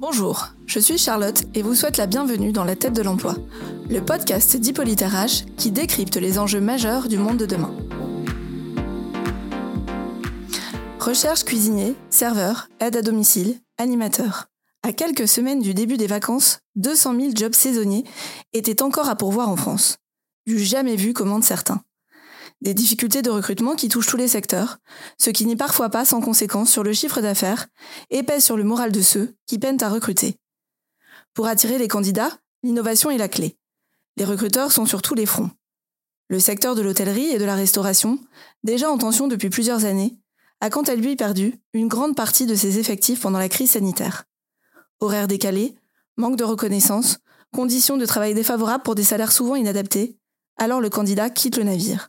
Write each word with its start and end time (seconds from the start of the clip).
Bonjour, 0.00 0.48
je 0.66 0.80
suis 0.80 0.98
Charlotte 0.98 1.44
et 1.54 1.62
vous 1.62 1.76
souhaite 1.76 1.98
la 1.98 2.06
bienvenue 2.06 2.50
dans 2.50 2.64
La 2.64 2.74
tête 2.74 2.94
de 2.94 3.02
l'emploi, 3.02 3.36
le 3.88 4.00
podcast 4.00 4.56
d'Hippolyte 4.56 5.04
qui 5.56 5.70
décrypte 5.70 6.16
les 6.16 6.40
enjeux 6.40 6.60
majeurs 6.60 7.06
du 7.06 7.16
monde 7.16 7.36
de 7.36 7.46
demain. 7.46 7.72
Recherche 10.98 11.44
cuisinier, 11.44 11.94
serveur, 12.10 12.68
aide 12.80 12.96
à 12.96 13.02
domicile, 13.02 13.60
animateur. 13.78 14.46
À 14.82 14.92
quelques 14.92 15.28
semaines 15.28 15.60
du 15.60 15.74
début 15.74 15.96
des 15.96 16.08
vacances, 16.08 16.58
200 16.74 17.14
000 17.14 17.30
jobs 17.36 17.54
saisonniers 17.54 18.04
étaient 18.52 18.82
encore 18.82 19.08
à 19.08 19.14
pourvoir 19.14 19.48
en 19.48 19.56
France. 19.56 19.98
Du 20.46 20.58
jamais 20.58 20.96
vu, 20.96 21.12
commandent 21.12 21.44
certains. 21.44 21.82
Des 22.64 22.72
difficultés 22.72 23.20
de 23.20 23.28
recrutement 23.28 23.74
qui 23.74 23.90
touchent 23.90 24.06
tous 24.06 24.16
les 24.16 24.26
secteurs, 24.26 24.78
ce 25.18 25.28
qui 25.28 25.44
n'est 25.44 25.54
parfois 25.54 25.90
pas 25.90 26.06
sans 26.06 26.22
conséquence 26.22 26.70
sur 26.70 26.82
le 26.82 26.94
chiffre 26.94 27.20
d'affaires 27.20 27.66
et 28.08 28.22
pèse 28.22 28.42
sur 28.42 28.56
le 28.56 28.64
moral 28.64 28.90
de 28.90 29.02
ceux 29.02 29.34
qui 29.44 29.58
peinent 29.58 29.82
à 29.82 29.90
recruter. 29.90 30.38
Pour 31.34 31.46
attirer 31.46 31.76
les 31.76 31.88
candidats, 31.88 32.38
l'innovation 32.62 33.10
est 33.10 33.18
la 33.18 33.28
clé. 33.28 33.58
Les 34.16 34.24
recruteurs 34.24 34.72
sont 34.72 34.86
sur 34.86 35.02
tous 35.02 35.14
les 35.14 35.26
fronts. 35.26 35.50
Le 36.28 36.40
secteur 36.40 36.74
de 36.74 36.80
l'hôtellerie 36.80 37.28
et 37.28 37.38
de 37.38 37.44
la 37.44 37.54
restauration, 37.54 38.18
déjà 38.62 38.90
en 38.90 38.96
tension 38.96 39.28
depuis 39.28 39.50
plusieurs 39.50 39.84
années, 39.84 40.16
a 40.62 40.70
quant 40.70 40.84
à 40.84 40.94
lui 40.94 41.16
perdu 41.16 41.60
une 41.74 41.88
grande 41.88 42.16
partie 42.16 42.46
de 42.46 42.54
ses 42.54 42.78
effectifs 42.78 43.20
pendant 43.20 43.38
la 43.38 43.50
crise 43.50 43.72
sanitaire. 43.72 44.24
Horaires 45.00 45.28
décalés, 45.28 45.74
manque 46.16 46.36
de 46.36 46.44
reconnaissance, 46.44 47.18
conditions 47.52 47.98
de 47.98 48.06
travail 48.06 48.32
défavorables 48.32 48.84
pour 48.84 48.94
des 48.94 49.04
salaires 49.04 49.32
souvent 49.32 49.54
inadaptés, 49.54 50.16
alors 50.56 50.80
le 50.80 50.88
candidat 50.88 51.28
quitte 51.28 51.58
le 51.58 51.64
navire. 51.64 52.08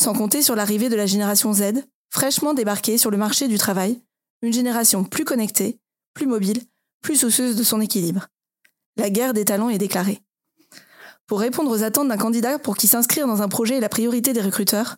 Sans 0.00 0.14
compter 0.14 0.42
sur 0.42 0.56
l'arrivée 0.56 0.88
de 0.88 0.96
la 0.96 1.06
génération 1.06 1.52
Z, 1.52 1.84
fraîchement 2.10 2.54
débarquée 2.54 2.98
sur 2.98 3.10
le 3.10 3.16
marché 3.16 3.48
du 3.48 3.58
travail, 3.58 4.00
une 4.42 4.52
génération 4.52 5.04
plus 5.04 5.24
connectée, 5.24 5.78
plus 6.14 6.26
mobile, 6.26 6.60
plus 7.02 7.16
soucieuse 7.16 7.56
de 7.56 7.62
son 7.62 7.80
équilibre. 7.80 8.28
La 8.96 9.10
guerre 9.10 9.32
des 9.32 9.44
talents 9.44 9.70
est 9.70 9.78
déclarée. 9.78 10.20
Pour 11.26 11.40
répondre 11.40 11.70
aux 11.70 11.82
attentes 11.82 12.08
d'un 12.08 12.18
candidat 12.18 12.58
pour 12.58 12.76
qui 12.76 12.86
s'inscrire 12.86 13.26
dans 13.26 13.42
un 13.42 13.48
projet 13.48 13.76
est 13.76 13.80
la 13.80 13.88
priorité 13.88 14.32
des 14.32 14.42
recruteurs, 14.42 14.96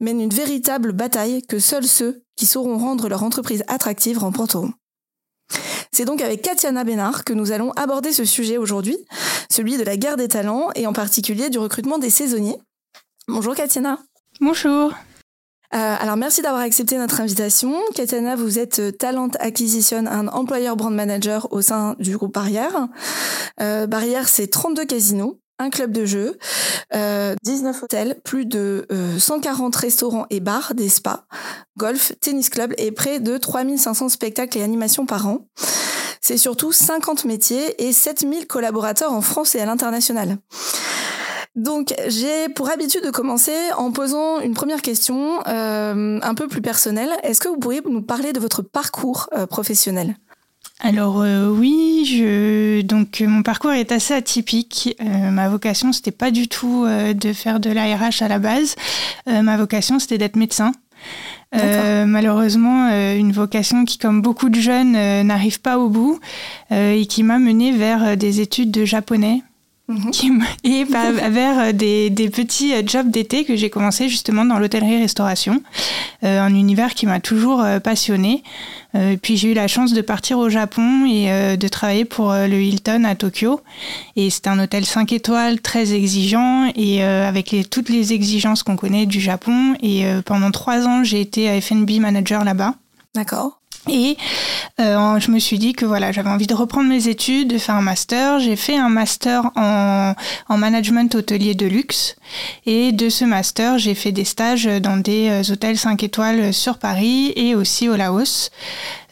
mène 0.00 0.20
une 0.20 0.30
véritable 0.30 0.92
bataille 0.92 1.42
que 1.42 1.58
seuls 1.58 1.86
ceux 1.86 2.22
qui 2.36 2.46
sauront 2.46 2.78
rendre 2.78 3.08
leur 3.08 3.22
entreprise 3.22 3.64
attractive 3.68 4.18
remporteront. 4.18 4.72
C'est 5.92 6.04
donc 6.04 6.20
avec 6.20 6.42
Katiana 6.42 6.84
Bénard 6.84 7.24
que 7.24 7.32
nous 7.32 7.52
allons 7.52 7.72
aborder 7.72 8.12
ce 8.12 8.24
sujet 8.24 8.58
aujourd'hui, 8.58 8.98
celui 9.50 9.76
de 9.76 9.82
la 9.82 9.96
guerre 9.96 10.16
des 10.16 10.28
talents 10.28 10.68
et 10.74 10.86
en 10.86 10.92
particulier 10.92 11.50
du 11.50 11.58
recrutement 11.58 11.98
des 11.98 12.10
saisonniers. 12.10 12.58
Bonjour 13.28 13.54
Katiana. 13.54 13.98
Bonjour. 14.40 14.92
Euh, 15.74 15.96
alors 15.98 16.16
merci 16.16 16.42
d'avoir 16.42 16.62
accepté 16.62 16.98
notre 16.98 17.20
invitation. 17.20 17.74
Katiana, 17.94 18.36
vous 18.36 18.58
êtes 18.58 18.78
euh, 18.78 18.92
Talent 18.92 19.30
Acquisition 19.40 20.04
and 20.06 20.28
Employer 20.28 20.72
Brand 20.76 20.94
Manager 20.94 21.50
au 21.52 21.62
sein 21.62 21.96
du 21.98 22.16
groupe 22.16 22.34
Barrière. 22.34 22.88
Euh, 23.60 23.86
Barrière, 23.86 24.28
c'est 24.28 24.46
32 24.46 24.84
casinos, 24.84 25.40
un 25.58 25.70
club 25.70 25.90
de 25.90 26.04
jeu, 26.04 26.38
19 26.92 27.82
hôtels, 27.82 28.20
plus 28.24 28.44
de 28.44 28.86
140 29.18 29.74
restaurants 29.74 30.26
et 30.28 30.40
bars, 30.40 30.74
des 30.74 30.90
spas, 30.90 31.24
golf, 31.78 32.12
tennis 32.20 32.50
club 32.50 32.74
et 32.76 32.92
près 32.92 33.20
de 33.20 33.38
3500 33.38 34.10
spectacles 34.10 34.58
et 34.58 34.62
animations 34.62 35.06
par 35.06 35.26
an. 35.26 35.48
C'est 36.20 36.36
surtout 36.36 36.72
50 36.72 37.24
métiers 37.24 37.86
et 37.86 37.92
7000 37.92 38.46
collaborateurs 38.46 39.12
en 39.12 39.22
France 39.22 39.54
et 39.54 39.60
à 39.60 39.66
l'international. 39.66 40.38
Donc, 41.56 41.94
j'ai 42.06 42.50
pour 42.50 42.68
habitude 42.68 43.02
de 43.02 43.10
commencer 43.10 43.56
en 43.78 43.90
posant 43.90 44.40
une 44.40 44.52
première 44.52 44.82
question 44.82 45.40
euh, 45.48 46.20
un 46.22 46.34
peu 46.34 46.48
plus 46.48 46.60
personnelle. 46.60 47.08
Est-ce 47.22 47.40
que 47.40 47.48
vous 47.48 47.56
pourriez 47.56 47.80
nous 47.88 48.02
parler 48.02 48.34
de 48.34 48.38
votre 48.38 48.60
parcours 48.60 49.30
euh, 49.34 49.46
professionnel? 49.46 50.16
Alors 50.80 51.22
euh, 51.22 51.48
oui, 51.48 52.04
je... 52.04 52.82
donc 52.82 53.22
mon 53.26 53.42
parcours 53.42 53.72
est 53.72 53.90
assez 53.92 54.12
atypique. 54.12 54.94
ma 55.00 55.48
vocation, 55.48 55.90
c'était 55.92 56.10
pas 56.10 56.30
du 56.30 56.48
tout 56.48 56.84
de 56.86 57.32
faire 57.32 57.60
de 57.60 57.70
l'ARH 57.70 58.20
à 58.20 58.28
la 58.28 58.38
base. 58.38 58.76
ma 59.26 59.56
vocation, 59.56 59.98
c'était 59.98 60.18
d'être 60.18 60.36
médecin. 60.36 60.72
malheureusement, 61.54 62.90
une 62.90 63.32
vocation 63.32 63.86
qui, 63.86 63.96
comme 63.96 64.20
beaucoup 64.20 64.50
de 64.50 64.60
jeunes, 64.60 65.22
n'arrive 65.22 65.62
pas 65.62 65.78
au 65.78 65.88
bout 65.88 66.20
et 66.70 67.06
qui 67.06 67.22
m'a 67.22 67.38
menée 67.38 67.72
vers 67.72 68.18
des 68.18 68.42
études 68.42 68.70
de 68.70 68.84
japonais 68.84 69.42
Mhm. 69.88 70.44
et 70.64 70.84
vers 70.84 71.58
euh, 71.60 71.72
des, 71.72 72.10
des, 72.10 72.28
petits 72.28 72.74
euh, 72.74 72.82
jobs 72.84 73.08
d'été 73.08 73.44
que 73.44 73.54
j'ai 73.54 73.70
commencé 73.70 74.08
justement 74.08 74.44
dans 74.44 74.58
l'hôtellerie-restauration, 74.58 75.62
euh, 76.24 76.40
un 76.40 76.54
univers 76.54 76.94
qui 76.94 77.06
m'a 77.06 77.20
toujours 77.20 77.62
euh, 77.62 77.78
passionné. 77.78 78.42
Euh, 78.96 79.16
puis 79.20 79.36
j'ai 79.36 79.52
eu 79.52 79.54
la 79.54 79.68
chance 79.68 79.92
de 79.92 80.00
partir 80.00 80.38
au 80.38 80.48
Japon 80.48 81.06
et 81.06 81.56
de 81.56 81.68
travailler 81.68 82.04
pour 82.04 82.32
le 82.32 82.62
Hilton 82.62 83.04
à 83.04 83.14
Tokyo. 83.14 83.60
Et 84.16 84.30
c'était 84.30 84.48
un 84.48 84.58
hôtel 84.58 84.84
5 84.84 85.12
étoiles 85.12 85.60
très 85.60 85.92
exigeant 85.92 86.70
et 86.74 87.02
avec 87.02 87.50
les, 87.50 87.64
toutes 87.64 87.90
les 87.90 88.14
exigences 88.14 88.62
qu'on 88.62 88.76
connaît 88.76 89.04
du 89.04 89.20
Japon. 89.20 89.74
Et 89.82 90.06
pendant 90.24 90.50
trois 90.50 90.86
ans, 90.86 91.04
j'ai 91.04 91.20
été 91.20 91.60
FNB 91.60 92.00
manager 92.00 92.42
là-bas. 92.44 92.74
D'accord. 93.14 93.60
Et 93.88 94.16
euh, 94.78 95.18
je 95.18 95.30
me 95.30 95.38
suis 95.38 95.58
dit 95.58 95.72
que 95.72 95.86
voilà, 95.86 96.12
j'avais 96.12 96.28
envie 96.28 96.46
de 96.46 96.54
reprendre 96.54 96.88
mes 96.88 97.08
études, 97.08 97.48
de 97.48 97.58
faire 97.58 97.76
un 97.76 97.82
master. 97.82 98.40
J'ai 98.40 98.56
fait 98.56 98.76
un 98.76 98.90
master 98.90 99.50
en, 99.56 100.14
en, 100.48 100.58
management 100.58 101.14
hôtelier 101.14 101.54
de 101.54 101.66
luxe. 101.66 102.16
Et 102.66 102.92
de 102.92 103.08
ce 103.08 103.24
master, 103.24 103.78
j'ai 103.78 103.94
fait 103.94 104.12
des 104.12 104.24
stages 104.24 104.66
dans 104.66 104.98
des 104.98 105.28
euh, 105.30 105.52
hôtels 105.52 105.78
5 105.78 106.02
étoiles 106.02 106.52
sur 106.52 106.76
Paris 106.76 107.32
et 107.36 107.54
aussi 107.54 107.88
au 107.88 107.96
Laos. 107.96 108.50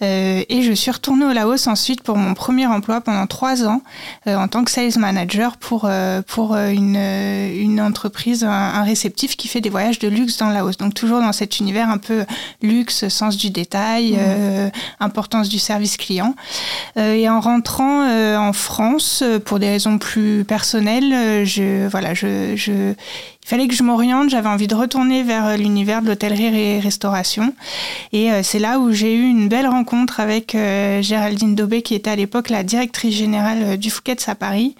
Euh, 0.02 0.42
et 0.48 0.62
je 0.62 0.72
suis 0.72 0.90
retournée 0.90 1.24
au 1.24 1.32
Laos 1.32 1.66
ensuite 1.66 2.02
pour 2.02 2.16
mon 2.16 2.34
premier 2.34 2.66
emploi 2.66 3.00
pendant 3.00 3.26
trois 3.26 3.64
ans 3.64 3.82
euh, 4.26 4.36
en 4.36 4.48
tant 4.48 4.64
que 4.64 4.70
sales 4.70 4.98
manager 4.98 5.56
pour, 5.56 5.84
euh, 5.84 6.20
pour 6.22 6.56
une, 6.56 6.96
une 6.96 7.80
entreprise, 7.80 8.44
un, 8.44 8.50
un, 8.50 8.82
réceptif 8.82 9.36
qui 9.36 9.48
fait 9.48 9.60
des 9.60 9.70
voyages 9.70 9.98
de 9.98 10.08
luxe 10.08 10.38
dans 10.38 10.48
le 10.48 10.54
Laos. 10.54 10.76
Donc 10.76 10.94
toujours 10.94 11.20
dans 11.20 11.32
cet 11.32 11.60
univers 11.60 11.88
un 11.88 11.98
peu 11.98 12.24
luxe, 12.60 13.08
sens 13.08 13.36
du 13.36 13.50
détail, 13.50 14.12
mmh. 14.12 14.70
importance 15.00 15.48
du 15.48 15.53
service 15.58 15.96
client. 15.96 16.34
et 16.96 17.28
en 17.28 17.40
rentrant 17.40 18.06
en 18.36 18.52
France, 18.52 19.22
pour 19.44 19.58
des 19.58 19.68
raisons 19.68 19.98
plus 19.98 20.44
personnelles, 20.44 21.44
je, 21.44 21.86
voilà, 21.88 22.14
je, 22.14 22.54
je 22.56 22.94
il 23.44 23.48
fallait 23.48 23.68
que 23.68 23.74
je 23.74 23.82
m'oriente, 23.82 24.30
j'avais 24.30 24.48
envie 24.48 24.68
de 24.68 24.74
retourner 24.74 25.22
vers 25.22 25.44
euh, 25.46 25.56
l'univers 25.58 26.00
de 26.00 26.06
l'hôtellerie 26.06 26.46
et 26.56 26.80
restauration. 26.80 27.52
Et 28.14 28.32
euh, 28.32 28.42
c'est 28.42 28.58
là 28.58 28.78
où 28.78 28.90
j'ai 28.90 29.14
eu 29.14 29.28
une 29.28 29.48
belle 29.48 29.66
rencontre 29.66 30.18
avec 30.18 30.54
euh, 30.54 31.02
Géraldine 31.02 31.54
Daubé, 31.54 31.82
qui 31.82 31.94
était 31.94 32.08
à 32.08 32.16
l'époque 32.16 32.48
la 32.48 32.62
directrice 32.62 33.14
générale 33.14 33.76
du 33.76 33.90
Fouquet's 33.90 34.30
à 34.30 34.34
Paris. 34.34 34.74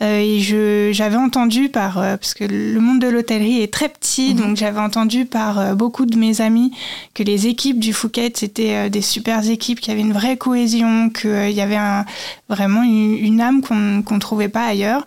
et 0.00 0.40
je, 0.40 0.88
j'avais 0.92 1.16
entendu 1.16 1.68
par, 1.68 1.94
parce 1.94 2.32
que 2.32 2.44
le 2.44 2.80
monde 2.80 2.98
de 2.98 3.08
l'hôtellerie 3.08 3.60
est 3.60 3.72
très 3.72 3.90
petit, 3.90 4.34
mhm. 4.34 4.40
donc 4.40 4.56
j'avais 4.56 4.80
entendu 4.80 5.26
par 5.26 5.76
beaucoup 5.76 6.06
de 6.06 6.16
mes 6.16 6.40
amis 6.40 6.72
que 7.12 7.22
les 7.22 7.46
équipes 7.46 7.78
du 7.78 7.92
Fouquet 7.92 8.26
étaient 8.28 8.88
des 8.88 9.02
super 9.02 9.48
équipes, 9.48 9.80
qui 9.80 9.90
avaient 9.90 10.00
une 10.00 10.14
vraie 10.14 10.38
cohésion, 10.38 11.10
qu'il 11.10 11.50
y 11.50 11.60
avait 11.60 11.76
un, 11.76 12.06
vraiment 12.48 12.82
une, 12.82 13.40
âme 13.40 13.60
qu'on 13.62 13.74
ne 14.14 14.18
trouvait 14.18 14.48
pas 14.48 14.64
ailleurs. 14.64 15.04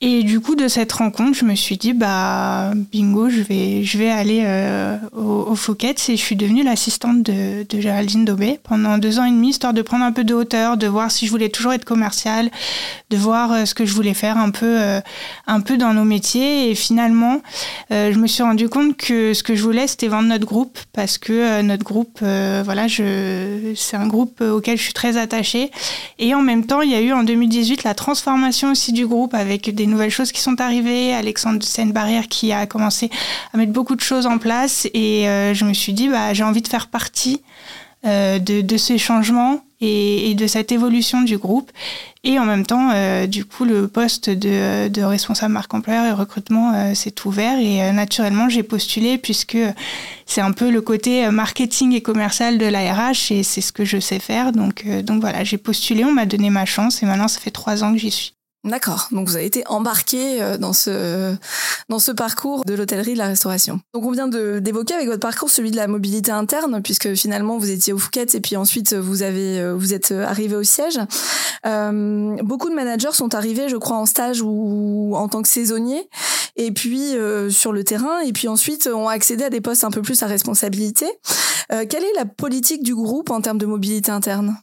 Et 0.00 0.22
du 0.22 0.38
coup, 0.38 0.54
de 0.54 0.68
cette 0.68 0.92
rencontre, 0.92 1.36
je 1.36 1.44
me 1.44 1.56
suis 1.56 1.76
dit, 1.76 1.92
bah, 1.92 2.70
bingo, 2.92 3.28
je 3.28 3.40
vais, 3.40 3.82
je 3.82 3.98
vais 3.98 4.10
aller 4.10 4.42
euh, 4.46 4.96
au, 5.10 5.48
au 5.50 5.54
Fouquet's 5.56 6.08
et 6.08 6.16
je 6.16 6.22
suis 6.22 6.36
devenue 6.36 6.62
l'assistante 6.62 7.24
de, 7.24 7.66
de, 7.68 7.80
Géraldine 7.80 8.24
Daubé 8.24 8.60
pendant 8.62 8.96
deux 8.98 9.18
ans 9.18 9.24
et 9.24 9.32
demi, 9.32 9.48
histoire 9.48 9.74
de 9.74 9.82
prendre 9.82 10.04
un 10.04 10.12
peu 10.12 10.22
de 10.22 10.34
hauteur, 10.34 10.76
de 10.76 10.86
voir 10.86 11.10
si 11.10 11.26
je 11.26 11.32
voulais 11.32 11.48
toujours 11.48 11.72
être 11.72 11.84
commerciale, 11.84 12.48
de 13.10 13.16
voir 13.16 13.50
euh, 13.50 13.64
ce 13.64 13.74
que 13.74 13.84
je 13.86 13.92
voulais 13.92 14.14
faire 14.14 14.38
un 14.38 14.50
peu, 14.50 14.80
euh, 14.80 15.00
un 15.48 15.60
peu 15.60 15.76
dans 15.76 15.92
nos 15.94 16.04
métiers. 16.04 16.70
Et 16.70 16.76
finalement, 16.76 17.42
je 17.90 18.16
me 18.16 18.28
suis 18.28 18.44
rendu 18.44 18.68
compte 18.68 18.96
que 18.96 19.34
ce 19.34 19.42
que 19.42 19.56
je 19.56 19.62
voulais, 19.64 19.88
c'était 19.88 20.06
vendre 20.06 20.28
notre 20.28 20.46
groupe 20.46 20.78
parce 20.92 21.18
que 21.18 21.60
notre 21.62 21.82
groupe, 21.82 22.20
voilà, 22.20 22.86
c'est 22.88 23.96
un 23.96 24.06
groupe 24.06 24.40
auquel 24.42 24.76
je 24.78 24.82
suis 24.82 24.92
très 24.92 25.16
attachée. 25.16 25.72
Et 26.20 26.34
en 26.34 26.42
même 26.42 26.66
temps, 26.66 26.82
il 26.82 26.90
y 26.90 26.94
a 26.94 27.00
eu 27.00 27.12
en 27.12 27.24
2018 27.24 27.82
la 27.82 27.94
transformation 27.94 28.70
aussi 28.70 28.92
du 28.92 29.06
groupe 29.06 29.34
avec 29.34 29.74
des 29.74 29.87
nouvelles 29.88 30.10
choses 30.10 30.32
qui 30.32 30.40
sont 30.40 30.60
arrivées. 30.60 31.14
Alexandre 31.14 31.58
de 31.58 31.64
Seine-Barrière 31.64 32.28
qui 32.28 32.52
a 32.52 32.66
commencé 32.66 33.10
à 33.52 33.56
mettre 33.56 33.72
beaucoup 33.72 33.96
de 33.96 34.00
choses 34.00 34.26
en 34.26 34.38
place. 34.38 34.86
Et 34.94 35.28
euh, 35.28 35.54
je 35.54 35.64
me 35.64 35.72
suis 35.72 35.92
dit, 35.92 36.08
bah, 36.08 36.32
j'ai 36.34 36.44
envie 36.44 36.62
de 36.62 36.68
faire 36.68 36.88
partie 36.88 37.42
euh, 38.06 38.38
de, 38.38 38.60
de, 38.60 38.76
ces 38.76 38.96
changements 38.96 39.64
et, 39.80 40.30
et, 40.30 40.34
de 40.34 40.46
cette 40.46 40.70
évolution 40.70 41.22
du 41.22 41.38
groupe. 41.38 41.70
Et 42.22 42.38
en 42.38 42.44
même 42.44 42.64
temps, 42.64 42.90
euh, 42.92 43.26
du 43.26 43.44
coup, 43.44 43.64
le 43.64 43.88
poste 43.88 44.30
de, 44.30 44.88
de 44.88 45.02
responsable 45.02 45.52
marque 45.52 45.72
employeur 45.74 46.04
et 46.04 46.12
recrutement 46.12 46.94
s'est 46.94 47.14
ouvert. 47.24 47.58
Et 47.58 47.92
naturellement, 47.92 48.48
j'ai 48.48 48.62
postulé 48.62 49.18
puisque 49.18 49.58
c'est 50.26 50.40
un 50.40 50.52
peu 50.52 50.70
le 50.70 50.80
côté 50.80 51.28
marketing 51.30 51.92
et 51.94 52.00
commercial 52.00 52.58
de 52.58 52.66
l'ARH 52.66 53.30
et 53.30 53.42
c'est 53.42 53.60
ce 53.60 53.72
que 53.72 53.84
je 53.84 53.98
sais 53.98 54.20
faire. 54.20 54.52
Donc, 54.52 54.86
donc 55.02 55.20
voilà, 55.20 55.42
j'ai 55.42 55.58
postulé, 55.58 56.04
on 56.04 56.12
m'a 56.12 56.26
donné 56.26 56.50
ma 56.50 56.66
chance 56.66 57.02
et 57.02 57.06
maintenant, 57.06 57.28
ça 57.28 57.40
fait 57.40 57.50
trois 57.50 57.82
ans 57.82 57.92
que 57.92 57.98
j'y 57.98 58.10
suis. 58.10 58.37
D'accord. 58.64 59.08
Donc 59.12 59.28
vous 59.28 59.36
avez 59.36 59.46
été 59.46 59.66
embarqué 59.68 60.42
euh, 60.42 60.58
dans 60.58 60.72
ce 60.72 61.36
dans 61.88 61.98
ce 61.98 62.10
parcours 62.10 62.64
de 62.64 62.74
l'hôtellerie 62.74 63.14
de 63.14 63.18
la 63.18 63.28
restauration. 63.28 63.80
Donc 63.94 64.04
on 64.04 64.10
vient 64.10 64.28
d'évoquer 64.28 64.94
avec 64.94 65.06
votre 65.06 65.20
parcours 65.20 65.48
celui 65.48 65.70
de 65.70 65.76
la 65.76 65.86
mobilité 65.86 66.32
interne 66.32 66.82
puisque 66.82 67.14
finalement 67.14 67.56
vous 67.56 67.70
étiez 67.70 67.92
au 67.92 67.98
Fouquet 67.98 68.26
et 68.34 68.40
puis 68.40 68.56
ensuite 68.56 68.94
vous 68.94 69.22
avez 69.22 69.60
euh, 69.60 69.74
vous 69.74 69.94
êtes 69.94 70.10
arrivé 70.12 70.56
au 70.56 70.64
siège. 70.64 70.98
Euh, 71.66 72.36
beaucoup 72.42 72.68
de 72.68 72.74
managers 72.74 73.12
sont 73.12 73.34
arrivés, 73.34 73.68
je 73.68 73.76
crois, 73.76 73.96
en 73.96 74.06
stage 74.06 74.42
ou 74.42 75.12
en 75.14 75.28
tant 75.28 75.42
que 75.42 75.48
saisonniers 75.48 76.08
et 76.56 76.72
puis 76.72 77.16
euh, 77.16 77.50
sur 77.50 77.72
le 77.72 77.84
terrain 77.84 78.20
et 78.20 78.32
puis 78.32 78.48
ensuite 78.48 78.88
ont 78.92 79.08
accédé 79.08 79.44
à 79.44 79.50
des 79.50 79.60
postes 79.60 79.84
un 79.84 79.90
peu 79.90 80.02
plus 80.02 80.22
à 80.22 80.26
responsabilité. 80.26 81.06
quelle 81.68 82.04
est 82.04 82.14
la 82.16 82.24
politique 82.24 82.82
du 82.82 82.94
groupe 82.94 83.30
en 83.30 83.40
termes 83.40 83.58
de 83.58 83.66
mobilité 83.66 84.10
interne? 84.10 84.56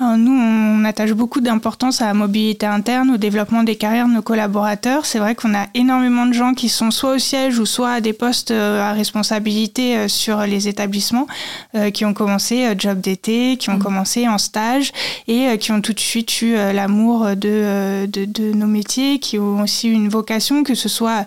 Nous, 0.00 0.32
on 0.32 0.84
attache 0.84 1.12
beaucoup 1.12 1.40
d'importance 1.40 2.00
à 2.00 2.06
la 2.06 2.14
mobilité 2.14 2.66
interne, 2.66 3.10
au 3.10 3.16
développement 3.16 3.62
des 3.62 3.76
carrières 3.76 4.08
de 4.08 4.14
nos 4.14 4.22
collaborateurs. 4.22 5.06
C'est 5.06 5.18
vrai 5.18 5.34
qu'on 5.34 5.54
a 5.54 5.66
énormément 5.74 6.26
de 6.26 6.32
gens 6.32 6.54
qui 6.54 6.68
sont 6.68 6.90
soit 6.90 7.14
au 7.14 7.18
siège 7.18 7.58
ou 7.58 7.66
soit 7.66 7.92
à 7.92 8.00
des 8.00 8.12
postes 8.12 8.50
euh, 8.50 8.80
à 8.82 8.92
responsabilité 8.92 9.96
euh, 9.96 10.08
sur 10.08 10.40
les 10.42 10.68
établissements, 10.68 11.26
euh, 11.74 11.90
qui 11.90 12.04
ont 12.04 12.14
commencé 12.14 12.66
job 12.78 13.00
d'été, 13.00 13.56
qui 13.56 13.70
ont 13.70 13.76
mmh. 13.76 13.82
commencé 13.82 14.28
en 14.28 14.38
stage 14.38 14.92
et 15.28 15.58
qui 15.58 15.72
ont 15.72 15.80
tout 15.80 15.92
de 15.92 16.00
suite 16.00 16.42
eu 16.42 16.54
l'amour 16.54 17.36
de, 17.36 18.06
de, 18.06 18.52
nos 18.52 18.66
métiers, 18.66 19.18
qui 19.18 19.38
ont 19.38 19.62
aussi 19.62 19.88
une 19.88 20.08
vocation, 20.08 20.62
que 20.62 20.74
ce 20.74 20.88
soit, 20.88 21.26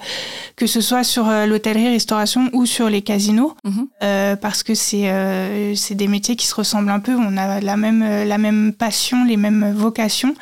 que 0.55 0.67
ce 0.67 0.81
soit 0.81 1.03
sur 1.03 1.25
l'hôtellerie-restauration 1.25 2.49
ou 2.53 2.65
sur 2.65 2.89
les 2.89 3.01
casinos, 3.01 3.55
mmh. 3.63 4.35
parce 4.41 4.63
que 4.63 4.73
c'est 4.75 5.73
c'est 5.75 5.95
des 5.95 6.07
métiers 6.07 6.35
qui 6.35 6.47
se 6.47 6.55
ressemblent 6.55 6.91
un 6.91 6.99
peu. 6.99 7.15
On 7.15 7.37
a 7.37 7.61
la 7.61 7.77
même 7.77 8.03
la 8.27 8.32
même 8.37 8.73
passion, 8.73 9.25
les 9.25 9.37
mêmes 9.37 9.73
vocations. 9.75 10.35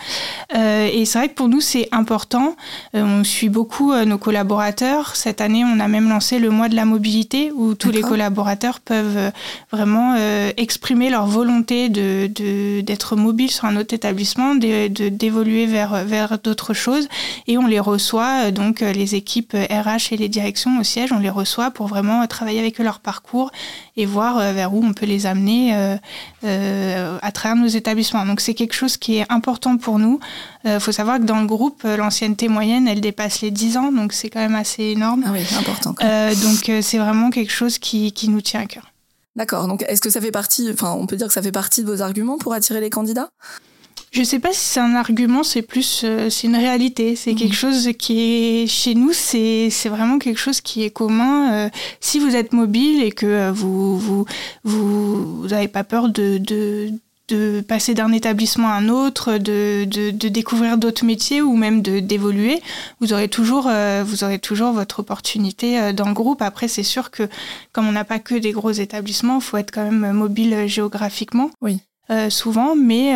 Euh, 0.55 0.89
et 0.91 1.05
c'est 1.05 1.19
vrai 1.19 1.29
que 1.29 1.33
pour 1.33 1.47
nous, 1.47 1.61
c'est 1.61 1.87
important. 1.91 2.55
Euh, 2.95 3.03
on 3.03 3.23
suit 3.23 3.49
beaucoup 3.49 3.91
euh, 3.91 4.05
nos 4.05 4.17
collaborateurs. 4.17 5.15
Cette 5.15 5.41
année, 5.41 5.63
on 5.63 5.79
a 5.79 5.87
même 5.87 6.09
lancé 6.09 6.39
le 6.39 6.49
mois 6.49 6.69
de 6.69 6.75
la 6.75 6.85
mobilité 6.85 7.51
où 7.51 7.75
tous 7.75 7.91
les 7.91 8.01
collaborateurs 8.01 8.79
peuvent 8.79 9.31
vraiment 9.71 10.15
exprimer 10.57 11.09
leur 11.09 11.25
volonté 11.25 11.89
de, 11.89 12.81
d'être 12.81 13.15
mobiles 13.15 13.51
sur 13.51 13.65
un 13.65 13.75
autre 13.75 13.93
établissement, 13.93 14.55
de, 14.55 14.87
d'évoluer 14.87 15.65
vers, 15.65 16.03
vers 16.05 16.39
d'autres 16.39 16.73
choses. 16.73 17.07
Et 17.47 17.57
on 17.57 17.67
les 17.67 17.79
reçoit, 17.79 18.51
donc 18.51 18.81
les 18.81 19.15
équipes 19.15 19.53
RH 19.53 20.13
et 20.13 20.17
les 20.17 20.29
directions 20.29 20.79
au 20.79 20.83
siège, 20.83 21.11
on 21.11 21.19
les 21.19 21.29
reçoit 21.29 21.71
pour 21.71 21.87
vraiment 21.87 22.25
travailler 22.27 22.59
avec 22.59 22.79
leur 22.79 22.99
parcours 22.99 23.51
et 23.97 24.05
voir 24.05 24.39
vers 24.53 24.73
où 24.73 24.83
on 24.83 24.93
peut 24.93 25.05
les 25.05 25.25
amener 25.25 25.73
à 26.43 27.31
travers 27.31 27.55
nos 27.55 27.67
établissements. 27.81 28.25
Donc 28.25 28.39
c'est 28.39 28.53
quelque 28.53 28.73
chose 28.73 28.97
qui 28.97 29.17
est 29.17 29.25
important 29.29 29.77
pour 29.77 29.99
nous. 29.99 30.19
Il 30.63 30.69
euh, 30.69 30.79
faut 30.79 30.91
savoir 30.91 31.17
que 31.19 31.23
dans 31.23 31.41
le 31.41 31.47
groupe, 31.47 31.81
euh, 31.85 31.97
l'ancienneté 31.97 32.47
moyenne, 32.47 32.87
elle 32.87 33.01
dépasse 33.01 33.41
les 33.41 33.51
10 33.51 33.77
ans, 33.77 33.91
donc 33.91 34.13
c'est 34.13 34.29
quand 34.29 34.39
même 34.39 34.55
assez 34.55 34.83
énorme. 34.83 35.23
Ah 35.25 35.31
oui, 35.33 35.41
important. 35.59 35.95
Euh, 36.03 36.33
donc 36.35 36.71
c'est 36.83 36.97
vraiment 36.97 37.29
quelque 37.31 37.51
chose 37.51 37.79
qui, 37.79 38.11
qui 38.11 38.29
nous 38.29 38.41
tient 38.41 38.61
à 38.61 38.65
cœur. 38.65 38.91
D'accord. 39.35 39.67
Donc 39.67 39.83
est-ce 39.87 40.01
que 40.01 40.09
ça 40.09 40.21
fait 40.21 40.31
partie, 40.31 40.69
enfin 40.71 40.93
on 40.93 41.07
peut 41.07 41.15
dire 41.15 41.27
que 41.27 41.33
ça 41.33 41.41
fait 41.41 41.51
partie 41.51 41.83
de 41.83 41.87
vos 41.87 42.01
arguments 42.01 42.37
pour 42.37 42.53
attirer 42.53 42.81
les 42.81 42.89
candidats? 42.89 43.29
Je 44.11 44.23
sais 44.23 44.39
pas 44.39 44.51
si 44.51 44.59
c'est 44.59 44.81
un 44.81 44.95
argument, 44.95 45.41
c'est 45.41 45.61
plus 45.61 46.05
c'est 46.29 46.43
une 46.43 46.57
réalité. 46.57 47.15
C'est 47.15 47.33
quelque 47.33 47.53
mmh. 47.53 47.65
chose 47.65 47.89
qui 47.97 48.19
est 48.19 48.67
chez 48.67 48.93
nous, 48.93 49.13
c'est 49.13 49.69
c'est 49.69 49.87
vraiment 49.87 50.19
quelque 50.19 50.39
chose 50.39 50.59
qui 50.59 50.83
est 50.83 50.89
commun. 50.89 51.69
si 52.01 52.19
vous 52.19 52.35
êtes 52.35 52.51
mobile 52.51 53.01
et 53.03 53.11
que 53.13 53.49
vous 53.51 53.97
vous 53.97 54.25
vous 54.65 55.47
n'avez 55.49 55.69
pas 55.69 55.85
peur 55.85 56.09
de, 56.09 56.37
de 56.39 56.91
de 57.31 57.61
passer 57.61 57.93
d'un 57.93 58.11
établissement 58.11 58.67
à 58.67 58.73
un 58.73 58.89
autre, 58.89 59.37
de, 59.37 59.85
de, 59.85 60.27
découvrir 60.27 60.77
d'autres 60.77 61.05
métiers 61.05 61.41
ou 61.41 61.55
même 61.55 61.81
de 61.81 61.99
d'évoluer, 61.99 62.61
vous 62.99 63.13
aurez 63.13 63.27
toujours 63.27 63.67
euh, 63.67 64.03
vous 64.05 64.23
aurez 64.23 64.39
toujours 64.39 64.73
votre 64.73 64.99
opportunité 64.99 65.79
euh, 65.79 65.93
dans 65.93 66.07
le 66.07 66.13
groupe. 66.13 66.41
Après, 66.41 66.67
c'est 66.67 66.83
sûr 66.83 67.11
que 67.11 67.23
comme 67.71 67.87
on 67.87 67.91
n'a 67.93 68.05
pas 68.05 68.19
que 68.19 68.35
des 68.35 68.51
gros 68.51 68.71
établissements, 68.71 69.35
il 69.35 69.41
faut 69.41 69.57
être 69.57 69.71
quand 69.71 69.89
même 69.89 70.11
mobile 70.11 70.67
géographiquement. 70.67 71.49
Oui. 71.61 71.79
Euh, 72.09 72.29
souvent, 72.29 72.75
mais 72.75 73.13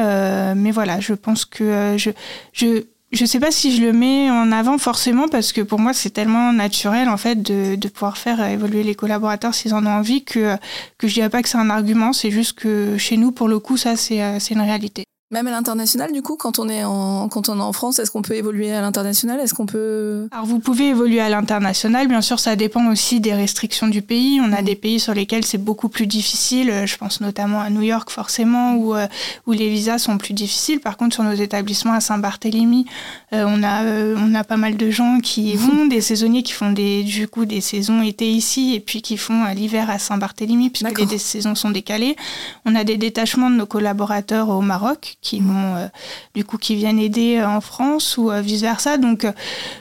mais 0.56 0.72
voilà, 0.72 1.00
je 1.00 1.14
pense 1.14 1.44
que 1.46 1.96
je 1.98 2.12
je 2.54 2.84
je 3.16 3.26
sais 3.26 3.40
pas 3.40 3.52
si 3.52 3.76
je 3.76 3.82
le 3.82 3.94
mets 3.94 4.30
en 4.30 4.52
avant 4.52 4.78
forcément 4.78 5.28
parce 5.28 5.54
que 5.54 5.62
pour 5.62 5.80
moi 5.80 5.94
c'est 5.94 6.10
tellement 6.10 6.52
naturel 6.54 7.10
en 7.10 7.18
fait 7.18 7.42
de, 7.42 7.76
de 7.76 7.88
pouvoir 7.88 8.18
faire 8.18 8.46
évoluer 8.46 8.84
les 8.84 8.96
collaborateurs 8.96 9.56
s'ils 9.56 9.74
en 9.74 9.86
ont 9.86 9.90
envie 9.90 10.24
que 10.24 10.56
que 10.98 11.08
je 11.08 11.14
dirais 11.14 11.30
pas 11.30 11.42
que 11.42 11.50
c'est 11.50 11.58
un 11.58 11.70
argument, 11.70 12.14
c'est 12.14 12.32
juste 12.32 12.54
que 12.54 12.98
chez 12.98 13.18
nous 13.18 13.32
pour 13.32 13.48
le 13.48 13.60
coup 13.60 13.78
ça 13.78 13.96
c'est 13.96 14.40
c'est 14.40 14.54
une 14.54 14.62
réalité. 14.62 15.06
Même 15.32 15.48
à 15.48 15.52
l'international, 15.52 16.12
du 16.12 16.22
coup, 16.22 16.36
quand 16.36 16.60
on 16.60 16.70
est 16.70 16.84
en, 16.84 17.30
quand 17.30 17.50
on 17.50 17.58
est 17.58 17.64
en 17.64 17.74
France, 17.74 17.98
est-ce 17.98 18.12
qu'on 18.12 18.22
peut 18.22 18.36
évoluer 18.36 18.72
à 18.72 18.82
l'international? 18.82 19.40
Est-ce 19.40 19.56
qu'on 19.56 19.66
peut 19.66 20.28
Alors, 20.30 20.46
vous 20.46 20.60
pouvez 20.60 20.90
évoluer 20.90 21.20
à 21.20 21.30
l'international. 21.30 22.08
Bien 22.08 22.22
sûr, 22.22 22.40
ça 22.40 22.56
dépend 22.56 22.92
aussi 22.92 23.20
des 23.22 23.34
restrictions 23.34 23.88
du 23.88 24.04
pays. 24.04 24.40
On 24.40 24.54
a 24.54 24.62
mmh. 24.62 24.66
des 24.66 24.76
pays 24.76 25.00
sur 25.00 25.16
lesquels 25.16 25.44
c'est 25.44 25.58
beaucoup 25.58 25.90
plus 25.90 26.06
difficile. 26.06 26.72
Je 26.86 26.96
pense 26.98 27.22
notamment 27.22 27.60
à 27.60 27.72
New 27.72 27.82
York, 27.82 28.12
forcément, 28.12 28.76
où, 28.76 28.94
euh, 28.94 29.08
où 29.48 29.54
les 29.54 29.68
visas 29.68 29.98
sont 29.98 30.20
plus 30.20 30.36
difficiles. 30.36 30.80
Par 30.80 30.96
contre, 30.96 31.16
sur 31.16 31.24
nos 31.24 31.34
établissements 31.34 31.94
à 31.94 32.02
Saint-Barthélemy, 32.02 32.86
euh, 33.34 33.46
on 33.48 33.64
a, 33.64 33.84
euh, 33.84 34.16
on 34.20 34.36
a 34.36 34.44
pas 34.44 34.58
mal 34.58 34.78
de 34.78 34.92
gens 34.92 35.18
qui 35.22 35.54
y 35.54 35.56
vont, 35.56 35.88
des 35.88 36.02
saisonniers 36.02 36.44
qui 36.44 36.54
font 36.54 36.72
des, 36.72 37.02
du 37.02 37.28
coup, 37.28 37.46
des 37.46 37.62
saisons 37.62 38.04
été 38.04 38.30
ici 38.30 38.76
et 38.76 38.80
puis 38.80 39.02
qui 39.02 39.18
font 39.18 39.44
l'hiver 39.56 39.90
à 39.90 39.98
Saint-Barthélemy, 39.98 40.70
puisque 40.70 41.00
les 41.00 41.18
saisons 41.18 41.56
sont 41.56 41.72
décalées. 41.72 42.16
On 42.64 42.76
a 42.76 42.84
des 42.84 42.98
détachements 42.98 43.50
de 43.50 43.56
nos 43.56 43.66
collaborateurs 43.66 44.50
au 44.50 44.62
Maroc 44.62 45.16
qui 45.26 45.42
euh, 45.42 45.88
du 46.36 46.46
coup 46.46 46.58
qui 46.58 46.76
viennent 46.76 47.00
aider 47.00 47.38
euh, 47.38 47.50
en 47.50 47.60
France 47.60 48.18
ou 48.18 48.32
euh, 48.32 48.42
vice 48.42 48.62
versa. 48.62 48.98
Donc 48.98 49.26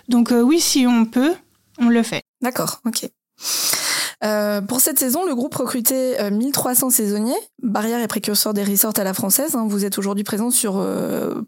donc 0.08 0.32
oui, 0.32 0.60
si 0.60 0.86
on 0.86 1.04
peut, 1.04 1.34
on 1.78 1.88
le 1.88 2.02
fait. 2.02 2.22
D'accord, 2.40 2.80
ok. 2.84 3.08
Pour 4.68 4.80
cette 4.80 4.98
saison, 4.98 5.24
le 5.26 5.34
groupe 5.34 5.54
recrutait 5.54 6.30
1300 6.30 6.90
saisonniers. 6.90 7.32
Barrière 7.62 8.00
et 8.00 8.08
précurseur 8.08 8.54
des 8.54 8.64
resorts 8.64 8.94
à 8.96 9.04
la 9.04 9.14
française. 9.14 9.54
Hein. 9.54 9.66
Vous 9.68 9.84
êtes 9.84 9.98
aujourd'hui 9.98 10.24
présent 10.24 10.50
sur 10.50 10.84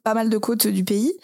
pas 0.02 0.14
mal 0.14 0.28
de 0.28 0.38
côtes 0.38 0.66
du 0.66 0.84
pays. 0.84 1.14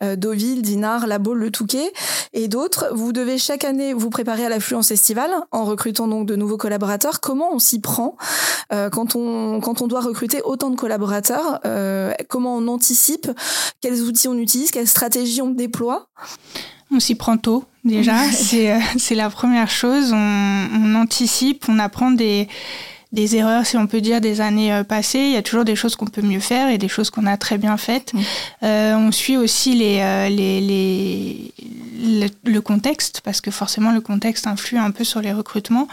Deauville, 0.00 0.62
Dinard, 0.62 1.06
La 1.06 1.18
Baule, 1.18 1.38
Le 1.38 1.50
Touquet 1.50 1.92
et 2.32 2.48
d'autres. 2.48 2.88
Vous 2.92 3.12
devez 3.12 3.38
chaque 3.38 3.64
année 3.64 3.92
vous 3.92 4.10
préparer 4.10 4.44
à 4.44 4.48
l'affluence 4.48 4.90
estivale 4.90 5.30
en 5.50 5.64
recrutant 5.64 6.08
donc 6.08 6.26
de 6.26 6.36
nouveaux 6.36 6.56
collaborateurs. 6.56 7.20
Comment 7.20 7.52
on 7.52 7.58
s'y 7.58 7.80
prend 7.80 8.16
euh, 8.72 8.90
quand 8.90 9.16
on 9.16 9.60
quand 9.60 9.82
on 9.82 9.86
doit 9.86 10.00
recruter 10.00 10.42
autant 10.42 10.70
de 10.70 10.76
collaborateurs 10.76 11.60
euh, 11.64 12.12
Comment 12.28 12.56
on 12.56 12.68
anticipe 12.68 13.30
Quels 13.80 14.02
outils 14.02 14.28
on 14.28 14.38
utilise 14.38 14.70
Quelles 14.70 14.88
stratégies 14.88 15.42
on 15.42 15.50
déploie? 15.50 16.08
On 16.90 17.00
s'y 17.00 17.14
prend 17.14 17.36
tôt 17.36 17.64
déjà, 17.88 18.22
euh, 18.54 18.78
c'est 18.96 19.14
la 19.14 19.30
première 19.30 19.70
chose. 19.70 20.12
On, 20.12 20.68
on 20.74 20.94
anticipe, 20.94 21.64
on 21.68 21.78
apprend 21.78 22.10
des, 22.10 22.48
des 23.12 23.36
erreurs, 23.36 23.66
si 23.66 23.76
on 23.76 23.86
peut 23.86 24.00
dire, 24.00 24.20
des 24.20 24.40
années 24.40 24.72
euh, 24.72 24.84
passées. 24.84 25.18
Il 25.18 25.32
y 25.32 25.36
a 25.36 25.42
toujours 25.42 25.64
des 25.64 25.76
choses 25.76 25.96
qu'on 25.96 26.06
peut 26.06 26.22
mieux 26.22 26.40
faire 26.40 26.70
et 26.70 26.78
des 26.78 26.88
choses 26.88 27.10
qu'on 27.10 27.26
a 27.26 27.36
très 27.36 27.58
bien 27.58 27.76
faites. 27.76 28.14
Mmh. 28.14 28.20
Euh, 28.62 28.96
on 28.96 29.12
suit 29.12 29.36
aussi 29.36 29.74
les, 29.74 30.28
les, 30.30 30.60
les, 30.60 31.52
le, 31.98 32.60
contexte, 32.60 33.20
parce 33.22 33.40
que 33.40 33.50
forcément 33.50 33.92
le 33.92 34.00
contexte 34.00 34.46
influe 34.46 34.78
un 34.78 34.90
peu 34.90 35.04
sur 35.04 35.20
les 35.20 35.32
recrutements. 35.32 35.88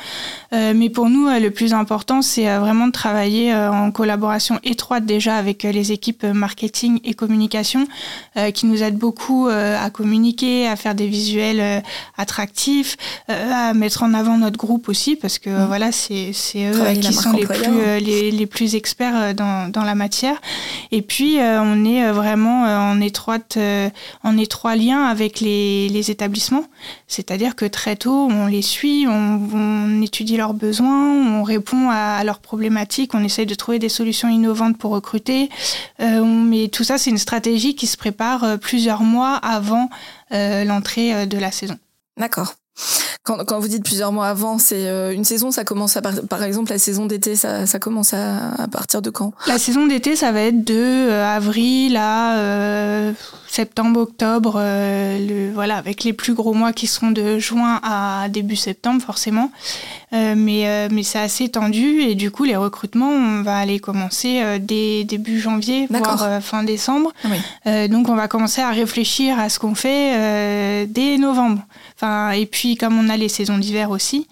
Euh, 0.54 0.74
mais 0.76 0.90
pour 0.90 1.10
nous, 1.10 1.28
le 1.30 1.50
plus 1.50 1.74
important, 1.74 2.22
c'est 2.22 2.58
vraiment 2.58 2.88
de 2.88 2.92
travailler 2.92 3.54
en 3.54 3.92
collaboration 3.92 4.60
étroite 4.64 5.06
déjà 5.06 5.36
avec 5.38 5.64
les 5.64 5.92
équipes 5.92 6.24
marketing 6.24 7.00
et 7.04 7.14
communication, 7.14 7.88
qui 8.54 8.66
nous 8.66 8.84
aident 8.84 8.98
beaucoup 8.98 9.48
à 9.48 9.90
communiquer, 9.90 10.68
à 10.68 10.76
faire 10.76 10.96
des 10.96 11.08
visuels 11.08 11.84
attractifs, 12.18 12.98
à 13.28 13.74
mettre 13.74 14.04
en 14.04 14.14
avant 14.14 14.38
notre 14.38 14.58
groupe 14.58 14.90
aussi, 14.90 15.16
parce 15.16 15.40
que 15.40 15.50
mmh. 15.50 15.68
voilà, 15.68 15.92
c'est 15.92 16.32
eux 16.56 16.94
qui 17.00 17.14
sont 17.14 17.32
les 17.32 17.46
plus, 17.46 17.56
euh, 17.66 18.00
les, 18.00 18.32
les, 18.32 18.46
plus 18.46 18.76
experts 18.76 19.16
euh, 19.16 19.34
dans, 19.34 19.70
dans, 19.72 19.84
la 19.84 19.96
matière. 19.96 20.42
Et 20.92 21.02
puis, 21.02 21.40
euh, 21.40 21.62
on 21.62 21.86
est 21.86 22.12
vraiment 22.12 22.64
en, 22.64 23.00
étroite, 23.02 23.58
en 24.24 24.38
étroit 24.38 24.76
lien 24.76 25.06
avec 25.06 25.40
les, 25.40 25.95
les 25.96 26.12
établissements. 26.12 26.66
C'est-à-dire 27.08 27.56
que 27.56 27.66
très 27.66 27.96
tôt, 27.96 28.28
on 28.30 28.46
les 28.48 28.62
suit, 28.62 29.06
on, 29.08 29.42
on 29.54 30.02
étudie 30.02 30.38
leurs 30.38 30.54
besoins, 30.54 31.40
on 31.40 31.44
répond 31.44 31.90
à, 31.90 32.24
leurs 32.24 32.40
problématiques, 32.40 33.16
on 33.16 33.24
essaye 33.24 33.46
de 33.46 33.56
trouver 33.56 33.80
des 33.80 33.90
solutions 33.90 34.30
innovantes 34.30 34.78
pour 34.78 34.92
recruter. 34.92 35.50
mais 36.00 36.68
tout 36.68 36.84
ça, 36.84 36.98
c'est 36.98 37.10
une 37.10 37.18
stratégie 37.18 37.76
qui 37.76 37.88
se 37.88 37.98
prépare 37.98 38.60
plusieurs 38.60 39.02
mois 39.02 39.36
avant 39.36 39.90
l'entrée 40.32 41.26
de 41.26 41.38
la 41.38 41.52
saison. 41.52 41.78
D'accord. 42.18 42.54
Quand, 43.26 43.44
quand, 43.44 43.60
vous 43.60 43.68
dites 43.68 43.84
plusieurs 43.84 44.12
mois 44.12 44.28
avant, 44.28 44.60
c'est 44.60 44.88
euh, 44.88 45.12
une 45.12 45.24
saison, 45.24 45.50
ça 45.50 45.64
commence 45.64 45.98
à 45.98 46.02
par, 46.04 46.44
exemple 46.44 46.72
la 46.72 46.78
saison 46.78 47.08
d'été, 47.08 47.36
ça, 47.36 47.66
ça 47.66 47.80
commence 47.80 48.14
à, 48.14 48.54
à, 48.54 48.68
partir 48.68 49.02
de 49.02 49.10
quand? 49.10 49.34
La 49.48 49.58
saison 49.58 49.88
d'été, 49.88 50.16
ça 50.16 50.32
va 50.32 50.42
être 50.42 50.64
de 50.64 50.76
euh, 50.76 51.26
avril 51.26 51.98
à 51.98 52.36
euh, 52.36 53.14
septembre, 53.48 54.02
octobre, 54.02 54.62
le, 54.62 55.52
voilà, 55.54 55.78
avec 55.78 56.04
les 56.04 56.14
plus 56.14 56.36
gros 56.36 56.54
mois 56.54 56.72
qui 56.72 56.86
seront 56.86 57.10
de 57.10 57.40
juin 57.40 57.80
à 57.82 58.28
début 58.30 58.58
septembre 58.58 59.02
forcément. 59.02 59.50
mais 60.12 60.90
mais 60.92 61.04
c'est 61.04 61.20
assez 61.20 61.48
tendu 61.50 62.02
et 62.02 62.16
du 62.16 62.32
coup 62.32 62.44
les 62.44 62.58
recrutements, 62.58 63.10
on 63.10 63.42
va 63.44 63.58
aller 63.58 63.80
commencer 63.80 64.60
dès 64.60 65.06
début 65.06 65.40
janvier, 65.40 65.88
voire 65.90 66.44
fin 66.44 66.64
décembre. 66.64 67.14
donc 67.66 68.10
on 68.10 68.16
va 68.16 68.28
commencer 68.28 68.62
à 68.62 68.72
réfléchir 68.72 69.40
à 69.40 69.48
ce 69.48 69.58
qu'on 69.58 69.74
fait 69.74 70.86
dès 70.88 71.18
novembre. 71.18 71.62
Enfin, 71.96 72.32
et 72.32 72.46
puis 72.46 72.76
comme 72.76 72.98
on 73.00 73.10
a 73.10 73.18
les 73.18 73.30
saisons 73.30 73.58
d'hiver 73.58 73.90
aussi, 73.90 74.28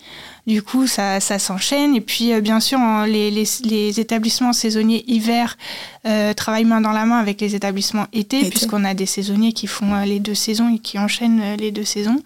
du 0.46 0.62
coup, 0.62 0.88
ça, 0.88 1.22
ça 1.22 1.40
s'enchaîne. 1.40 1.96
Et 1.96 2.02
puis, 2.02 2.34
euh, 2.34 2.42
bien 2.42 2.60
sûr, 2.60 2.78
les, 3.08 3.32
les, 3.32 3.46
les, 3.64 4.00
établissements 4.02 4.52
saisonniers 4.52 5.06
hiver 5.08 5.58
euh, 6.06 6.34
travaillent 6.34 6.66
main 6.66 6.82
dans 6.82 6.92
la 6.92 7.06
main 7.06 7.18
avec 7.18 7.40
les 7.40 7.56
établissements 7.56 8.08
été, 8.12 8.50
puisqu'on 8.50 8.84
a 8.84 8.94
des 8.94 9.06
saisonniers 9.06 9.54
qui 9.54 9.68
font 9.68 9.94
euh, 9.94 10.04
les 10.04 10.20
deux 10.20 10.36
saisons 10.36 10.76
et 10.76 10.80
qui 10.80 11.00
enchaînent 11.00 11.56
les 11.58 11.72
deux 11.72 11.86
saisons. 11.86 12.22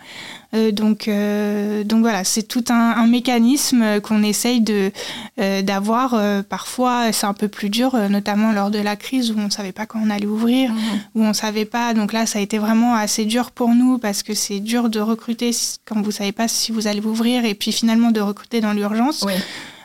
Euh, 0.54 0.72
donc, 0.72 1.08
euh, 1.08 1.84
donc 1.84 2.02
voilà, 2.02 2.24
c'est 2.24 2.44
tout 2.44 2.64
un, 2.70 2.96
un 2.98 3.08
mécanisme 3.08 4.00
qu'on 4.02 4.24
essaye 4.24 4.62
de 4.62 4.92
d'avoir. 5.38 6.20
parfois, 6.50 7.12
c'est 7.12 7.26
un 7.26 7.34
peu 7.34 7.48
plus 7.48 7.70
dur, 7.70 7.96
notamment 8.10 8.52
lors 8.52 8.72
de 8.72 8.80
la 8.80 8.96
crise 8.96 9.32
où 9.32 9.36
on 9.38 9.46
ne 9.46 9.50
savait 9.50 9.72
pas 9.72 9.86
quand 9.86 10.00
on 10.04 10.10
allait 10.10 10.26
ouvrir, 10.26 10.72
mhm. 10.72 10.80
où 11.16 11.24
on 11.24 11.30
ne 11.30 11.34
savait 11.34 11.66
pas. 11.66 11.94
Donc 11.94 12.14
là, 12.14 12.26
ça 12.26 12.40
a 12.40 12.42
été 12.42 12.58
vraiment 12.58 12.96
assez 12.96 13.26
dur 13.26 13.52
pour 13.52 13.70
nous 13.70 13.98
parce 13.98 14.24
que 14.24 14.34
c'est 14.34 14.60
dur 14.60 14.90
de 14.90 15.00
recruter 15.00 15.52
quand 15.86 16.02
vous 16.02 16.08
ne 16.08 16.12
savez 16.12 16.32
pas 16.32 16.48
si 16.48 16.72
vous 16.72 16.88
allez 16.88 17.02
ouvrir 17.02 17.46
et 17.46 17.54
puis 17.54 17.72
finalement 17.72 18.12
de 18.12 18.22
recruter 18.22 18.62
dans 18.62 18.74
l'urgence. 18.74 19.26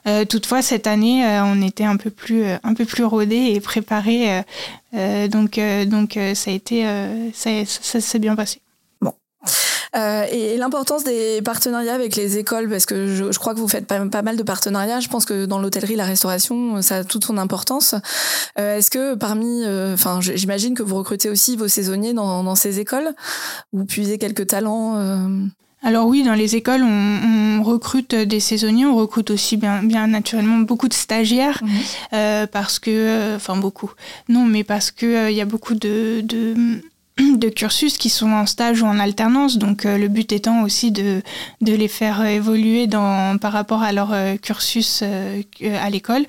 Euh, 0.07 0.25
toutefois, 0.25 0.63
cette 0.63 0.87
année, 0.87 1.25
euh, 1.25 1.45
on 1.45 1.63
était 1.63 1.85
un 1.85 1.97
peu 1.97 2.11
plus, 2.11 2.45
euh, 2.45 2.57
un 2.65 2.75
peu 2.75 2.85
plus 2.85 3.05
rodé 3.05 3.53
et 3.55 3.61
préparé. 3.61 4.43
donc, 5.29 5.59
donc 5.87 6.19
ça 6.35 6.51
a 6.51 6.55
été, 6.55 6.85
ça, 7.33 7.51
ça 7.65 8.01
s'est 8.01 8.19
bien 8.19 8.37
passé. 8.37 8.61
Bon. 9.01 9.15
Et 9.95 10.57
l'importance 10.57 11.05
des 11.05 11.43
partenariats 11.43 11.95
avec 11.95 12.17
les 12.17 12.39
écoles, 12.39 12.69
parce 12.69 12.87
que 12.87 13.15
je, 13.15 13.39
crois 13.39 13.55
que 13.55 13.61
vous 13.61 13.69
faites 13.69 13.87
pas, 13.87 14.01
pas, 14.07 14.23
mal 14.23 14.37
de 14.37 14.43
partenariats. 14.43 15.01
Je 15.01 15.09
pense 15.09 15.25
que 15.25 15.45
dans 15.45 15.59
l'hôtellerie, 15.59 15.97
la 15.97 16.05
restauration, 16.05 16.81
ça 16.81 16.97
a 16.97 17.05
toute 17.05 17.25
son 17.25 17.37
importance. 17.37 17.95
Est-ce 18.57 18.91
que 18.91 19.15
parmi, 19.15 19.65
enfin, 19.93 20.21
j'imagine 20.21 20.75
que 20.75 20.83
vous 20.83 20.97
recrutez 20.97 21.29
aussi 21.29 21.57
vos 21.57 21.69
saisonniers 21.69 22.15
dans, 22.15 22.43
dans 22.43 22.55
ces 22.55 22.81
écoles, 22.81 23.13
vous 23.73 23.85
puisez 23.85 24.19
quelques 24.19 24.47
talents 24.47 24.97
alors 25.85 26.07
oui, 26.07 26.23
dans 26.23 26.35
les 26.35 26.55
écoles, 26.55 26.83
on, 26.83 27.63
recrute 27.63 28.15
des 28.15 28.41
saisonniers, 28.41 28.87
on 28.87 28.97
recrute 28.97 29.31
aussi 29.31 29.57
bien, 29.57 29.85
bien 29.85 30.09
naturellement 30.09 30.59
beaucoup 30.59 30.89
de 30.89 30.95
stagiaires, 30.95 31.61
mhm. 31.63 31.71
euh, 32.13 32.47
parce 32.47 32.81
que, 32.81 32.91
euh, 32.91 33.37
enfin 33.37 33.57
beaucoup, 33.57 33.93
non, 34.29 34.45
mais 34.45 34.65
parce 34.65 34.91
que 34.91 35.07
euh, 35.07 35.31
il 35.31 35.37
y 35.37 35.41
a 35.41 35.45
beaucoup 35.45 35.75
de, 35.75 36.23
de 36.23 36.55
de 37.37 37.49
cursus 37.49 37.97
qui 37.99 38.09
sont 38.09 38.31
en 38.33 38.47
stage 38.47 38.83
ou 38.83 38.87
en 38.87 38.99
alternance. 38.99 39.59
Donc 39.59 39.87
euh, 39.87 39.99
le 39.99 40.09
but 40.09 40.33
étant 40.33 40.63
aussi 40.63 40.91
de, 40.91 41.23
de 41.61 41.73
les 41.73 41.89
faire 41.89 42.25
évoluer 42.25 42.87
dans, 42.87 43.39
par 43.39 43.53
rapport 43.53 43.83
à 43.83 43.93
leur 43.93 44.13
euh, 44.13 44.37
cursus 44.37 45.01
euh, 45.03 45.43
à 45.81 45.91
l'école. 45.91 46.25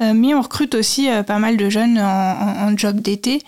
mais 0.00 0.34
on 0.34 0.40
recrute 0.40 0.74
aussi 0.74 1.08
pas 1.26 1.38
mal 1.38 1.56
de 1.56 1.68
jeunes 1.68 1.98
en, 1.98 2.68
en, 2.68 2.76
job 2.76 3.00
d'été. 3.00 3.42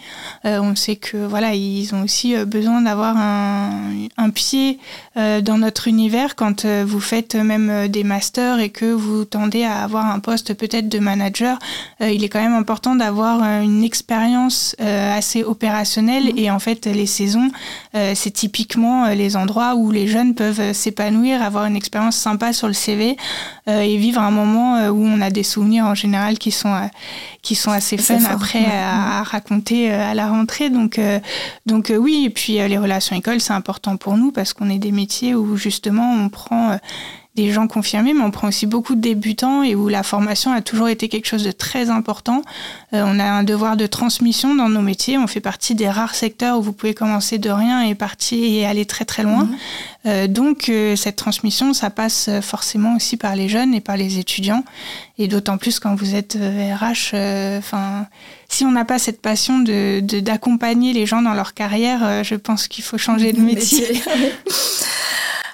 on 0.44 0.74
sait 0.74 0.96
que 0.96 1.16
voilà, 1.16 1.54
ils 1.54 1.94
ont 1.94 2.02
aussi 2.02 2.34
besoin 2.44 2.82
d'avoir 2.82 3.16
un, 3.16 3.92
un, 4.16 4.30
pied 4.30 4.78
dans 5.16 5.58
notre 5.58 5.88
univers 5.88 6.34
quand 6.36 6.66
vous 6.66 7.00
faites 7.00 7.34
même 7.34 7.88
des 7.88 8.04
masters 8.04 8.58
et 8.60 8.70
que 8.70 8.86
vous 8.92 9.24
tendez 9.24 9.64
à 9.64 9.82
avoir 9.82 10.06
un 10.06 10.18
poste 10.18 10.54
peut-être 10.54 10.88
de 10.88 10.98
manager. 10.98 11.58
il 12.00 12.24
est 12.24 12.28
quand 12.28 12.42
même 12.42 12.54
important 12.54 12.96
d'avoir 12.96 13.42
une 13.42 13.84
expérience 13.84 14.74
assez 14.78 15.44
opérationnelle 15.44 16.34
mmh. 16.34 16.38
et 16.38 16.50
en 16.50 16.58
fait 16.58 16.86
les 16.92 17.06
saisons, 17.06 17.50
euh, 17.94 18.12
c'est 18.14 18.30
typiquement 18.30 19.04
euh, 19.04 19.14
les 19.14 19.36
endroits 19.36 19.74
où 19.74 19.90
les 19.90 20.06
jeunes 20.06 20.34
peuvent 20.34 20.60
euh, 20.60 20.72
s'épanouir, 20.72 21.42
avoir 21.42 21.64
une 21.64 21.76
expérience 21.76 22.16
sympa 22.16 22.52
sur 22.52 22.66
le 22.66 22.72
CV 22.72 23.16
et 23.66 23.96
vivre 23.98 24.20
un 24.20 24.32
moment 24.32 24.88
où 24.88 25.04
on 25.04 25.20
a 25.20 25.30
des 25.30 25.44
souvenirs 25.44 25.84
en 25.84 25.94
général 25.94 26.38
qui 26.38 26.50
sont 26.50 26.74
qui 27.40 27.54
sont 27.54 27.70
assez 27.70 27.96
fun 27.96 28.18
après 28.28 28.64
à, 28.64 29.22
raconter 29.22 29.92
à 29.92 30.12
la 30.12 30.28
rentrée. 30.28 30.70
Donc 30.70 31.00
donc 31.66 31.92
oui, 31.96 32.24
et 32.26 32.30
puis 32.30 32.54
les 32.54 32.78
relations 32.78 33.14
écoles, 33.14 33.40
c'est 33.40 33.52
important 33.52 33.96
pour 33.96 34.16
nous 34.16 34.32
parce 34.32 34.54
qu'on 34.54 34.70
est 34.70 34.78
des 34.78 34.90
métiers 34.90 35.36
où 35.36 35.56
justement 35.56 36.12
on 36.12 36.28
prend 36.30 36.78
des 37.36 37.52
gens 37.52 37.68
confirmés, 37.68 38.12
mais 38.12 38.22
on 38.22 38.32
prend 38.32 38.48
aussi 38.48 38.66
beaucoup 38.66 38.96
de 38.96 39.00
débutants 39.00 39.62
et 39.62 39.76
où 39.76 39.88
la 39.88 40.02
formation 40.02 40.52
a 40.52 40.62
toujours 40.62 40.88
été 40.88 41.08
quelque 41.08 41.26
chose 41.26 41.44
de 41.44 41.52
très 41.52 41.88
important. 41.88 42.42
Euh, 42.92 43.04
on 43.06 43.20
a 43.20 43.24
un 43.24 43.44
devoir 43.44 43.76
de 43.76 43.86
transmission 43.86 44.56
dans 44.56 44.68
nos 44.68 44.80
métiers. 44.80 45.16
On 45.16 45.28
fait 45.28 45.40
partie 45.40 45.76
des 45.76 45.88
rares 45.88 46.16
secteurs 46.16 46.58
où 46.58 46.62
vous 46.62 46.72
pouvez 46.72 46.92
commencer 46.92 47.38
de 47.38 47.48
rien 47.48 47.82
et 47.82 47.94
partir 47.94 48.42
et 48.42 48.66
aller 48.66 48.84
très 48.84 49.04
très 49.04 49.22
loin. 49.22 49.44
Mhm. 49.44 49.56
Euh, 50.06 50.26
donc 50.26 50.68
euh, 50.68 50.96
cette 50.96 51.16
transmission, 51.16 51.72
ça 51.72 51.88
passe 51.90 52.28
forcément 52.42 52.96
aussi 52.96 53.16
par 53.16 53.36
les 53.36 53.48
jeunes 53.48 53.74
et 53.74 53.80
par 53.80 53.96
les 53.96 54.18
étudiants. 54.18 54.64
Et 55.16 55.28
d'autant 55.28 55.56
plus 55.56 55.78
quand 55.78 55.94
vous 55.94 56.16
êtes 56.16 56.36
RH, 56.36 57.14
enfin, 57.58 58.06
si 58.48 58.64
on 58.64 58.72
n'a 58.72 58.84
pas 58.84 58.98
cette 58.98 59.22
passion 59.22 59.60
de 59.60 60.00
d'accompagner 60.20 60.92
les 60.92 61.06
gens 61.06 61.22
dans 61.22 61.34
leur 61.34 61.54
carrière, 61.54 62.24
je 62.24 62.34
pense 62.34 62.66
qu'il 62.66 62.82
faut 62.82 62.98
changer 62.98 63.32
de 63.32 63.40
métier. 63.40 64.02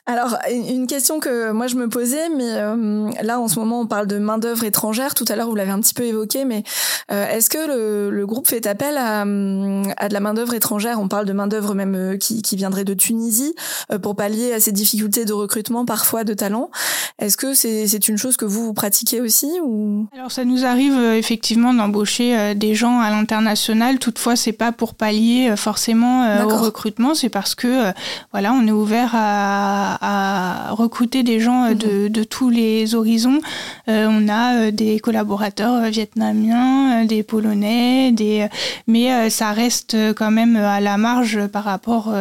Alors, 0.08 0.36
une 0.48 0.86
question 0.86 1.18
que 1.18 1.50
moi 1.50 1.66
je 1.66 1.74
me 1.74 1.88
posais, 1.88 2.28
mais 2.28 2.52
euh, 2.52 3.10
là 3.22 3.40
en 3.40 3.48
ce 3.48 3.58
moment 3.58 3.80
on 3.80 3.86
parle 3.86 4.06
de 4.06 4.18
main-d'œuvre 4.18 4.62
étrangère. 4.62 5.14
Tout 5.14 5.24
à 5.28 5.34
l'heure 5.34 5.48
vous 5.48 5.56
l'avez 5.56 5.72
un 5.72 5.80
petit 5.80 5.94
peu 5.94 6.04
évoqué, 6.04 6.44
mais 6.44 6.62
euh, 7.10 7.28
est-ce 7.28 7.50
que 7.50 7.66
le, 7.66 8.10
le, 8.10 8.26
groupe 8.26 8.46
fait 8.46 8.68
appel 8.68 8.96
à, 8.98 9.22
à 9.22 9.24
de 9.24 10.12
la 10.12 10.20
main-d'œuvre 10.20 10.54
étrangère? 10.54 11.00
On 11.00 11.08
parle 11.08 11.26
de 11.26 11.32
main-d'œuvre 11.32 11.74
même 11.74 11.96
euh, 11.96 12.16
qui, 12.16 12.40
qui, 12.40 12.54
viendrait 12.54 12.84
de 12.84 12.94
Tunisie 12.94 13.56
pour 14.00 14.14
pallier 14.14 14.52
à 14.52 14.60
ces 14.60 14.70
difficultés 14.70 15.24
de 15.24 15.32
recrutement 15.32 15.84
parfois 15.84 16.22
de 16.22 16.34
talents. 16.34 16.70
Est-ce 17.18 17.36
que 17.36 17.54
c'est 17.54 18.08
une 18.08 18.16
chose 18.16 18.36
que 18.36 18.44
vous, 18.44 18.64
vous 18.64 18.74
pratiquez 18.74 19.20
aussi 19.20 19.50
ou? 19.64 20.06
Alors 20.14 20.30
ça 20.30 20.44
nous 20.44 20.64
arrive 20.64 20.96
effectivement 21.14 21.74
d'embaucher 21.74 22.54
des 22.54 22.74
gens 22.74 23.00
à 23.00 23.10
l'international. 23.10 23.98
Toutefois, 23.98 24.36
c'est 24.36 24.52
pas 24.52 24.70
pour 24.70 24.94
pallier 24.94 25.54
forcément 25.56 26.44
au 26.44 26.56
recrutement, 26.56 27.14
c'est 27.14 27.28
parce 27.28 27.54
que 27.54 27.92
voilà, 28.32 28.52
on 28.52 28.66
est 28.66 28.72
ouvert 28.72 29.10
à 29.14 29.95
à, 30.00 30.70
recruter 30.72 31.22
des 31.22 31.40
gens 31.40 31.64
euh, 31.64 31.74
de, 31.74 32.08
de 32.08 32.24
tous 32.24 32.50
les 32.50 32.94
horizons. 32.94 33.40
Euh, 33.88 34.06
on 34.10 34.28
a 34.28 34.56
euh, 34.56 34.70
des 34.70 35.00
collaborateurs 35.00 35.82
vietnamiens, 35.90 37.04
des 37.04 37.22
polonais, 37.22 38.12
des, 38.12 38.48
mais 38.86 39.30
ça 39.30 39.52
reste 39.52 39.96
quand 40.14 40.30
même 40.30 40.56
à 40.56 40.80
la 40.80 40.96
marge 40.96 41.46
par 41.48 41.64
rapport 41.64 42.12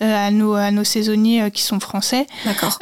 à, 0.00 0.30
nos, 0.30 0.54
à 0.54 0.70
nos 0.70 0.84
saisonniers 0.84 1.50
qui 1.50 1.62
sont 1.62 1.80
français. 1.80 2.26
D'accord. 2.44 2.78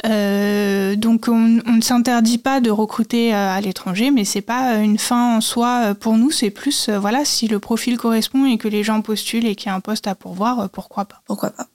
donc 0.97 1.25
on, 1.27 1.59
on 1.65 1.73
ne 1.73 1.81
s'interdit 1.81 2.37
pas 2.37 2.59
de 2.61 2.69
recruter 2.69 3.33
à 3.33 3.59
l'étranger, 3.61 4.11
mais 4.11 4.25
c'est 4.25 4.41
pas 4.41 4.75
une 4.75 4.97
fin 4.97 5.37
en 5.37 5.41
soi 5.41 5.95
pour 5.99 6.17
nous. 6.17 6.31
C'est 6.31 6.49
plus 6.49 6.89
voilà 6.89 7.25
si 7.25 7.47
le 7.47 7.59
profil 7.59 7.97
correspond 7.97 8.45
et 8.45 8.57
que 8.57 8.67
les 8.67 8.83
gens 8.83 9.01
postulent 9.01 9.45
et 9.45 9.55
qu'il 9.55 9.67
y 9.67 9.71
a 9.71 9.75
un 9.75 9.79
poste 9.79 10.07
à 10.07 10.15
pourvoir, 10.15 10.69
pourquoi 10.69 11.05
pas. 11.05 11.21
Pourquoi 11.25 11.51
pas. 11.51 11.67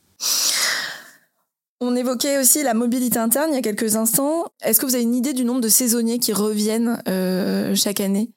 On 1.84 1.96
évoquait 1.96 2.38
aussi 2.38 2.62
la 2.62 2.74
mobilité 2.74 3.18
interne 3.18 3.50
il 3.50 3.56
y 3.56 3.58
a 3.58 3.60
quelques 3.60 3.96
instants. 3.96 4.44
Est-ce 4.62 4.78
que 4.78 4.86
vous 4.86 4.94
avez 4.94 5.02
une 5.02 5.16
idée 5.16 5.32
du 5.32 5.44
nombre 5.44 5.60
de 5.60 5.68
saisonniers 5.68 6.20
qui 6.20 6.32
reviennent 6.32 7.02
euh, 7.08 7.74
chaque 7.74 7.98
année? 7.98 8.30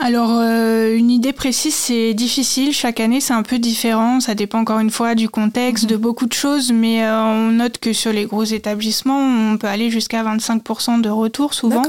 Alors, 0.00 0.30
euh, 0.30 0.96
une 0.96 1.10
idée 1.10 1.32
précise, 1.32 1.74
c'est 1.74 2.14
difficile. 2.14 2.72
Chaque 2.72 3.00
année, 3.00 3.20
c'est 3.20 3.32
un 3.32 3.42
peu 3.42 3.58
différent. 3.58 4.20
Ça 4.20 4.36
dépend 4.36 4.60
encore 4.60 4.78
une 4.78 4.92
fois 4.92 5.16
du 5.16 5.28
contexte, 5.28 5.84
mhm. 5.84 5.90
de 5.90 5.96
beaucoup 5.96 6.26
de 6.26 6.32
choses. 6.32 6.70
Mais 6.70 7.04
euh, 7.04 7.20
on 7.20 7.50
note 7.50 7.78
que 7.78 7.92
sur 7.92 8.12
les 8.12 8.24
gros 8.24 8.44
établissements, 8.44 9.18
on 9.18 9.58
peut 9.58 9.66
aller 9.66 9.90
jusqu'à 9.90 10.22
25% 10.22 11.00
de 11.00 11.08
retour 11.08 11.52
souvent. 11.52 11.82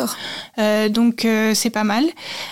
Euh, 0.57 0.89
donc, 0.89 1.27
c'est 1.53 1.69
pas 1.69 1.83
mal. 1.83 2.05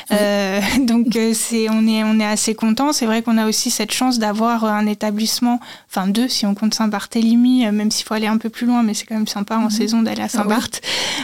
Donc, 0.88 1.18
c'est, 1.34 1.70
on, 1.70 1.88
est, 1.88 2.04
on 2.04 2.20
est 2.20 2.26
assez 2.26 2.54
content. 2.54 2.94
C'est 2.94 3.06
vrai 3.06 3.24
qu'on 3.24 3.38
a 3.38 3.48
aussi 3.48 3.72
cette 3.72 3.92
chance 3.92 4.20
d'avoir 4.20 4.64
un 4.66 4.86
établissement, 4.86 5.60
enfin 5.90 6.08
deux 6.08 6.28
si 6.28 6.46
on 6.46 6.54
compte 6.54 6.74
Saint-Barthélemy, 6.74 7.70
même 7.72 7.90
s'il 7.90 8.06
faut 8.06 8.14
aller 8.14 8.28
un 8.28 8.37
peu 8.38 8.50
plus 8.50 8.68
loin, 8.68 8.84
mais 8.84 8.94
c'est 8.94 9.06
quand 9.06 9.16
même 9.16 9.28
sympa 9.28 9.58
en 9.58 9.64
mhm. 9.64 9.70
saison 9.70 10.02
d'aller 10.02 10.22
à 10.22 10.30
Saint-Barth. 10.30 10.82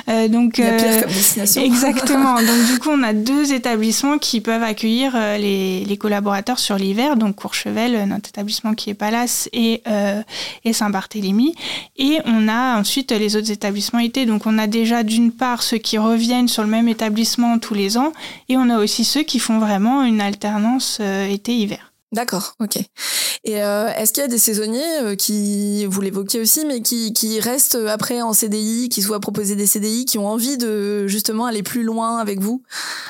Ah 0.07 0.27
donc, 0.27 0.57
Il 0.57 0.65
y 0.65 0.67
a 0.67 0.73
pire 0.73 1.01
comme 1.01 1.11
destination. 1.11 1.61
Exactement. 1.63 2.35
donc, 2.35 2.65
du 2.71 2.79
coup, 2.79 2.89
on 2.91 3.03
a 3.03 3.13
deux 3.13 3.53
établissements 3.53 4.17
qui 4.17 4.41
peuvent 4.41 4.63
accueillir 4.63 5.13
euh, 5.15 5.37
les, 5.37 5.85
les 5.85 5.97
collaborateurs 5.97 6.59
sur 6.59 6.75
l'hiver, 6.75 7.15
donc 7.15 7.35
Courchevel, 7.35 7.95
euh, 7.95 8.05
notre 8.05 8.29
établissement 8.29 8.73
qui 8.73 8.89
est 8.89 8.93
Palace, 8.93 9.49
et, 9.53 9.81
euh, 9.87 10.21
et 10.65 10.73
Saint-Barthélemy. 10.73 11.55
Et 11.97 12.19
on 12.25 12.47
a 12.47 12.77
ensuite 12.79 13.11
les 13.11 13.35
autres 13.35 13.51
établissements 13.51 13.99
été. 13.99 14.25
Donc 14.25 14.45
on 14.45 14.57
a 14.57 14.67
déjà 14.67 15.03
d'une 15.03 15.31
part 15.31 15.63
ceux 15.63 15.77
qui 15.77 15.97
reviennent 15.97 16.47
sur 16.47 16.63
le 16.63 16.69
même 16.69 16.87
établissement 16.87 17.57
tous 17.59 17.73
les 17.73 17.97
ans, 17.97 18.13
et 18.49 18.57
on 18.57 18.69
a 18.69 18.77
aussi 18.79 19.05
ceux 19.05 19.23
qui 19.23 19.39
font 19.39 19.59
vraiment 19.59 20.03
une 20.03 20.21
alternance 20.21 20.99
été-hiver. 21.29 21.92
D'accord, 22.13 22.55
ok. 22.59 22.77
Et 23.45 23.53
est-ce 23.53 24.13
qu'il 24.13 24.21
y 24.21 24.25
a 24.25 24.29
des 24.29 24.37
saisonniers 24.37 25.17
qui, 25.17 25.85
vous 25.85 25.99
l'évoquez 25.99 26.39
aussi, 26.39 26.63
mais 26.65 26.81
qui, 26.81 27.11
qui 27.11 27.41
restent 27.41 27.77
après 27.89 28.21
en 28.21 28.31
CDI, 28.31 28.87
qui 28.87 29.01
soient 29.01 29.19
proposés 29.19 29.55
des 29.55 29.65
CDI, 29.65 30.05
qui 30.05 30.17
ont 30.17 30.27
envie 30.27 30.57
de 30.57 31.07
justement 31.07 31.45
aller 31.45 31.63
plus 31.63 31.83
loin 31.83 32.19
avec 32.19 32.39
vous? 32.39 32.63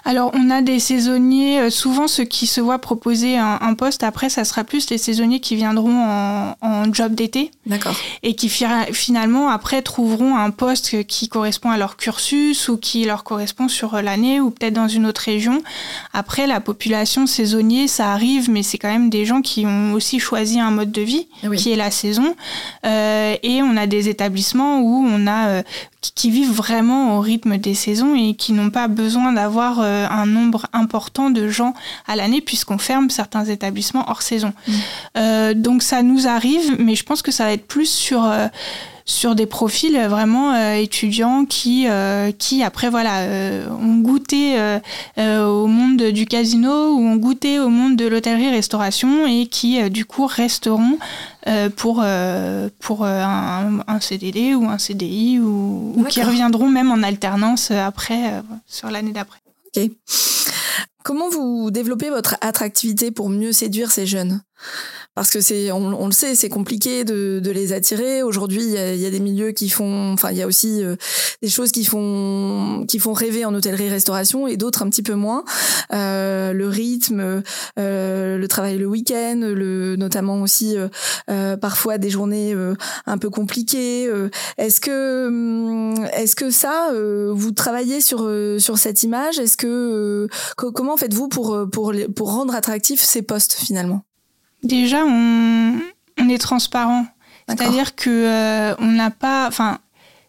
Alors, 0.06 0.32
on 0.34 0.50
a 0.50 0.64
des 0.64 0.80
saisonniers, 0.80 1.70
souvent 1.70 2.08
ceux 2.08 2.24
qui 2.24 2.48
se 2.48 2.62
voient 2.62 2.80
proposer 2.80 3.38
un, 3.38 3.60
un 3.62 3.76
poste, 3.76 4.04
après, 4.04 4.30
ça 4.30 4.44
sera 4.44 4.64
plus 4.64 4.90
les 4.90 4.98
saisonniers 4.98 5.40
qui 5.40 5.56
viendront 5.56 6.04
en, 6.04 6.56
en 6.62 6.94
job 6.94 7.14
d'été. 7.14 7.52
D'accord. 7.66 7.96
Et 8.24 8.36
qui 8.36 8.50
finalement, 8.50 9.50
après, 9.50 9.82
trouveront 9.82 10.36
un 10.36 10.50
poste 10.50 11.04
qui 11.06 11.30
correspond 11.30 11.72
à 11.72 11.78
leur 11.78 11.98
cursus 11.98 12.70
ou 12.70 12.78
qui 12.78 13.06
leur 13.06 13.24
correspond 13.24 13.68
sur 13.68 14.02
l'année 14.02 14.40
ou 14.40 14.50
peut-être 14.50 14.74
dans 14.74 14.88
une 14.88 15.06
autre 15.06 15.22
région. 15.22 15.62
Après, 16.14 16.48
la 16.48 16.60
population 16.60 17.28
saisonnier, 17.28 17.88
ça 17.88 18.12
arrive, 18.12 18.50
mais 18.50 18.64
c'est 18.64 18.78
quand 18.78 18.90
même 18.90 18.93
des 19.00 19.26
gens 19.26 19.42
qui 19.42 19.66
ont 19.66 19.94
aussi 19.94 20.20
choisi 20.20 20.60
un 20.60 20.72
mode 20.72 20.92
de 20.92 21.02
vie, 21.02 21.28
qui 21.58 21.72
est 21.72 21.76
la 21.76 21.92
saison. 21.92 22.36
Euh, 22.86 23.36
et 23.44 23.62
on 23.62 23.78
a 23.78 23.88
des 23.88 24.10
établissements 24.10 24.82
où 24.82 25.06
on 25.08 25.28
a 25.28 25.48
euh, 25.48 25.64
qui 26.16 26.30
vivent 26.30 26.52
vraiment 26.52 27.18
au 27.18 27.22
rythme 27.22 27.58
des 27.58 27.74
saisons 27.74 28.16
et 28.16 28.34
qui 28.36 28.54
n'ont 28.54 28.70
pas 28.70 28.88
besoin 28.88 29.34
d'avoir 29.34 29.80
euh, 29.80 30.06
un 30.10 30.26
nombre 30.26 30.68
important 30.74 31.30
de 31.30 31.48
gens 31.48 31.74
à 32.08 32.16
l'année 32.16 32.42
puisqu'on 32.42 32.78
ferme 32.78 33.10
certains 33.10 33.46
établissements 33.46 34.06
hors 34.10 34.22
saison. 34.22 34.54
Mmh. 34.68 34.74
Euh, 35.18 35.54
donc 35.54 35.84
ça 35.84 36.04
nous 36.04 36.28
arrive, 36.28 36.76
mais 36.80 36.96
je 36.96 37.04
pense 37.04 37.22
que 37.22 37.32
ça 37.32 37.46
va 37.46 37.54
être 37.54 37.68
plus 37.68 37.90
sur 37.90 38.30
sur 39.06 39.36
des 39.36 39.46
profils 39.46 39.98
vraiment 40.10 40.54
euh, 40.54 40.76
étudiants 40.76 41.46
qui, 41.46 41.88
euh, 41.88 42.32
qui 42.32 42.64
après 42.64 42.90
voilà, 42.90 43.22
euh, 43.22 43.70
ont 43.70 43.98
goûté 43.98 44.56
au 45.18 45.68
monde 45.68 46.02
du 46.02 46.26
casino 46.26 46.94
ou 46.94 47.00
ont 47.00 47.16
goûté 47.16 47.60
au 47.60 47.70
monde 47.70 47.96
de 47.96 48.06
l'hôtellerie-restauration 48.08 49.26
et 49.26 49.48
qui 49.48 49.90
du 49.90 50.06
coup 50.06 50.26
resteront 50.26 50.98
pour, 51.76 52.04
pour 52.80 53.06
un, 53.06 53.80
un, 53.88 54.00
CDD 54.00 54.56
ou 54.56 54.66
un 54.66 54.78
CDI 54.78 55.40
ou, 55.40 55.94
ou 55.96 56.04
qui 56.06 56.22
reviendront 56.22 56.70
même 56.70 56.92
en 56.92 57.04
alternance 57.04 57.72
après, 57.72 58.42
sur 58.68 58.90
l'année 58.90 59.12
d'après. 59.12 59.40
Ok. 59.76 59.90
Comment 61.04 61.30
vous 61.30 61.70
développez 61.70 62.10
votre 62.10 62.38
attractivité 62.42 63.12
pour 63.12 63.30
mieux 63.30 63.52
séduire 63.52 63.92
ces 63.92 64.06
jeunes? 64.06 64.42
Parce 65.16 65.30
que 65.30 65.42
c'est, 65.42 65.72
on, 65.72 66.08
le 66.08 66.12
sait, 66.12 66.34
c'est 66.34 66.50
compliqué 66.50 67.04
de, 67.04 67.42
les 67.54 67.72
attirer. 67.72 68.24
Aujourd'hui, 68.24 68.64
il 68.64 68.72
y, 68.72 69.06
a, 69.06 69.10
des 69.12 69.20
milieux 69.20 69.52
qui 69.52 69.70
font, 69.70 70.14
enfin, 70.14 70.32
il 70.32 70.38
y 70.38 70.42
a 70.42 70.48
aussi 70.48 70.84
euh, 70.84 70.96
des 71.44 71.50
choses 71.50 71.72
qui 71.72 71.86
font, 71.86 72.84
qui 72.88 72.98
font 72.98 73.14
rêver 73.14 73.46
en 73.46 73.54
hôtellerie-restauration 73.54 74.48
et 74.48 74.58
d'autres 74.58 74.82
un 74.82 74.90
petit 74.90 75.04
peu 75.04 75.14
moins. 75.14 75.44
Euh, 75.94 76.52
le 76.52 76.68
rythme, 76.68 77.44
euh, 77.78 78.38
le 78.38 78.48
travail 78.48 78.80
le 78.80 78.88
week-end, 78.88 79.40
le, 79.40 79.96
notamment 79.98 80.42
aussi 80.42 80.76
parfois 81.62 82.00
des 82.00 82.10
journées 82.10 82.56
un 83.06 83.18
peu 83.20 83.30
compliquées. 83.30 84.10
est-ce 84.58 84.82
que, 84.82 85.28
hum, 85.28 86.06
est-ce 86.14 86.36
que 86.36 86.50
ça, 86.50 86.90
vous 87.32 87.52
travaillez 87.52 88.02
sur 88.02 88.30
sur 88.58 88.78
cette 88.78 89.04
image? 89.04 89.38
Est-ce 89.38 89.58
que 89.58 90.28
comment 90.56 90.98
faites-vous 90.98 91.28
pour 91.28 91.68
pour 91.72 91.94
pour 92.16 92.34
rendre 92.34 92.56
attractifs 92.56 93.02
ces 93.02 93.22
postes 93.22 93.54
finalement? 93.54 94.04
Déjà, 94.64 95.04
on, 95.06 95.80
est 96.30 96.38
transparent. 96.38 97.06
C'est-à-dire 97.48 97.96
que 97.96 98.10
euh, 98.10 98.76
on 98.80 98.88
n'a 98.88 99.12
pas. 99.12 99.48
Enfin, 99.48 99.80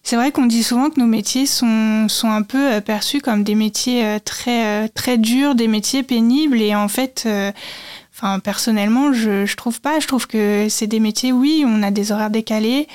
c'est 0.03 0.17
vrai 0.17 0.33
qu'on 0.33 0.47
dit 0.47 0.65
souvent 0.65 0.91
que 0.91 0.99
nos 0.99 1.07
métiers 1.07 1.47
sont, 1.47 2.09
sont 2.09 2.29
un 2.29 2.43
peu 2.43 2.75
euh, 2.75 2.81
perçus 2.81 3.21
comme 3.21 3.45
des 3.45 3.55
métiers 3.55 4.05
euh, 4.05 4.19
très, 4.19 4.89
très 4.89 5.17
durs, 5.17 5.55
des 5.55 5.69
métiers 5.69 6.03
pénibles. 6.03 6.61
Et 6.61 6.75
en 6.75 6.89
fait, 6.89 7.29
enfin, 8.13 8.41
personnellement, 8.41 9.13
je, 9.13 9.47
je 9.47 9.57
trouve 9.57 9.81
pas. 9.81 10.01
Je 10.01 10.09
trouve 10.09 10.27
que 10.27 10.67
c'est 10.69 10.89
des 10.89 11.01
métiers, 11.01 11.31
oui, 11.31 11.65
on 11.67 11.83
a 11.83 11.93
des 11.93 12.11
horaires 12.11 12.31
décalés. 12.31 12.89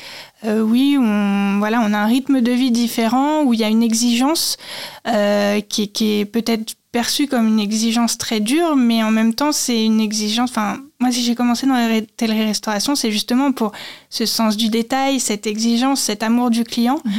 Oui, 0.43 0.97
on, 0.99 1.59
voilà, 1.59 1.81
on 1.81 1.93
a 1.93 1.97
un 1.97 2.05
rythme 2.05 2.41
de 2.41 2.51
vie 2.51 2.71
différent 2.71 3.43
où 3.43 3.53
il 3.53 3.59
y 3.59 3.63
a 3.63 3.67
une 3.67 3.83
exigence 3.83 4.57
qui, 5.05 5.89
qui 5.89 6.19
est 6.19 6.25
peut-être 6.25 6.75
perçue 6.91 7.27
comme 7.27 7.47
une 7.47 7.59
exigence 7.59 8.17
très 8.17 8.39
dure, 8.39 8.75
mais 8.75 9.03
en 9.03 9.11
même 9.11 9.33
temps, 9.35 9.51
c'est 9.51 9.85
une 9.85 9.99
exigence. 9.99 10.49
Enfin, 10.49 10.79
moi, 10.99 11.11
si 11.11 11.23
j'ai 11.23 11.35
commencé 11.35 11.67
dans 11.67 11.75
la 11.75 12.01
télé-restauration, 12.01 12.95
c'est 12.95 13.11
justement 13.11 13.51
pour 13.51 13.73
ce 14.09 14.25
sens 14.25 14.57
du 14.57 14.69
détail, 14.69 15.19
cette 15.19 15.45
exigence, 15.45 16.01
cet 16.01 16.23
amour 16.23 16.49
du 16.49 16.63
client. 16.63 16.99
Mhm. 17.05 17.13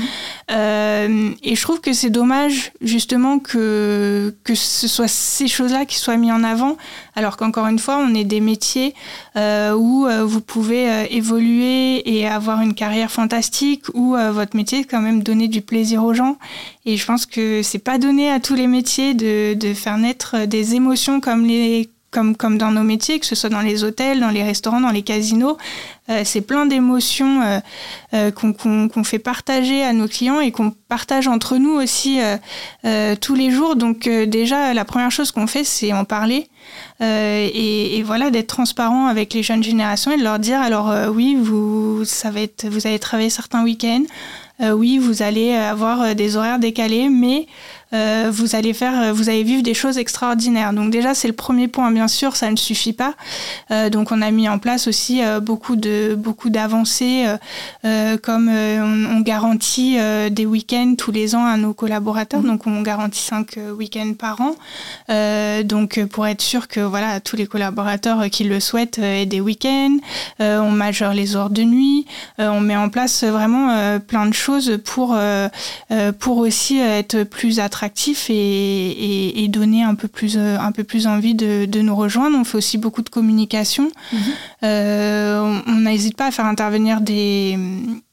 Euh, 0.50 1.30
et 1.44 1.54
je 1.54 1.62
trouve 1.62 1.80
que 1.80 1.92
c'est 1.92 2.10
dommage, 2.10 2.72
justement, 2.80 3.38
que, 3.38 4.34
que 4.42 4.56
ce 4.56 4.88
soit 4.88 5.08
ces 5.08 5.46
choses-là 5.46 5.84
qui 5.84 5.96
soient 5.96 6.16
mises 6.16 6.32
en 6.32 6.42
avant, 6.42 6.76
alors 7.14 7.36
qu'encore 7.36 7.68
une 7.68 7.78
fois, 7.78 7.98
on 7.98 8.12
est 8.12 8.24
des 8.24 8.40
métiers 8.40 8.92
euh, 9.29 9.29
où 9.36 10.06
euh, 10.06 10.24
vous 10.24 10.40
pouvez 10.40 10.90
euh, 10.90 11.06
évoluer 11.10 12.08
et 12.10 12.26
avoir 12.26 12.60
une 12.60 12.74
carrière 12.74 13.10
fantastique, 13.10 13.84
où 13.94 14.16
euh, 14.16 14.32
votre 14.32 14.56
métier 14.56 14.84
quand 14.84 15.00
même 15.00 15.22
donner 15.22 15.48
du 15.48 15.62
plaisir 15.62 16.04
aux 16.04 16.14
gens. 16.14 16.36
Et 16.84 16.96
je 16.96 17.06
pense 17.06 17.26
que 17.26 17.62
c'est 17.62 17.78
pas 17.78 17.98
donné 17.98 18.30
à 18.30 18.40
tous 18.40 18.54
les 18.54 18.66
métiers 18.66 19.14
de, 19.14 19.54
de 19.54 19.74
faire 19.74 19.98
naître 19.98 20.46
des 20.46 20.74
émotions 20.74 21.20
comme 21.20 21.46
les 21.46 21.90
comme, 22.10 22.36
comme 22.36 22.58
dans 22.58 22.70
nos 22.70 22.82
métiers, 22.82 23.20
que 23.20 23.26
ce 23.26 23.34
soit 23.34 23.50
dans 23.50 23.60
les 23.60 23.84
hôtels, 23.84 24.20
dans 24.20 24.30
les 24.30 24.42
restaurants, 24.42 24.80
dans 24.80 24.90
les 24.90 25.02
casinos. 25.02 25.56
Euh, 26.08 26.22
c'est 26.24 26.40
plein 26.40 26.66
d'émotions 26.66 27.42
euh, 27.42 27.60
euh, 28.14 28.30
qu'on 28.32 29.04
fait 29.04 29.20
partager 29.20 29.84
à 29.84 29.92
nos 29.92 30.08
clients 30.08 30.40
et 30.40 30.50
qu'on 30.50 30.72
partage 30.88 31.28
entre 31.28 31.56
nous 31.56 31.72
aussi 31.72 32.18
tous 33.20 33.34
les 33.34 33.50
jours. 33.50 33.76
Donc 33.76 34.08
déjà, 34.08 34.74
la 34.74 34.84
première 34.84 35.10
chose 35.10 35.30
qu'on 35.30 35.46
fait, 35.46 35.64
c'est 35.64 35.92
en 35.92 36.04
parler. 36.04 36.48
Et, 37.00 37.98
et, 37.98 38.02
voilà, 38.02 38.30
d'être 38.30 38.48
transparent 38.48 39.06
avec 39.06 39.32
les 39.32 39.42
jeunes 39.42 39.62
générations 39.62 40.10
et 40.10 40.16
de 40.16 40.22
leur 40.22 40.38
dire, 40.38 40.60
alors 40.60 40.92
oui, 41.12 41.36
vous, 41.40 42.04
ça 42.04 42.30
va 42.30 42.40
être, 42.40 42.66
vous 42.68 42.86
allez 42.86 42.98
travailler 42.98 43.30
certains 43.30 43.62
week-ends, 43.62 44.04
oui, 44.60 44.98
vous 44.98 45.22
allez 45.22 45.54
avoir 45.54 46.14
des 46.16 46.36
horaires 46.36 46.58
décalés, 46.58 47.08
mais 47.08 47.46
euh, 47.92 48.30
vous 48.32 48.54
allez 48.54 48.72
faire, 48.72 49.00
euh, 49.00 49.12
vous 49.12 49.28
allez 49.28 49.42
vivre 49.42 49.62
des 49.62 49.74
choses 49.74 49.98
extraordinaires. 49.98 50.72
Donc 50.72 50.90
déjà, 50.90 51.14
c'est 51.14 51.28
le 51.28 51.34
premier 51.34 51.66
point. 51.66 51.90
Bien 51.90 52.08
sûr, 52.08 52.36
ça 52.36 52.50
ne 52.50 52.56
suffit 52.56 52.92
pas. 52.92 53.14
Euh, 53.70 53.90
donc 53.90 54.12
on 54.12 54.22
a 54.22 54.30
mis 54.30 54.48
en 54.48 54.58
place 54.58 54.86
aussi 54.86 55.20
beaucoup 55.42 55.76
de 55.76 56.14
beaucoup 56.16 56.50
d'avancées, 56.50 57.26
comme 58.22 58.48
on, 58.48 59.20
garantit 59.20 59.98
des 60.30 60.46
week-ends 60.46 60.94
tous 60.96 61.10
les 61.12 61.34
ans 61.34 61.44
à 61.44 61.56
nos 61.56 61.74
collaborateurs. 61.74 62.40
Mmh. 62.40 62.46
Donc 62.46 62.66
on 62.66 62.82
garantit 62.82 63.20
cinq 63.20 63.58
week-ends 63.76 64.14
par 64.18 64.40
an. 64.40 64.54
donc 65.64 66.04
pour 66.06 66.26
être 66.26 66.40
sûr 66.40 66.68
que 66.68 66.80
voilà 66.80 67.20
tous 67.20 67.36
les 67.36 67.46
collaborateurs 67.46 68.30
qui 68.30 68.44
le 68.44 68.60
souhaitent 68.60 68.98
aient 68.98 69.26
des 69.26 69.40
week-ends. 69.40 69.98
on 70.38 70.70
majeure 70.70 71.14
les 71.14 71.36
heures 71.36 71.50
de 71.50 71.62
nuit. 71.62 72.06
on 72.38 72.60
met 72.60 72.76
en 72.76 72.88
place 72.88 73.24
vraiment 73.24 73.98
plein 74.00 74.26
de 74.26 74.34
choses 74.34 74.78
pour 74.84 75.18
pour 76.18 76.38
aussi 76.38 76.78
être 76.78 77.24
plus 77.24 77.60
attractifs 77.60 77.79
attractif 77.80 78.28
et, 78.28 79.42
et, 79.42 79.48
donner 79.48 79.82
un 79.82 79.94
peu 79.94 80.06
plus, 80.06 80.36
euh, 80.36 80.58
un 80.58 80.70
peu 80.70 80.84
plus 80.84 81.06
envie 81.06 81.34
de, 81.34 81.64
de, 81.64 81.80
nous 81.80 81.96
rejoindre. 81.96 82.36
On 82.38 82.44
fait 82.44 82.58
aussi 82.58 82.76
beaucoup 82.76 83.00
de 83.00 83.08
communication. 83.08 83.90
Mhm. 84.12 84.18
Euh, 84.64 85.60
on 85.66 85.76
n'hésite 85.76 86.14
pas 86.14 86.26
à 86.26 86.30
faire 86.30 86.44
intervenir 86.44 87.00
des, 87.00 87.58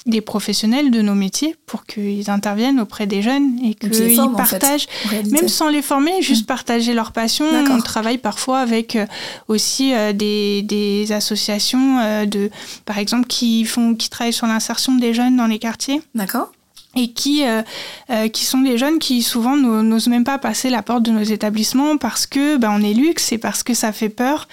des 0.05 0.21
professionnels 0.21 0.89
de 0.89 1.01
nos 1.01 1.15
métiers 1.15 1.57
pour 1.65 1.85
qu'ils 1.85 2.29
interviennent 2.29 2.79
auprès 2.79 3.07
des 3.07 3.21
jeunes 3.21 3.59
et 3.61 3.73
qu'ils 3.73 4.17
partagent, 4.37 4.87
même 5.31 5.49
sans 5.49 5.67
les 5.67 5.81
former, 5.81 6.21
juste 6.21 6.43
mhm. 6.43 6.47
partager 6.47 6.93
leur 6.93 7.11
passion. 7.11 7.45
On 7.69 7.81
travaille 7.81 8.19
parfois 8.19 8.59
avec 8.59 8.95
euh, 8.95 9.05
aussi 9.49 9.91
des, 10.13 10.61
des, 10.61 11.11
associations 11.11 12.25
de, 12.25 12.49
par 12.85 12.99
exemple, 12.99 13.27
qui 13.27 13.65
font, 13.65 13.95
qui 13.95 14.09
travaillent 14.09 14.31
sur 14.31 14.47
l'insertion 14.47 14.95
des 14.95 15.13
jeunes 15.13 15.35
dans 15.35 15.47
les 15.47 15.59
quartiers. 15.59 16.01
D'accord 16.15 16.51
et 16.97 17.11
qui, 17.13 17.45
euh, 17.45 17.61
euh, 18.09 18.27
qui 18.27 18.43
sont 18.43 18.59
des 18.59 18.77
jeunes 18.77 18.99
qui 18.99 19.21
souvent 19.21 19.55
n'osent 19.55 20.07
même 20.07 20.23
pas 20.23 20.37
passer 20.37 20.69
la 20.69 20.81
porte 20.81 21.03
de 21.03 21.11
nos 21.11 21.23
établissements 21.23 21.97
parce 21.97 22.25
que 22.25 22.57
ben, 22.57 22.71
on 22.71 22.81
est 22.81 22.93
luxe 22.93 23.31
et 23.31 23.37
parce 23.37 23.63
que 23.63 23.73
ça 23.73 23.91
fait 23.91 24.09
peur. 24.09 24.47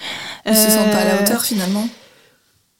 Ils 0.45 0.51
ne 0.51 0.55
se 0.55 0.69
sentent 0.69 0.91
pas 0.91 0.99
à 0.99 1.05
la 1.05 1.21
hauteur 1.21 1.43
finalement 1.43 1.87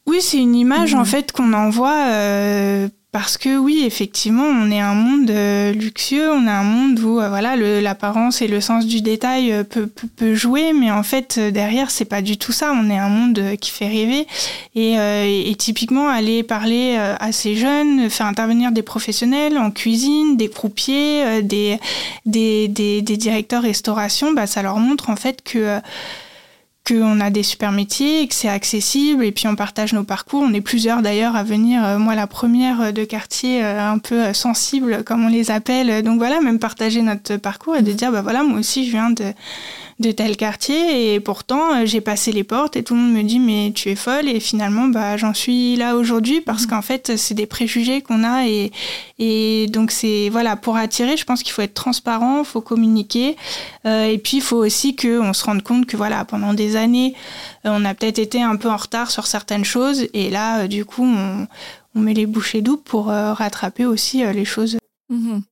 Oui, 0.06 0.18
c'est 0.20 0.38
une 0.38 0.54
image 0.54 0.94
en 0.94 1.02
mmh. 1.02 1.06
fait 1.06 1.32
qu'on 1.32 1.52
envoie 1.52 2.06
euh, 2.08 2.88
parce 3.16 3.38
que 3.38 3.56
oui, 3.56 3.82
effectivement, 3.86 4.44
on 4.44 4.70
est 4.70 4.78
un 4.78 4.92
monde 4.92 5.30
euh, 5.30 5.72
luxueux, 5.72 6.30
on 6.30 6.46
est 6.46 6.50
un 6.50 6.64
monde 6.64 7.00
où 7.00 7.18
euh, 7.18 7.30
voilà, 7.30 7.56
l'apparence 7.56 8.42
et 8.42 8.46
le 8.46 8.60
sens 8.60 8.84
du 8.84 9.00
détail 9.00 9.52
euh, 9.52 9.64
peut, 9.64 10.34
jouer, 10.34 10.74
mais 10.74 10.90
en 10.90 11.02
fait 11.02 11.38
derrière 11.38 11.90
c'est 11.90 12.04
pas 12.04 12.20
du 12.20 12.36
tout 12.36 12.52
ça. 12.52 12.74
On 12.78 12.90
est 12.90 12.98
un 12.98 13.08
monde 13.08 13.56
qui 13.58 13.70
fait 13.70 13.88
rêver 13.88 14.26
et, 14.74 15.54
typiquement 15.56 16.10
aller 16.10 16.42
parler 16.42 16.96
à 16.98 17.32
ces 17.32 17.56
jeunes, 17.56 18.10
faire 18.10 18.26
intervenir 18.26 18.70
des 18.70 18.82
professionnels 18.82 19.56
en 19.56 19.70
cuisine, 19.70 20.36
des 20.36 20.50
croupiers, 20.50 21.40
des 21.42 21.80
directeurs 22.26 23.62
restauration, 23.62 24.34
bah, 24.34 24.46
ça 24.46 24.60
leur 24.60 24.76
montre 24.76 25.08
en 25.08 25.16
fait 25.16 25.42
que 25.42 25.80
qu'on 26.86 27.20
a 27.20 27.30
des 27.30 27.42
super 27.42 27.72
métiers, 27.72 28.26
que 28.28 28.34
c'est 28.34 28.48
accessible, 28.48 29.24
et 29.24 29.32
puis 29.32 29.48
on 29.48 29.56
partage 29.56 29.92
nos 29.92 30.04
parcours. 30.04 30.42
On 30.42 30.52
est 30.52 30.60
plusieurs 30.60 31.02
d'ailleurs 31.02 31.34
à 31.34 31.42
venir, 31.42 31.84
euh, 31.84 31.98
moi 31.98 32.14
la 32.14 32.26
première 32.26 32.80
euh, 32.80 32.92
de 32.92 33.04
quartier 33.04 33.64
euh, 33.64 33.90
un 33.90 33.98
peu 33.98 34.32
sensible, 34.32 35.02
comme 35.04 35.24
on 35.24 35.28
les 35.28 35.50
appelle. 35.50 36.02
Donc 36.02 36.18
voilà, 36.18 36.40
même 36.40 36.58
partager 36.58 37.02
notre 37.02 37.36
parcours 37.36 37.76
et 37.76 37.82
de 37.82 37.92
dire, 37.92 38.12
bah 38.12 38.22
voilà, 38.22 38.42
moi 38.44 38.58
aussi 38.58 38.86
je 38.86 38.90
viens 38.92 39.10
de 39.10 39.32
de 39.98 40.10
tel 40.10 40.36
quartier 40.36 41.14
et 41.14 41.20
pourtant 41.20 41.86
j'ai 41.86 42.02
passé 42.02 42.30
les 42.30 42.44
portes 42.44 42.76
et 42.76 42.82
tout 42.82 42.94
le 42.94 43.00
monde 43.00 43.14
me 43.14 43.22
dit 43.22 43.38
mais 43.38 43.72
tu 43.74 43.88
es 43.88 43.96
folle 43.96 44.28
et 44.28 44.40
finalement 44.40 44.88
bah 44.88 45.16
j'en 45.16 45.32
suis 45.32 45.76
là 45.76 45.96
aujourd'hui 45.96 46.42
parce 46.42 46.64
mmh. 46.64 46.68
qu'en 46.68 46.82
fait 46.82 47.16
c'est 47.16 47.34
des 47.34 47.46
préjugés 47.46 48.02
qu'on 48.02 48.22
a 48.22 48.46
et 48.46 48.72
et 49.18 49.68
donc 49.68 49.90
c'est 49.90 50.28
voilà 50.28 50.56
pour 50.56 50.76
attirer 50.76 51.16
je 51.16 51.24
pense 51.24 51.42
qu'il 51.42 51.52
faut 51.52 51.62
être 51.62 51.72
transparent, 51.72 52.44
faut 52.44 52.60
communiquer 52.60 53.36
et 53.86 54.20
puis 54.22 54.38
il 54.38 54.42
faut 54.42 54.58
aussi 54.58 54.96
que 54.96 55.18
on 55.18 55.32
se 55.32 55.44
rende 55.44 55.62
compte 55.62 55.86
que 55.86 55.96
voilà 55.96 56.26
pendant 56.26 56.52
des 56.52 56.76
années 56.76 57.14
on 57.64 57.84
a 57.86 57.94
peut-être 57.94 58.18
été 58.18 58.42
un 58.42 58.56
peu 58.56 58.68
en 58.68 58.76
retard 58.76 59.10
sur 59.10 59.26
certaines 59.26 59.64
choses 59.64 60.06
et 60.12 60.28
là 60.28 60.68
du 60.68 60.84
coup 60.84 61.04
on 61.04 61.46
on 61.96 62.00
met 62.00 62.14
les 62.14 62.26
bouchées 62.26 62.60
doubles 62.60 62.82
pour 62.82 63.10
euh, 63.10 63.32
rattraper 63.32 63.86
aussi 63.86 64.22
euh, 64.22 64.32
les 64.32 64.44
choses. 64.44 64.76
Mhm. 65.08 65.42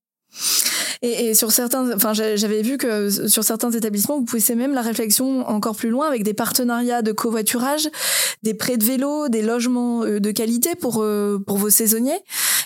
Et, 1.03 1.35
sur 1.35 1.53
certains, 1.53 1.95
enfin, 1.95 2.13
j'avais 2.13 2.63
vu 2.63 2.79
que 2.79 3.29
sur 3.29 3.45
certains 3.45 3.71
établissements, 3.71 4.19
vous 4.19 4.25
poussez 4.25 4.55
même 4.55 4.75
la 4.75 4.83
réflexion 4.83 5.49
encore 5.49 5.77
plus 5.77 5.91
loin 5.91 6.07
avec 6.07 6.23
des 6.23 6.35
partenariats 6.35 7.03
de 7.03 7.13
covoiturage, 7.13 7.89
des 8.43 8.55
prêts 8.55 8.77
de 8.77 8.85
vélo, 8.85 9.29
des 9.29 9.43
logements 9.43 10.03
euh, 10.05 10.21
de 10.21 10.31
qualité 10.31 10.75
pour 10.75 11.05
pour 11.47 11.59
vos 11.59 11.71
saisonniers. 11.71 12.21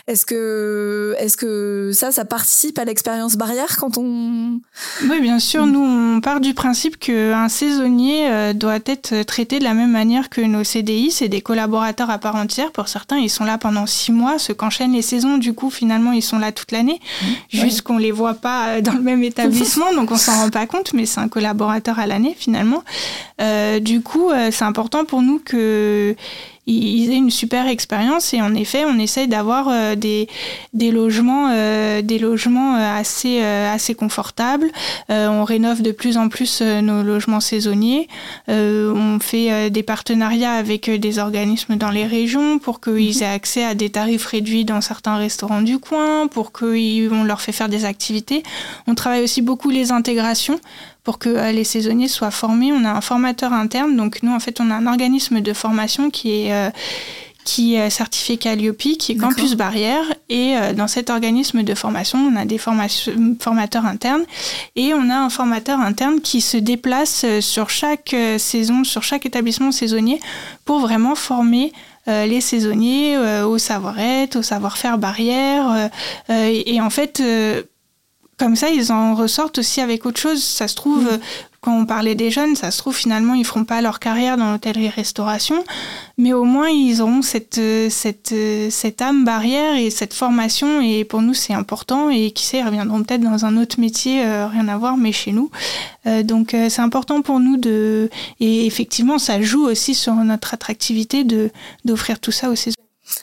Est-ce 0.09 0.25
que, 0.25 1.15
est-ce 1.19 1.37
que 1.37 1.91
ça, 1.93 2.11
ça 2.13 2.25
participe 2.25 2.79
à 2.79 2.87
l'expérience 2.87 3.37
barrière 3.37 3.77
quand 3.77 3.99
on... 3.99 4.59
Oui, 5.03 5.21
bien 5.21 5.39
sûr. 5.39 5.67
Nous, 5.67 5.85
on 5.85 6.23
part 6.23 6.41
du 6.41 6.55
principe 6.55 6.99
qu'un 6.99 7.51
saisonnier 7.51 8.27
euh, 8.31 8.55
doit 8.55 8.79
être 8.87 9.23
traité 9.25 9.59
de 9.59 9.65
la 9.65 9.75
même 9.75 9.91
manière 9.91 10.31
que 10.31 10.41
nos 10.41 10.65
CDI. 10.65 11.11
C'est 11.11 11.29
des 11.29 11.43
collaborateurs 11.43 12.09
à 12.09 12.17
part 12.17 12.37
entière. 12.37 12.73
Pour 12.73 12.89
certains, 12.89 13.19
ils 13.19 13.29
sont 13.29 13.45
là 13.45 13.59
pendant 13.59 13.85
six 13.85 14.11
mois. 14.11 14.39
Ce 14.39 14.53
qu'enchaînent 14.53 14.95
les 14.95 15.03
saisons, 15.03 15.37
du 15.37 15.53
coup, 15.53 15.69
finalement, 15.69 16.13
ils 16.13 16.23
sont 16.23 16.39
là 16.39 16.53
toute 16.53 16.73
l'année. 16.73 17.01
Mmh. 17.21 17.27
Juste 17.51 17.83
qu'on 17.83 17.99
les 17.99 18.11
voit 18.11 18.28
pas 18.35 18.69
euh, 18.69 18.81
dans 18.81 18.93
le 18.93 19.01
même 19.01 19.23
établissement. 19.23 19.93
donc, 19.93 20.11
on 20.11 20.17
s'en 20.17 20.33
rend 20.33 20.51
pas 20.51 20.67
compte, 20.67 20.93
mais 20.93 21.07
c'est 21.07 21.21
un 21.21 21.29
collaborateur 21.29 21.99
à 21.99 22.07
l'année, 22.07 22.35
finalement. 22.39 22.85
Euh, 23.41 23.81
du 23.81 24.03
coup, 24.03 24.31
c'est 24.51 24.65
important 24.65 25.05
pour 25.05 25.23
nous 25.23 25.39
que 25.39 26.15
ils 26.69 27.11
aient 27.11 27.17
une 27.17 27.31
super 27.31 27.67
expérience 27.67 28.35
et 28.35 28.43
en 28.43 28.55
effet 28.55 28.85
on 28.85 28.99
essaye 28.99 29.27
d'avoir 29.27 29.69
euh, 29.69 29.95
des, 29.95 30.29
des 30.75 30.91
logements 30.91 31.49
euh, 31.51 32.03
des 32.03 32.19
logements 32.19 32.77
euh, 32.77 32.99
assez 32.99 33.41
assez 33.41 33.95
confortables. 33.95 34.71
On 35.09 35.45
rénove 35.45 35.83
de 35.83 35.93
plus 35.93 36.17
en 36.17 36.29
plus 36.29 36.61
nos 36.61 37.03
logements 37.03 37.41
saisonniers. 37.41 38.09
On 38.49 39.19
fait 39.21 39.71
des 39.71 39.83
partenariats 39.83 40.53
avec 40.53 40.91
des 40.91 41.19
organismes 41.19 41.77
dans 41.77 41.91
les 41.91 42.07
régions 42.07 42.59
pour 42.59 42.81
qu'ils 42.81 43.17
mhm. 43.17 43.23
aient 43.23 43.35
accès 43.35 43.65
à 43.65 43.75
des 43.75 43.91
tarifs 43.91 44.27
réduits 44.27 44.65
dans 44.65 44.81
certains 44.81 45.17
restaurants 45.17 45.63
du 45.63 45.79
coin 45.79 46.27
pour 46.27 46.53
qu'on 46.53 47.25
leur 47.25 47.41
fait 47.41 47.53
faire 47.53 47.69
des 47.69 47.85
activités. 47.85 48.43
On 48.87 48.95
travaille 48.95 49.23
aussi 49.23 49.43
beaucoup 49.43 49.71
les 49.71 49.93
intégrations 49.93 50.61
pour 51.09 51.19
que 51.19 51.31
euh, 51.31 51.53
les 51.53 51.65
saisonniers 51.65 52.07
soient 52.07 52.31
formés. 52.31 52.71
On 52.71 52.85
a 52.85 52.91
un 52.91 53.01
formateur 53.01 53.55
interne, 53.55 53.97
donc 53.97 54.23
nous 54.23 54.31
en 54.31 54.41
fait 54.41 54.61
on 54.61 54.71
a 54.71 54.75
un 54.75 54.87
organisme 54.87 55.41
de 55.41 55.55
formation 55.55 56.11
qui 56.11 56.33
est 56.33 56.53
euh, 56.53 56.69
qui 57.47 57.77
est 57.77 57.89
certifié 57.89 58.37
Calliope, 58.37 58.77
qui 58.77 59.13
est 59.13 59.17
Campus 59.17 59.55
Barrière. 59.55 60.05
Et 60.29 60.55
euh, 60.55 60.75
dans 60.75 60.87
cet 60.87 61.09
organisme 61.09 61.63
de 61.63 61.75
formation, 61.75 62.19
on 62.19 62.37
a 62.37 62.45
des 62.45 62.59
formateurs 62.59 63.87
internes 63.87 64.25
et 64.77 64.93
on 64.93 65.09
a 65.09 65.17
un 65.17 65.31
formateur 65.31 65.81
interne 65.81 66.21
qui 66.21 66.43
se 66.43 66.59
déplace 66.59 67.25
sur 67.41 67.71
chaque 67.71 68.15
saison, 68.37 68.85
sur 68.85 69.03
chaque 69.03 69.25
établissement 69.25 69.73
saisonnier 69.73 70.21
pour 70.67 70.79
vraiment 70.79 71.15
former 71.15 71.73
les 72.07 72.43
saisonniers 72.43 73.17
au 73.45 73.57
savoir-être, 73.57 74.37
au 74.37 74.43
savoir-faire 74.43 74.99
barrière. 74.99 75.91
et, 76.31 76.81
en 76.81 76.91
fait, 76.91 77.23
comme 78.39 78.57
ça, 78.57 78.71
ils 78.71 78.93
en 78.93 79.15
ressortent 79.15 79.59
aussi 79.59 79.81
avec 79.81 80.07
autre 80.07 80.21
chose. 80.21 80.43
Ça 80.43 80.69
se 80.69 80.75
trouve, 80.75 81.05
mm. 81.05 81.21
quand 81.61 81.77
on 81.77 81.87
parlait 81.87 82.15
des 82.15 82.31
jeunes, 82.31 82.55
ça 82.55 82.71
se 82.71 82.79
trouve 82.79 82.97
finalement, 82.97 83.35
ils 83.35 83.45
feront 83.45 83.65
pas 83.65 83.83
leur 83.83 83.99
carrière 83.99 84.37
dans 84.37 84.53
l'hôtellerie-restauration, 84.53 85.65
mais 86.17 86.33
au 86.33 86.45
moins, 86.45 86.69
ils 86.69 87.03
auront 87.03 87.23
cette, 87.23 87.61
cette, 87.91 88.35
cette 88.71 89.03
âme 89.03 89.25
barrière 89.25 89.77
et 89.77 89.91
cette 89.91 90.15
formation. 90.15 90.81
Et 90.81 91.05
pour 91.05 91.21
nous, 91.21 91.35
c'est 91.35 91.55
important. 91.55 92.11
Et 92.11 92.31
qui 92.31 92.45
sait, 92.45 92.59
ils 92.61 92.65
reviendront 92.65 93.03
peut-être 93.03 93.23
dans 93.23 93.45
un 93.45 93.57
autre 93.57 93.81
métier, 93.81 94.25
euh, 94.25 94.47
rien 94.47 94.69
à 94.69 94.79
voir, 94.79 94.97
mais 94.97 95.13
chez 95.13 95.33
nous. 95.33 95.51
Euh, 96.07 96.23
donc, 96.23 96.55
euh, 96.55 96.69
c'est 96.69 96.83
important 96.83 97.23
pour 97.23 97.41
nous 97.41 97.57
de. 97.57 98.09
Et 98.41 98.67
effectivement, 98.67 99.19
ça 99.19 99.43
joue 99.43 99.67
aussi 99.67 99.95
sur 99.95 100.15
notre 100.15 100.55
attractivité 100.55 101.25
de 101.25 101.51
d'offrir 101.85 102.21
tout 102.21 102.33
ça 102.33 102.51
aux 102.51 102.55
saisons. 102.55 102.75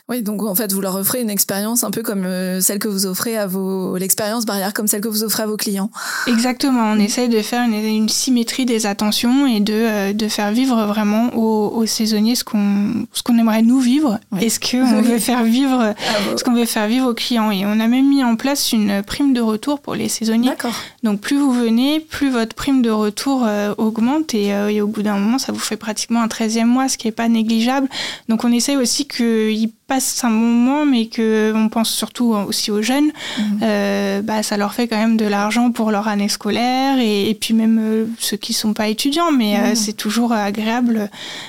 Oui, 0.08 0.22
donc 0.22 0.42
en 0.42 0.54
fait, 0.54 0.72
vous 0.72 0.80
leur 0.80 0.94
offrez 0.96 1.20
une 1.20 1.30
expérience 1.30 1.84
un 1.84 1.90
peu 1.90 2.02
comme 2.02 2.24
euh, 2.24 2.60
celle 2.60 2.78
que 2.78 2.88
vous 2.88 3.06
offrez 3.06 3.36
à 3.36 3.46
vos 3.46 3.96
l'expérience 3.96 4.46
barrière 4.46 4.72
comme 4.72 4.86
celle 4.86 5.00
que 5.00 5.08
vous 5.08 5.24
offrez 5.24 5.42
à 5.42 5.46
vos 5.46 5.56
clients. 5.56 5.90
Exactement, 6.26 6.92
on 6.92 6.98
essaye 6.98 7.28
de 7.28 7.40
faire 7.42 7.64
une, 7.68 8.08
symétrie 8.08 8.66
des 8.66 8.86
attentions 8.86 9.46
et 9.46 9.60
de, 9.60 9.72
euh, 9.72 10.12
de 10.12 10.28
faire 10.28 10.52
vivre 10.52 10.84
vraiment 10.84 11.34
aux, 11.34 11.84
saisonniers 11.86 12.34
ce 12.34 12.42
qu'on 12.42 13.06
ce 13.12 13.22
qu'on 13.22 13.38
aimerait 13.38 13.62
nous 13.62 13.78
vivre 13.78 14.18
et 14.40 14.48
ce 14.48 14.58
qu'on 14.58 15.02
veut 15.02 15.18
faire 15.18 15.44
vivre 15.44 15.94
ce 16.36 16.42
qu'on 16.42 16.54
veut 16.54 16.64
faire 16.64 16.88
vivre 16.88 17.10
aux 17.10 17.14
clients 17.14 17.50
et 17.50 17.64
on 17.64 17.78
a 17.78 17.86
même 17.86 18.08
mis 18.08 18.24
en 18.24 18.34
place 18.34 18.72
une 18.72 19.02
prime 19.02 19.32
de 19.32 19.40
retour 19.40 19.80
pour 19.80 19.94
les 19.94 20.08
saisonniers. 20.08 20.50
D'accord. 20.50 20.74
Donc 21.02 21.20
plus 21.20 21.36
vous 21.36 21.52
venez, 21.52 22.00
plus 22.00 22.30
votre 22.30 22.56
prime 22.56 22.82
de 22.82 22.90
retour 22.90 23.44
euh, 23.44 23.72
augmente 23.78 24.34
et, 24.34 24.48
et, 24.48 24.80
au 24.80 24.88
bout 24.88 25.02
d'un 25.02 25.14
moment, 25.18 25.38
ça 25.38 25.52
vous 25.52 25.60
fait 25.60 25.76
pratiquement 25.76 26.22
un 26.22 26.26
13e 26.26 26.64
mois, 26.64 26.88
ce 26.88 26.98
qui 26.98 27.08
est 27.08 27.12
pas 27.12 27.28
négligeable. 27.28 27.88
Donc 28.28 28.44
on 28.44 28.52
essaye 28.52 28.76
aussi 28.76 29.06
qu'ils 29.06 29.70
passe 29.86 30.24
un 30.24 30.30
moment, 30.30 30.84
mais 30.84 31.06
que 31.06 31.52
on 31.54 31.68
pense 31.68 31.90
surtout 31.90 32.34
aussi 32.34 32.70
aux 32.72 32.82
jeunes, 32.82 33.12
mhm. 33.38 33.60
euh, 33.62 34.22
bah, 34.22 34.42
ça 34.42 34.56
leur 34.56 34.74
fait 34.74 34.88
quand 34.88 34.96
même 34.96 35.16
de 35.16 35.24
l'argent 35.24 35.70
pour 35.70 35.92
leur 35.92 36.08
année 36.08 36.28
scolaire 36.28 36.98
et, 36.98 37.36
puis 37.40 37.54
même 37.54 37.78
euh, 37.80 38.06
ceux 38.18 38.36
qui 38.36 38.52
sont 38.52 38.74
pas 38.74 38.88
étudiants, 38.88 39.30
mais 39.30 39.56
euh, 39.56 39.68
mhm. 39.68 39.74
c'est 39.76 39.92
toujours 39.92 40.32
agréable 40.32 41.08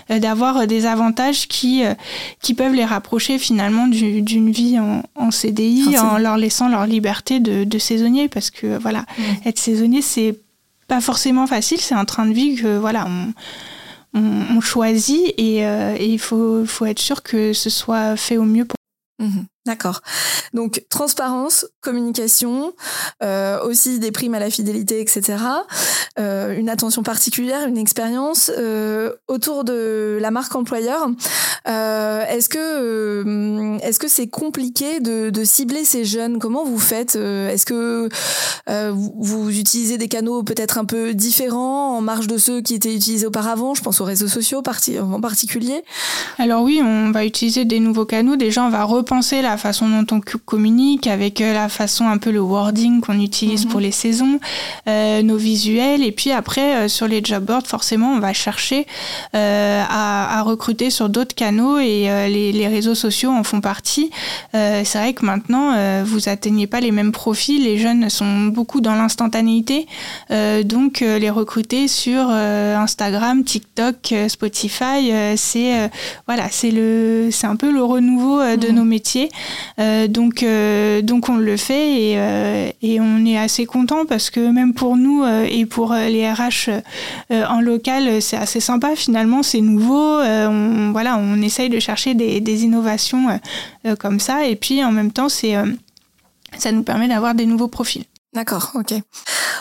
d'avoir 0.10 0.68
des 0.68 0.86
avantages 0.86 1.48
qui 1.48 1.84
qui 2.42 2.54
peuvent 2.54 2.74
les 2.74 2.86
rapprocher 2.86 3.40
finalement 3.40 3.88
d'une 3.88 4.52
vie 4.52 4.78
en, 4.80 5.32
CDI, 5.32 5.98
en 5.98 6.18
leur 6.18 6.38
laissant 6.38 6.70
leur 6.70 6.86
liberté 6.86 7.40
de, 7.40 7.64
de 7.64 7.78
saisonnier, 7.80 8.28
parce 8.28 8.52
que 8.52 8.78
voilà, 8.78 9.06
mhm. 9.18 9.26
être 9.46 9.58
saisonnier 9.60 10.02
c'est 10.02 10.36
pas 10.88 11.02
forcément 11.02 11.48
facile, 11.48 11.80
c'est 11.80 11.96
un 11.96 12.06
train 12.06 12.26
de 12.26 12.34
vie 12.34 12.56
que 12.56 12.78
voilà 12.78 13.08
on 13.08 13.34
on, 14.14 14.62
choisit 14.62 15.34
euh, 15.40 15.96
et, 15.98 16.06
il 16.06 16.20
faut, 16.20 16.66
être 16.86 17.00
sûr 17.00 17.24
que 17.24 17.54
ce 17.54 17.70
soit 17.70 18.16
fait 18.16 18.38
au 18.38 18.44
mieux 18.44 18.66
pour. 18.66 18.78
Mhm. 19.20 19.46
D'accord. 19.68 20.02
Donc 20.54 20.86
transparence, 20.90 21.66
communication, 21.82 22.74
euh, 23.22 23.62
aussi 23.64 24.00
des 24.00 24.12
primes 24.12 24.34
à 24.34 24.40
la 24.40 24.50
fidélité, 24.50 25.02
etc. 25.02 25.38
Euh, 26.20 26.58
une 26.58 26.70
attention 26.70 27.04
particulière, 27.04 27.68
une 27.68 27.78
expérience 27.78 28.50
euh, 28.58 29.12
autour 29.28 29.66
de 29.66 30.18
la 30.22 30.32
marque 30.32 30.56
employeur. 30.56 31.10
Est-ce 31.66 32.48
que 32.48 33.78
est-ce 33.84 34.00
que 34.00 34.08
c'est 34.08 34.28
compliqué 34.28 35.02
de, 35.02 35.44
cibler 35.44 35.84
ces 35.84 36.06
jeunes? 36.06 36.40
Comment 36.40 36.64
vous 36.64 36.80
faites 36.80 37.16
Est-ce 37.16 37.66
que 37.66 38.08
vous 38.94 39.50
utilisez 39.50 39.98
des 39.98 40.08
canaux 40.08 40.44
peut-être 40.44 40.78
un 40.78 40.86
peu 40.86 41.14
différents 41.14 41.98
en 41.98 42.02
marge 42.02 42.28
de 42.28 42.38
ceux 42.38 42.62
qui 42.62 42.74
étaient 42.76 42.96
utilisés 42.96 43.28
auparavant? 43.28 43.74
Je 43.74 43.82
pense 43.82 44.00
aux 44.00 44.06
réseaux 44.06 44.30
sociaux 44.30 44.62
en 45.02 45.20
particulier. 45.20 45.84
Alors 46.38 46.64
oui, 46.64 46.82
on 46.82 47.12
va 47.12 47.26
utiliser 47.26 47.66
des 47.66 47.80
nouveaux 47.80 48.06
canaux. 48.06 48.38
Déjà, 48.38 48.64
on 48.64 48.70
va 48.70 48.84
repenser 48.84 49.42
la 49.42 49.57
façon 49.58 49.90
dont 49.90 50.16
on 50.16 50.22
communique, 50.46 51.08
avec 51.08 51.42
euh, 51.42 51.54
la 51.54 51.70
façon 51.70 52.08
un 52.08 52.18
peu 52.18 52.32
le 52.32 52.40
wording 52.40 53.02
qu'on 53.02 53.20
utilise 53.20 53.66
mhm. 53.66 53.72
pour 53.72 53.80
les 53.80 53.92
saisons, 53.92 54.40
euh, 54.88 55.22
nos 55.22 55.38
visuels. 55.38 56.04
Et 56.04 56.12
puis 56.12 56.32
après, 56.32 56.76
euh, 56.76 56.88
sur 56.88 57.08
les 57.08 57.22
job 57.24 57.44
boards, 57.44 57.68
forcément, 57.68 58.14
on 58.14 58.20
va 58.20 58.34
chercher 58.34 58.86
à, 59.34 60.42
recruter 60.44 60.90
sur 60.90 61.10
d'autres 61.10 61.36
canaux 61.36 61.80
et 61.80 62.08
les, 62.30 62.68
réseaux 62.68 62.96
sociaux 62.96 63.32
en 63.32 63.44
font 63.44 63.60
partie. 63.60 64.12
c'est 64.54 64.96
vrai 64.96 65.14
que 65.14 65.26
maintenant, 65.26 65.74
vous 66.04 66.30
atteignez 66.30 66.68
pas 66.68 66.80
les 66.80 66.92
mêmes 66.92 67.12
profils. 67.12 67.64
Les 67.64 67.78
jeunes 67.78 68.10
sont 68.10 68.46
beaucoup 68.46 68.82
dans 68.82 68.96
l'instantanéité. 68.96 69.88
donc, 70.64 71.00
les 71.00 71.30
recruter 71.30 71.88
sur 71.88 72.30
Instagram, 72.30 73.44
TikTok, 73.44 74.14
Spotify, 74.28 75.12
c'est 75.36 75.90
voilà, 76.28 76.48
c'est 76.52 76.72
le, 76.72 77.30
c'est 77.32 77.48
un 77.48 77.56
peu 77.56 77.72
le 77.72 77.84
renouveau 77.84 78.40
de 78.56 78.68
mhm. 78.68 78.76
nos 78.76 78.86
métiers. 78.86 79.30
Euh, 79.80 80.08
donc, 80.08 80.44
euh, 80.44 81.02
donc 81.02 81.30
on 81.30 81.38
le 81.38 81.56
fait 81.58 82.12
et, 82.12 82.14
euh, 82.18 82.70
et, 82.82 83.00
on 83.00 83.26
est 83.26 83.38
assez 83.38 83.66
content 83.66 84.06
parce 84.06 84.30
que 84.30 84.40
même 84.52 84.74
pour 84.74 84.98
nous 84.98 85.24
et 85.26 85.66
pour 85.66 85.94
les 85.94 86.30
RH 86.32 86.70
en 87.30 87.62
local, 87.62 88.22
c'est 88.22 88.38
assez 88.38 88.60
sympa 88.60 88.96
finalement, 88.96 89.44
c'est 89.44 89.62
nouveau. 89.62 90.20
on, 90.22 90.92
voilà, 90.92 91.18
on 91.18 91.42
essaye 91.42 91.70
de 91.70 91.80
chercher 91.80 92.14
des, 92.14 92.42
des 92.42 92.64
innovations 92.64 93.40
comme 94.00 94.20
ça 94.20 94.46
et 94.46 94.56
puis 94.56 94.84
en 94.84 94.92
même 94.92 95.12
temps, 95.12 95.30
c'est 95.30 95.56
ça 96.58 96.72
nous 96.72 96.84
permet 96.84 97.08
d'avoir 97.08 97.36
des 97.36 97.46
nouveaux 97.46 97.68
profils. 97.68 98.06
D'accord, 98.38 98.74
ok. 98.76 98.94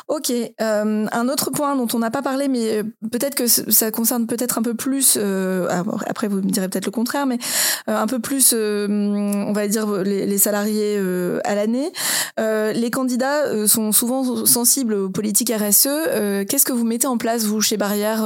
Ok. 0.08 0.30
Euh, 0.30 1.06
un 1.10 1.28
autre 1.28 1.50
point 1.50 1.74
dont 1.76 1.88
on 1.94 1.98
n'a 1.98 2.10
pas 2.10 2.22
parlé, 2.22 2.46
mais 2.46 2.78
euh, 2.78 2.82
peut-être 3.10 3.34
que 3.34 3.46
ça 3.46 3.90
concerne 3.90 4.26
peut-être 4.26 4.58
un 4.58 4.62
peu 4.62 4.74
plus. 4.74 5.16
Euh, 5.16 5.66
après, 6.06 6.28
vous 6.28 6.36
me 6.36 6.50
direz 6.50 6.68
peut-être 6.68 6.84
le 6.84 6.92
contraire, 6.92 7.26
mais 7.26 7.38
un 7.86 8.06
peu 8.06 8.18
plus, 8.18 8.52
on 8.52 9.52
va 9.52 9.66
dire 9.68 9.86
les, 10.02 10.38
salariés 10.38 11.00
à 11.44 11.54
l'année. 11.54 11.90
les 12.38 12.90
candidats 12.90 13.66
sont 13.66 13.92
souvent 13.92 14.44
sensibles 14.44 14.94
aux 14.94 15.10
politiques 15.10 15.52
RSE. 15.52 15.88
Qu'est-ce 16.48 16.64
que 16.64 16.72
vous 16.72 16.84
mettez 16.84 17.06
en 17.06 17.16
place 17.16 17.44
vous 17.44 17.60
chez 17.60 17.76
Barrière 17.76 18.24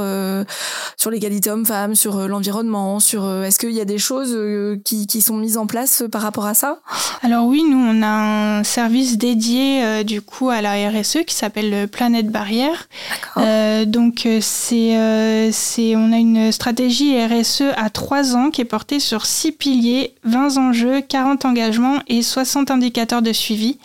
sur 0.97 1.11
l'égalité 1.11 1.51
homme-femme, 1.51 1.95
sur 1.95 2.29
l'environnement, 2.29 3.01
sur 3.01 3.31
Est-ce 3.45 3.59
qu'il 3.59 3.73
y 3.73 3.81
a 3.81 3.85
des 3.85 3.99
choses 3.99 4.37
qui, 4.85 5.21
sont 5.21 5.37
mises 5.37 5.57
en 5.57 5.67
place 5.67 6.03
par 6.11 6.23
rapport 6.23 6.47
à 6.47 6.55
ça? 6.55 6.81
Alors 7.23 7.47
oui, 7.47 7.63
nous 7.69 7.79
on 7.79 8.03
a 8.03 8.59
un 8.59 8.65
service 8.65 9.19
dédié 9.19 10.05
du 10.05 10.23
coup 10.23 10.40
à 10.49 10.63
la 10.63 10.89
RSE 10.89 11.25
qui 11.27 11.35
s'appelle 11.35 11.89
Planète 11.89 12.29
Barrière. 12.29 12.89
Euh, 13.37 13.85
donc 13.85 14.25
euh, 14.27 14.39
c'est, 14.41 14.97
euh, 14.97 15.51
on 15.97 16.13
a 16.13 16.17
une 16.17 16.53
stratégie 16.53 17.17
RSE 17.25 17.65
à 17.77 17.91
trois 17.91 18.37
ans 18.37 18.51
qui 18.51 18.61
est 18.61 18.67
portée 18.67 19.01
sur 19.01 19.27
six 19.27 19.53
piliers, 19.53 20.15
20 20.25 20.57
enjeux, 20.59 21.01
40 21.03 21.45
engagements 21.45 21.99
et 22.09 22.23
60 22.23 22.71
indicateurs 22.71 23.23
de 23.23 23.33
suivi. 23.33 23.79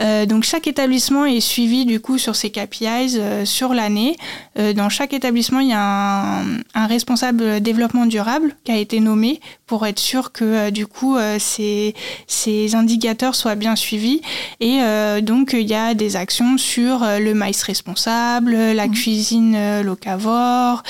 Euh, 0.00 0.26
donc 0.26 0.44
chaque 0.44 0.66
établissement 0.66 1.26
est 1.26 1.40
suivi 1.40 1.84
du 1.84 2.00
coup 2.00 2.18
sur 2.18 2.36
ses 2.36 2.50
KPIs 2.50 3.16
euh, 3.16 3.44
sur 3.44 3.74
l'année. 3.74 4.16
Euh, 4.58 4.72
dans 4.72 4.88
chaque 4.88 5.12
établissement, 5.12 5.60
il 5.60 5.68
y 5.68 5.72
a 5.72 6.40
un, 6.40 6.58
un, 6.74 6.86
responsable 6.86 7.60
développement 7.60 8.06
durable 8.06 8.54
qui 8.64 8.72
a 8.72 8.76
été 8.76 9.00
nommé 9.00 9.40
pour 9.66 9.86
être 9.86 9.98
sûr 9.98 10.32
que 10.32 10.70
du 10.70 10.86
coup 10.86 11.16
ces, 11.38 11.94
ces, 12.26 12.74
indicateurs 12.74 13.36
soient 13.36 13.54
bien 13.54 13.76
suivis. 13.76 14.20
Et 14.58 14.80
donc 15.22 15.52
il 15.52 15.68
y 15.68 15.74
a 15.74 15.94
des 15.94 16.16
actions 16.16 16.58
sur 16.58 17.04
le 17.04 17.32
maïs 17.34 17.62
responsable, 17.62 18.50
la 18.50 18.88
mmh. 18.88 18.90
cuisine 18.90 19.80
locavore, 19.82 20.82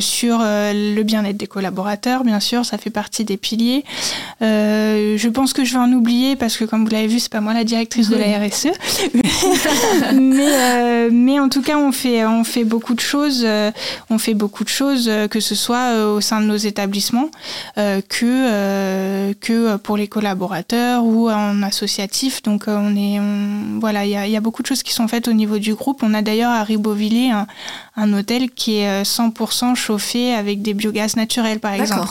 sur 0.00 0.38
le 0.40 1.02
bien-être 1.02 1.36
des 1.36 1.46
collaborateurs, 1.46 2.24
bien 2.24 2.40
sûr, 2.40 2.64
ça 2.64 2.78
fait 2.78 2.90
partie 2.90 3.24
des 3.24 3.36
piliers. 3.36 3.84
je 4.40 5.28
pense 5.28 5.52
que 5.52 5.64
je 5.64 5.74
vais 5.74 5.84
en 5.84 5.92
oublier 5.92 6.34
parce 6.34 6.56
que 6.56 6.64
comme 6.64 6.84
vous 6.84 6.90
l'avez 6.90 7.06
vu, 7.06 7.20
c'est 7.20 7.30
pas 7.30 7.40
moi 7.40 7.54
la 7.54 7.62
directrice 7.62 8.08
de 8.08 8.16
la 8.16 8.26
mais, 10.14 10.48
euh, 10.48 11.10
mais 11.12 11.38
en 11.38 11.48
tout 11.48 11.62
cas, 11.62 11.76
on 11.76 11.92
fait, 11.92 12.24
on 12.24 12.44
fait 12.44 12.64
beaucoup 12.64 12.94
de 12.94 13.00
choses. 13.00 13.42
Euh, 13.44 13.70
on 14.10 14.18
fait 14.18 14.34
beaucoup 14.34 14.64
de 14.64 14.68
choses, 14.68 15.08
euh, 15.08 15.28
que 15.28 15.40
ce 15.40 15.54
soit 15.54 16.06
au 16.06 16.20
sein 16.20 16.40
de 16.40 16.46
nos 16.46 16.56
établissements, 16.56 17.30
que, 17.76 19.32
que 19.34 19.76
pour 19.76 19.96
les 19.96 20.08
collaborateurs 20.08 21.04
ou 21.04 21.30
en 21.30 21.62
associatif. 21.62 22.42
Donc, 22.42 22.64
on 22.66 22.96
est, 22.96 23.20
voilà, 23.80 24.04
il 24.04 24.10
y 24.10 24.16
a, 24.16 24.26
y 24.26 24.36
a, 24.36 24.40
beaucoup 24.40 24.62
de 24.62 24.66
choses 24.66 24.82
qui 24.82 24.92
sont 24.92 25.08
faites 25.08 25.28
au 25.28 25.32
niveau 25.32 25.58
du 25.58 25.74
groupe. 25.74 26.02
On 26.02 26.14
a 26.14 26.22
d'ailleurs 26.22 26.50
à 26.50 26.62
Ribeauvillé 26.62 27.30
un, 27.30 27.46
un 27.96 28.12
hôtel 28.12 28.50
qui 28.50 28.78
est 28.78 29.02
100% 29.02 29.74
chauffé 29.74 30.34
avec 30.34 30.62
des 30.62 30.74
biogaz 30.74 31.16
naturels, 31.16 31.60
par 31.60 31.72
exemple. 31.74 32.08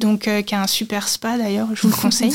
Donc, 0.00 0.28
qui 0.44 0.54
a 0.54 0.62
un 0.62 0.66
super 0.66 1.08
spa 1.08 1.38
d'ailleurs, 1.38 1.68
je 1.74 1.82
vous 1.82 1.88
le 1.88 1.96
conseille. 2.02 2.34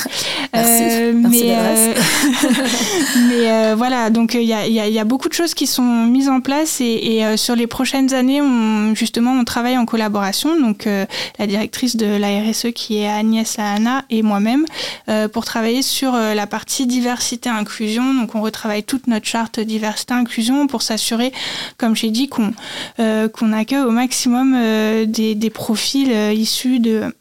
Merci. 0.53 0.83
Merci 1.13 1.43
mais, 1.43 1.51
mais 3.41 3.51
euh, 3.51 3.75
voilà, 3.75 4.11
donc 4.11 4.35
il 4.35 4.51
euh, 4.51 4.67
y 4.67 4.99
a, 4.99 5.03
beaucoup 5.03 5.27
de 5.27 5.33
choses 5.33 5.55
qui 5.55 5.65
sont 5.65 6.05
mises 6.05 6.29
en 6.29 6.41
place 6.41 6.79
et, 6.79 7.25
euh, 7.25 7.37
sur 7.37 7.55
les 7.55 7.65
prochaines 7.65 8.13
années, 8.13 8.39
on, 8.39 8.93
justement, 8.93 9.31
on 9.31 9.43
travaille 9.43 9.77
en 9.77 9.85
collaboration. 9.85 10.59
Donc 10.59 10.85
la 10.85 11.47
directrice 11.47 11.95
de 11.95 12.05
la 12.05 12.41
RSE 12.41 12.71
qui 12.73 12.97
est 12.97 13.07
Agnès 13.07 13.57
Lahana 13.57 14.03
et 14.09 14.21
moi-même 14.21 14.65
pour 15.31 15.45
travailler 15.45 15.81
sur 15.81 16.13
la 16.13 16.47
partie 16.47 16.85
diversité 16.85 17.49
inclusion. 17.49 18.13
Donc 18.13 18.35
on 18.35 18.41
retravaille 18.41 18.83
toute 18.83 19.07
notre 19.07 19.25
charte 19.25 19.59
diversité 19.59 20.13
inclusion 20.13 20.67
pour 20.67 20.81
s'assurer, 20.81 21.31
comme 21.77 21.95
j'ai 21.95 22.09
dit, 22.09 22.27
qu'on 22.27 22.53
qu'on 22.97 23.53
accueille 23.53 23.83
au 23.83 23.91
maximum 23.91 24.55
des 25.05 25.51
profils 25.53 26.11
issus 26.33 26.79
de 26.79 27.13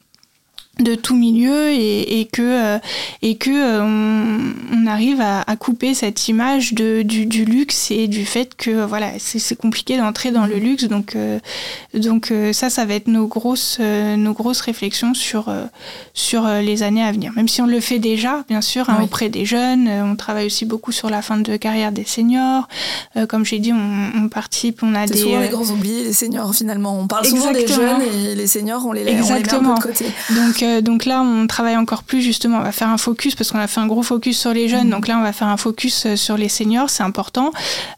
de 0.81 0.95
tout 0.95 1.17
milieu 1.17 1.71
et, 1.71 2.29
que 2.33 2.43
euh, 2.43 2.79
et 3.23 3.37
que 3.37 3.51
euh, 3.51 3.83
on, 3.83 4.87
arrive 4.87 5.21
à, 5.21 5.45
couper 5.57 5.95
cette 5.95 6.29
image 6.29 6.73
de 6.75 7.03
du, 7.03 7.45
luxe 7.45 7.91
et 7.91 8.09
du 8.09 8.25
fait 8.25 8.55
que 8.57 8.85
voilà 8.85 9.13
c'est 9.19 9.57
compliqué 9.57 9.97
d'entrer 9.97 10.31
dans 10.31 10.47
le 10.47 10.57
luxe. 10.57 10.85
Donc 10.85 11.15
euh, 11.17 11.39
donc 11.95 12.33
ça 12.53 12.71
ça 12.71 12.85
va 12.85 12.95
être 12.95 13.09
nos 13.09 13.27
grosses 13.27 13.79
nos 13.81 14.33
grosses 14.33 14.61
réflexions 14.61 15.15
sur 15.15 15.53
sur 16.15 16.49
les 16.49 16.83
années 16.83 17.05
à 17.05 17.13
venir. 17.13 17.33
Même 17.37 17.49
si 17.49 17.61
on 17.61 17.67
le 17.67 17.81
fait 17.81 17.99
déjà 17.99 18.45
bien 18.49 18.61
sûr 18.61 18.89
hein, 18.89 19.01
auprès 19.03 19.29
des 19.29 19.45
jeunes 19.45 19.89
on 19.89 20.17
travaille 20.17 20.47
aussi 20.47 20.65
beaucoup 20.65 20.93
sur 20.93 21.11
la 21.11 21.23
fin 21.23 21.39
de 21.39 21.57
carrière 21.57 21.93
des 21.93 22.05
seniors. 22.05 22.69
Comme 23.29 23.45
j'ai 23.45 23.59
dit 23.59 23.73
on, 23.73 24.29
participe 24.29 24.83
on 24.83 24.95
a 24.95 25.07
des 25.07 25.17
souvent 25.17 25.41
les 25.41 25.49
grands 25.49 25.71
oubliés 25.71 26.05
les 26.05 26.13
seniors 26.13 26.55
finalement. 26.55 26.99
On 26.99 27.07
parle 27.07 27.27
souvent 27.27 27.53
des 27.53 27.67
jeunes 27.67 28.03
et 28.03 28.35
les 28.35 28.47
seniors 28.47 28.85
on 28.87 28.93
les, 28.93 29.07
Exactement. 29.07 29.75
de 29.75 29.81
côté. 29.83 30.07
Donc 30.31 30.63
donc 30.81 31.05
là, 31.05 31.23
on 31.23 31.47
travaille 31.47 31.77
encore 31.77 32.03
plus 32.03 32.23
justement. 32.23 32.59
On 32.59 32.63
va 32.63 32.73
faire 32.73 32.89
un 32.89 32.99
focus 32.99 33.35
parce 33.35 33.51
qu'on 33.51 33.59
a 33.59 33.67
fait 33.67 33.81
un 33.81 33.87
gros 33.87 34.03
focus 34.03 34.39
sur 34.39 34.53
les 34.53 34.69
jeunes. 34.69 34.87
Mhm. 34.87 34.91
Donc 34.91 35.09
là, 35.09 35.19
on 35.19 35.23
va 35.23 35.33
faire 35.33 35.49
un 35.49 35.57
focus 35.57 36.07
euh, 36.07 36.17
sur 36.17 36.37
les 36.37 36.49
seniors. 36.49 36.91
C'est 36.91 37.03
important. 37.03 37.53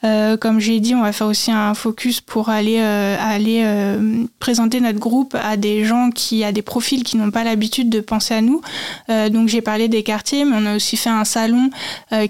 Euh, 0.05 0.37
comme 0.37 0.61
j'ai 0.61 0.81
dit, 0.81 0.95
on 0.95 1.03
va 1.03 1.13
faire 1.13 1.27
aussi 1.27 1.51
un 1.51 1.75
focus 1.75 2.21
pour 2.21 2.49
aller 2.49 2.79
euh, 2.81 3.17
aller 3.21 3.63
présenter 4.39 4.81
notre 4.81 4.99
groupe 4.99 5.37
à 5.41 5.57
des 5.57 5.85
gens 5.85 6.11
qui 6.11 6.45
a 6.45 6.53
des 6.53 6.63
profils 6.63 7.03
qui 7.05 7.17
n'ont 7.17 7.31
pas 7.31 7.45
l'habitude 7.45 7.91
de 7.91 8.01
penser 8.01 8.35
à 8.35 8.41
nous. 8.41 8.61
donc 9.09 9.49
j'ai 9.49 9.61
parlé 9.61 9.89
des 9.89 10.03
quartiers, 10.03 10.45
mais 10.45 10.57
on 10.59 10.67
a 10.67 10.77
aussi 10.77 10.97
fait 10.97 11.11
un 11.11 11.25
salon 11.25 11.71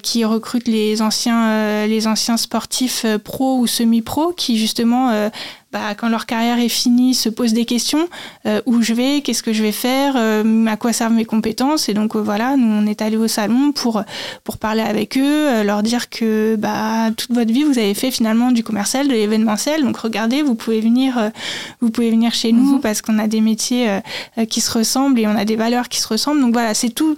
qui 0.03 0.25
recrute 0.25 0.69
les 0.69 1.03
anciens 1.03 1.87
les 1.87 2.07
anciens 2.07 2.37
sportifs 2.37 3.07
pro 3.25 3.59
ou 3.59 3.67
semi-pro 3.67 4.33
qui 4.33 4.59
justement 4.59 5.31
bah, 5.73 5.95
quand 5.97 6.09
leur 6.09 6.27
carrière 6.27 6.59
est 6.59 6.69
finie, 6.69 7.15
se 7.15 7.31
posent 7.31 7.55
des 7.55 7.65
questions 7.65 8.09
euh, 8.45 8.61
où 8.67 8.83
je 8.83 8.93
vais, 8.93 9.23
qu'est-ce 9.23 9.43
que 9.43 9.55
je 9.55 9.63
vais 9.63 9.73
faire, 9.73 10.15
euh, 10.17 10.67
à 10.67 10.77
quoi 10.77 10.93
servent 10.93 11.15
mes 11.15 11.25
compétences. 11.25 11.89
Et 11.89 11.95
donc 11.95 12.15
euh, 12.15 12.21
voilà, 12.21 12.57
nous 12.59 12.67
on 12.67 12.87
est 12.87 13.01
allé 13.01 13.17
au 13.17 13.27
salon 13.27 13.73
pour 13.73 14.03
pour 14.45 14.59
parler 14.59 14.83
avec 14.83 15.17
eux, 15.17 15.63
leur 15.63 15.83
dire 15.83 16.11
que 16.11 16.57
bah 16.57 17.11
toute 17.17 17.33
votre 17.33 17.51
vie 17.51 17.65
vous 17.65 17.79
avez 17.79 17.95
fait 17.95 18.11
finalement 18.11 18.53
du 18.53 18.63
commercial, 18.63 19.09
de 19.09 19.13
l'événementiel. 19.13 19.83
Donc 19.83 19.97
regardez, 19.97 20.43
vous 20.43 20.55
pouvez 20.55 20.81
venir 20.81 21.31
vous 21.81 21.91
pouvez 21.91 22.11
venir 22.11 22.35
chez 22.35 22.53
nous 22.53 22.75
mhm. 22.75 22.81
parce 22.81 23.01
qu'on 23.01 23.19
a 23.19 23.27
des 23.27 23.41
métiers 23.41 23.89
qui 24.51 24.61
se 24.61 24.71
ressemblent 24.71 25.19
et 25.21 25.27
on 25.27 25.37
a 25.37 25.45
des 25.45 25.57
valeurs 25.57 25.89
qui 25.89 26.01
se 26.01 26.09
ressemblent. 26.09 26.41
Donc 26.41 26.53
voilà, 26.53 26.75
c'est 26.75 26.91
tout 26.91 27.17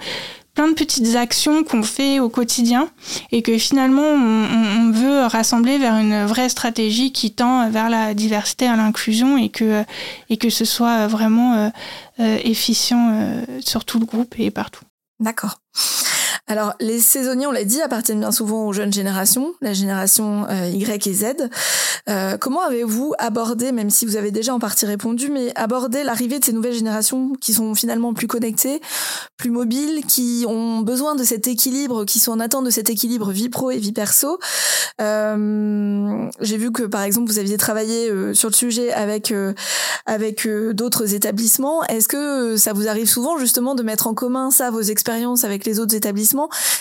plein 0.54 0.68
de 0.68 0.74
petites 0.74 1.16
actions 1.16 1.64
qu'on 1.64 1.82
fait 1.82 2.20
au 2.20 2.28
quotidien 2.28 2.88
et 3.32 3.42
que 3.42 3.58
finalement 3.58 4.02
on, 4.02 4.90
veut 4.92 5.26
rassembler 5.26 5.78
vers 5.78 5.96
une 5.96 6.24
vraie 6.24 6.48
stratégie 6.48 7.10
qui 7.10 7.32
tend 7.32 7.68
vers 7.70 7.90
la 7.90 8.14
diversité 8.14 8.66
et 8.66 8.68
l'inclusion 8.68 9.36
et 9.36 9.48
que, 9.48 9.84
et 10.30 10.36
que 10.36 10.50
ce 10.50 10.64
soit 10.64 11.08
vraiment 11.08 11.54
euh, 11.54 11.68
euh, 12.20 12.38
efficient 12.44 13.10
euh, 13.12 13.44
sur 13.60 13.84
tout 13.84 13.98
le 13.98 14.06
groupe 14.06 14.34
et 14.38 14.50
partout. 14.50 14.84
D'accord. 15.18 15.58
Alors, 16.46 16.74
les 16.80 17.00
saisonniers, 17.00 17.46
on 17.46 17.52
l'a 17.52 17.64
dit, 17.64 17.80
appartiennent 17.80 18.20
bien 18.20 18.32
souvent 18.32 18.66
aux 18.66 18.72
jeunes 18.72 18.92
générations, 18.92 19.54
la 19.60 19.72
génération 19.72 20.46
euh, 20.50 20.68
Y 20.68 21.06
et 21.06 21.12
Z. 21.12 21.24
Euh, 22.08 22.36
comment 22.38 22.62
avez-vous 22.62 23.14
abordé, 23.18 23.72
même 23.72 23.90
si 23.90 24.04
vous 24.04 24.16
avez 24.16 24.30
déjà 24.30 24.54
en 24.54 24.58
partie 24.58 24.86
répondu, 24.86 25.30
mais 25.30 25.52
abordé 25.56 26.04
l'arrivée 26.04 26.38
de 26.38 26.44
ces 26.44 26.52
nouvelles 26.52 26.74
générations 26.74 27.32
qui 27.40 27.54
sont 27.54 27.74
finalement 27.74 28.12
plus 28.14 28.26
connectées, 28.26 28.80
plus 29.36 29.50
mobiles, 29.50 30.04
qui 30.06 30.44
ont 30.48 30.80
besoin 30.80 31.14
de 31.14 31.24
cet 31.24 31.46
équilibre, 31.46 32.04
qui 32.04 32.18
sont 32.18 32.32
en 32.32 32.40
attente 32.40 32.64
de 32.64 32.70
cet 32.70 32.90
équilibre 32.90 33.30
vie 33.30 33.48
pro 33.48 33.70
et 33.70 33.78
vie 33.78 33.92
perso? 33.92 34.38
Euh, 35.00 36.28
J'ai 36.40 36.56
vu 36.56 36.72
que, 36.72 36.82
par 36.82 37.02
exemple, 37.02 37.30
vous 37.30 37.38
aviez 37.38 37.56
travaillé 37.56 38.10
sur 38.34 38.48
le 38.48 38.54
sujet 38.54 38.92
avec 38.92 39.32
avec 40.06 40.46
d'autres 40.72 41.14
établissements. 41.14 41.82
Est-ce 41.84 42.08
que 42.08 42.56
ça 42.56 42.72
vous 42.72 42.88
arrive 42.88 43.08
souvent 43.08 43.38
justement 43.38 43.74
de 43.74 43.82
mettre 43.82 44.06
en 44.06 44.14
commun 44.14 44.50
ça, 44.50 44.70
vos 44.70 44.80
expériences 44.80 45.44
avec 45.44 45.64
les 45.64 45.80
autres 45.80 45.94
établissements 45.94 46.23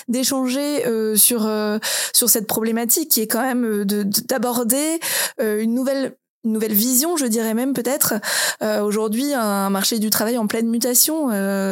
d'échanger 0.07 0.85
euh, 0.85 1.15
sur 1.15 1.45
euh, 1.45 1.79
sur 2.13 2.29
cette 2.29 2.47
problématique 2.47 3.09
qui 3.09 3.21
est 3.21 3.27
quand 3.27 3.41
même 3.41 3.65
euh, 3.65 3.85
de 3.85 4.03
d'aborder 4.27 4.99
une 5.39 5.73
nouvelle 5.73 6.15
nouvelle 6.45 6.73
vision, 6.73 7.15
je 7.15 7.25
dirais 7.25 7.53
même 7.53 7.73
peut-être. 7.73 8.15
Aujourd'hui, 8.61 9.33
un 9.33 9.69
marché 9.69 9.97
du 9.99 10.09
travail 10.09 10.37
en 10.37 10.45
pleine 10.45 10.67
mutation. 10.69 11.29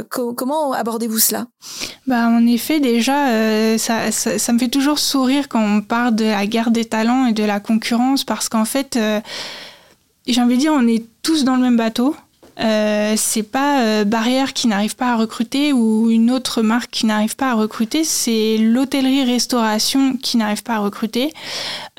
comment 0.10 0.72
abordez-vous 0.72 1.20
cela? 1.20 1.48
Bah, 2.08 2.28
en 2.28 2.46
effet, 2.48 2.80
déjà, 2.80 3.78
ça, 3.78 4.12
ça, 4.12 4.54
me 4.54 4.60
fait 4.60 4.70
toujours 4.70 5.00
sourire 5.00 5.50
quand 5.50 5.62
on 5.62 5.82
parle 5.82 6.16
de 6.16 6.26
la 6.26 6.46
guerre 6.48 6.72
des 6.72 6.86
talents 6.86 7.26
et 7.26 7.34
de 7.34 7.44
la 7.44 7.60
concurrence, 7.60 8.24
parce 8.24 8.48
qu'en 8.48 8.66
fait, 8.66 8.98
j'ai 10.26 10.42
envie 10.42 10.56
de 10.56 10.62
dire, 10.62 10.74
on 10.74 10.88
est 10.88 11.04
tous 11.22 11.44
dans 11.44 11.58
le 11.58 11.62
même 11.62 11.78
bateau. 11.78 12.16
Euh, 12.62 13.13
c'est 13.17 13.43
pas 13.43 13.82
euh, 13.82 14.04
Barrière 14.06 14.54
qui 14.54 14.67
n'arrive 14.67 14.95
pas 14.95 15.13
à 15.13 15.15
recruter 15.15 15.74
ou 15.74 16.10
une 16.10 16.32
autre 16.32 16.62
marque 16.62 16.91
qui 16.91 17.06
n'arrive 17.06 17.36
pas 17.36 17.52
à 17.52 17.54
recruter, 17.54 18.04
c'est 18.04 18.58
l'hôtellerie-restauration 18.58 20.17
qui 20.17 20.38
n'arrive 20.38 20.63
pas 20.63 20.76
à 20.76 20.80
recruter. 20.80 21.34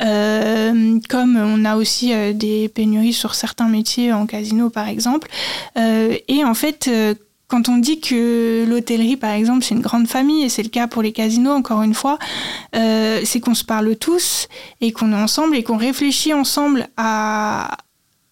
Euh, 0.00 0.98
comme 1.08 1.36
on 1.36 1.64
a 1.64 1.76
aussi 1.76 2.12
des 2.34 2.68
pénuries 2.68 3.12
sur 3.12 3.34
certains 3.34 3.68
métiers 3.68 4.12
en 4.12 4.26
casino 4.26 4.70
par 4.70 4.88
exemple. 4.88 5.28
et 5.76 6.44
en 6.44 6.54
fait, 6.54 6.90
quand 7.52 7.68
on 7.68 7.76
dit 7.76 8.00
que 8.00 8.64
l'hôtellerie, 8.66 9.18
par 9.18 9.32
exemple, 9.32 9.62
c'est 9.62 9.74
une 9.74 9.82
grande 9.82 10.08
famille, 10.08 10.42
et 10.42 10.48
c'est 10.48 10.62
le 10.62 10.70
cas 10.70 10.86
pour 10.86 11.02
les 11.02 11.12
casinos, 11.12 11.52
encore 11.52 11.82
une 11.82 11.92
fois, 11.92 12.18
euh, 12.74 13.20
c'est 13.26 13.40
qu'on 13.40 13.54
se 13.54 13.62
parle 13.62 13.94
tous 13.96 14.48
et 14.80 14.90
qu'on 14.90 15.12
est 15.12 15.22
ensemble 15.22 15.54
et 15.54 15.62
qu'on 15.62 15.76
réfléchit 15.76 16.32
ensemble 16.32 16.88
à, 16.96 17.76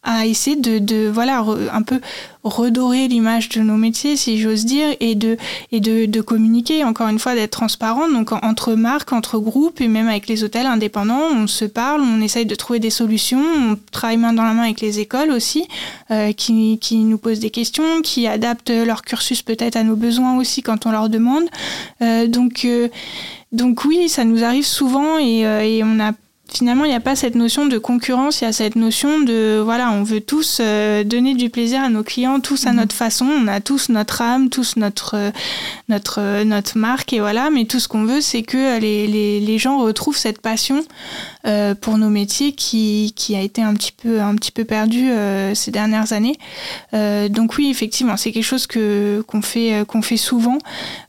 à 0.02 0.26
essayer 0.26 0.56
de, 0.56 0.78
de 0.78 1.08
voilà 1.08 1.44
un 1.72 1.82
peu 1.82 2.00
redorer 2.42 3.06
l'image 3.06 3.50
de 3.50 3.60
nos 3.60 3.76
métiers 3.76 4.16
si 4.16 4.38
j'ose 4.38 4.64
dire 4.64 4.88
et 5.00 5.14
de 5.14 5.36
et 5.72 5.80
de, 5.80 6.06
de 6.06 6.20
communiquer 6.22 6.84
encore 6.84 7.08
une 7.08 7.18
fois 7.18 7.34
d'être 7.34 7.50
transparent 7.50 8.08
donc 8.08 8.32
entre 8.32 8.74
marques 8.74 9.12
entre 9.12 9.38
groupes 9.38 9.80
et 9.82 9.88
même 9.88 10.08
avec 10.08 10.26
les 10.26 10.42
hôtels 10.42 10.66
indépendants 10.66 11.28
on 11.34 11.46
se 11.46 11.66
parle 11.66 12.00
on 12.00 12.22
essaye 12.22 12.46
de 12.46 12.54
trouver 12.54 12.78
des 12.78 12.88
solutions 12.88 13.42
on 13.42 13.76
travaille 13.92 14.16
main 14.16 14.32
dans 14.32 14.44
la 14.44 14.54
main 14.54 14.62
avec 14.62 14.80
les 14.80 15.00
écoles 15.00 15.30
aussi 15.30 15.68
euh, 16.10 16.32
qui, 16.32 16.78
qui 16.78 16.96
nous 16.96 17.18
posent 17.18 17.40
des 17.40 17.50
questions 17.50 18.00
qui 18.02 18.26
adaptent 18.26 18.70
leur 18.70 19.02
cursus 19.02 19.42
peut-être 19.42 19.76
à 19.76 19.84
nos 19.84 19.96
besoins 19.96 20.36
aussi 20.36 20.62
quand 20.62 20.86
on 20.86 20.90
leur 20.90 21.08
demande. 21.08 21.44
Euh, 22.02 22.26
donc 22.26 22.64
euh, 22.64 22.88
donc 23.52 23.84
oui 23.84 24.08
ça 24.08 24.24
nous 24.24 24.44
arrive 24.44 24.66
souvent 24.66 25.18
et, 25.18 25.46
euh, 25.46 25.60
et 25.60 25.82
on 25.84 26.00
a 26.00 26.12
finalement, 26.52 26.84
il 26.84 26.88
n'y 26.88 26.94
a 26.94 27.00
pas 27.00 27.16
cette 27.16 27.34
notion 27.34 27.66
de 27.66 27.78
concurrence, 27.78 28.40
il 28.40 28.44
y 28.44 28.46
a 28.46 28.52
cette 28.52 28.76
notion 28.76 29.20
de, 29.20 29.60
voilà, 29.62 29.90
on 29.92 30.02
veut 30.02 30.20
tous 30.20 30.58
euh, 30.60 31.04
donner 31.04 31.34
du 31.34 31.48
plaisir 31.50 31.82
à 31.82 31.88
nos 31.88 32.02
clients, 32.02 32.40
tous 32.40 32.66
à 32.66 32.70
mhm. 32.70 32.76
notre 32.76 32.94
façon, 32.94 33.26
on 33.26 33.46
a 33.46 33.60
tous 33.60 33.88
notre 33.88 34.22
âme, 34.22 34.50
tous 34.50 34.76
notre, 34.76 35.16
euh, 35.16 35.30
notre, 35.88 36.20
euh, 36.20 36.44
notre 36.44 36.76
marque, 36.78 37.12
et 37.12 37.20
voilà, 37.20 37.50
mais 37.50 37.64
tout 37.64 37.80
ce 37.80 37.88
qu'on 37.88 38.04
veut, 38.04 38.20
c'est 38.20 38.42
que 38.42 38.78
les, 38.78 39.06
les, 39.06 39.40
les, 39.40 39.58
gens 39.58 39.78
retrouvent 39.78 40.16
cette 40.16 40.40
passion 40.40 40.82
euh, 41.46 41.74
pour 41.74 41.98
nos 41.98 42.08
métiers 42.08 42.52
qui, 42.52 43.12
qui, 43.14 43.36
a 43.36 43.40
été 43.40 43.62
un 43.62 43.74
petit 43.74 43.92
peu, 43.92 44.20
un 44.20 44.34
petit 44.34 44.52
peu 44.52 44.64
perdue 44.64 45.10
euh, 45.10 45.54
ces 45.54 45.70
dernières 45.70 46.12
années. 46.12 46.38
donc 46.92 47.56
oui, 47.56 47.70
effectivement, 47.70 48.16
c'est 48.16 48.32
quelque 48.32 48.44
chose 48.44 48.66
que, 48.66 49.22
qu'on, 49.26 49.42
fait, 49.42 49.84
qu'on 49.86 50.02
fait 50.02 50.16
souvent. 50.16 50.58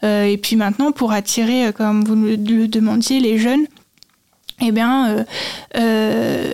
et 0.03 0.39
puis 0.41 0.55
maintenant, 0.55 0.91
pour 0.91 1.11
attirer, 1.11 1.71
comme 1.73 2.03
vous 2.03 2.15
le 2.15 2.67
demandiez, 2.67 3.19
les 3.19 3.37
jeunes, 3.37 3.65
eh 4.61 4.71
bien, 4.71 5.09
euh, 5.09 5.23
euh, 5.77 6.53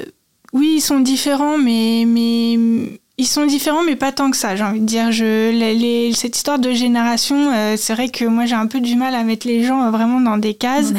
oui, 0.53 0.75
ils 0.77 0.81
sont 0.81 0.99
différents, 0.99 1.57
mais, 1.57 2.05
mais 2.07 2.99
ils 3.19 3.25
sont 3.25 3.47
différents, 3.47 3.83
mais 3.83 3.95
pas 3.95 4.11
tant 4.11 4.29
que 4.29 4.37
ça, 4.37 4.55
j'ai 4.55 4.63
envie 4.63 4.79
de 4.79 4.85
dire. 4.85 5.11
Je, 5.11 5.49
les, 5.49 6.13
cette 6.13 6.37
histoire 6.37 6.59
de 6.59 6.71
génération, 6.71 7.51
euh, 7.51 7.75
c'est 7.75 7.93
vrai 7.93 8.09
que 8.09 8.25
moi 8.25 8.45
j'ai 8.45 8.53
un 8.53 8.67
peu 8.67 8.79
du 8.79 8.95
mal 8.95 9.15
à 9.15 9.23
mettre 9.23 9.47
les 9.47 9.63
gens 9.63 9.81
euh, 9.81 9.89
vraiment 9.89 10.21
dans 10.21 10.37
des 10.37 10.53
cases. 10.53 10.93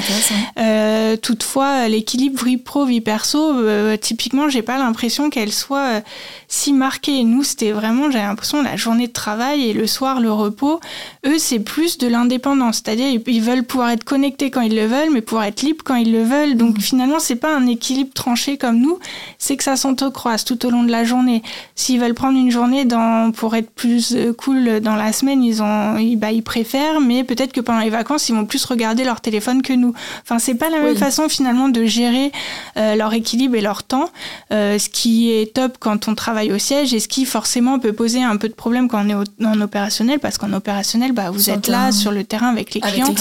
euh, 0.59 1.17
toutefois, 1.17 1.87
l'équilibre 1.87 2.43
vie 2.45 2.57
pro, 2.57 2.85
vie 2.87 3.01
perso, 3.01 3.39
euh, 3.39 3.97
typiquement, 3.97 4.49
j'ai 4.49 4.63
pas 4.63 4.79
l'impression 4.79 5.31
qu'elle 5.31 5.53
soit 5.53 5.79
euh, 5.79 6.01
si 6.49 6.73
marquée. 6.73 7.23
Nous, 7.23 7.45
c'était 7.45 7.71
vraiment, 7.71 8.11
j'ai 8.11 8.19
l'impression, 8.19 8.63
la 8.63 8.75
journée 8.75 9.07
de 9.07 9.13
travail 9.13 9.69
et 9.69 9.73
le 9.73 9.87
soir, 9.87 10.21
le 10.21 10.33
repos. 10.33 10.81
Eux, 11.25 11.39
c'est 11.39 11.61
plus 11.61 11.99
de 11.99 12.09
l'indépendance. 12.09 12.83
C'est-à-dire, 12.85 13.21
ils, 13.25 13.41
veulent 13.41 13.63
pouvoir 13.63 13.91
être 13.91 14.03
connectés 14.03 14.51
quand 14.51 14.63
ils 14.63 14.75
le 14.75 14.87
veulent, 14.87 15.11
mais 15.13 15.21
pouvoir 15.21 15.45
être 15.45 15.63
libres 15.63 15.85
quand 15.85 15.95
ils 15.95 16.11
le 16.11 16.25
veulent. 16.25 16.57
Donc, 16.57 16.79
mmh. 16.79 16.81
finalement, 16.81 17.21
c'est 17.21 17.37
pas 17.37 17.55
un 17.55 17.69
équilibre 17.69 18.11
tranché 18.13 18.57
comme 18.57 18.81
nous, 18.81 18.99
c'est 19.39 19.57
que 19.57 19.63
ça 19.63 19.77
s'entrecroise 19.77 20.45
tout 20.45 20.67
au 20.67 20.71
long 20.71 20.83
de 20.83 20.91
la 20.91 21.05
journée. 21.05 21.45
S'ils 21.77 22.01
veulent 22.01 22.08
prendre 22.15 22.39
une 22.39 22.51
journée 22.51 22.85
dans, 22.85 23.33
pour 23.33 23.55
être 23.57 23.71
plus 23.71 24.15
euh, 24.15 24.33
cool 24.33 24.81
dans 24.81 24.97
la 24.97 25.13
semaine, 25.13 25.43
ils, 25.43 25.63
ont, 25.63 25.97
ils, 25.97 26.17
bah, 26.17 26.33
ils 26.33 26.43
préfèrent, 26.43 27.01
mais 27.01 27.25
peut-être 27.25 27.53
que 27.53 27.61
pendant 27.61 27.81
les 27.81 27.91
vacances, 27.91 28.29
ils 28.29 28.35
vont 28.35 28.47
plus 28.47 28.65
regarder 28.65 29.05
leur 29.05 29.21
téléphone 29.21 29.63
que 29.63 29.73
nous. 29.73 29.95
Enfin, 30.23 30.39
c'est 30.39 30.55
pas 30.55 30.71
la 30.71 30.81
même 30.81 30.97
façon 30.97 31.29
finalement 31.29 31.69
de 31.69 31.85
gérer 31.85 32.33
euh, 32.77 32.95
leur 32.95 33.13
équilibre 33.13 33.57
et 33.57 33.61
leur 33.61 33.83
temps, 33.83 34.11
euh, 34.53 34.79
ce 34.79 34.89
qui 34.89 35.31
est 35.31 35.55
top 35.55 35.77
quand 35.79 36.09
on 36.09 36.15
travaille 36.15 36.53
au 36.53 36.59
siège 36.59 36.95
et 36.95 37.01
ce 37.01 37.09
qui 37.09 37.25
forcément 37.25 37.79
peut 37.79 37.93
poser 37.93 38.23
un 38.23 38.37
peu 38.37 38.49
de 38.49 38.55
problème 38.55 38.89
quand 38.89 39.05
on 39.05 39.09
est 39.09 39.15
au, 39.15 39.25
en 39.47 39.61
opérationnel, 39.61 40.19
parce 40.19 40.39
qu'en 40.39 40.53
opérationnel, 40.53 41.13
bah, 41.13 41.31
vous 41.31 41.51
êtes 41.51 41.69
là 41.69 41.93
sur 41.93 42.13
le 42.13 42.25
terrain 42.25 42.49
avec 42.49 42.75
les 42.75 42.81
clients, 42.81 43.15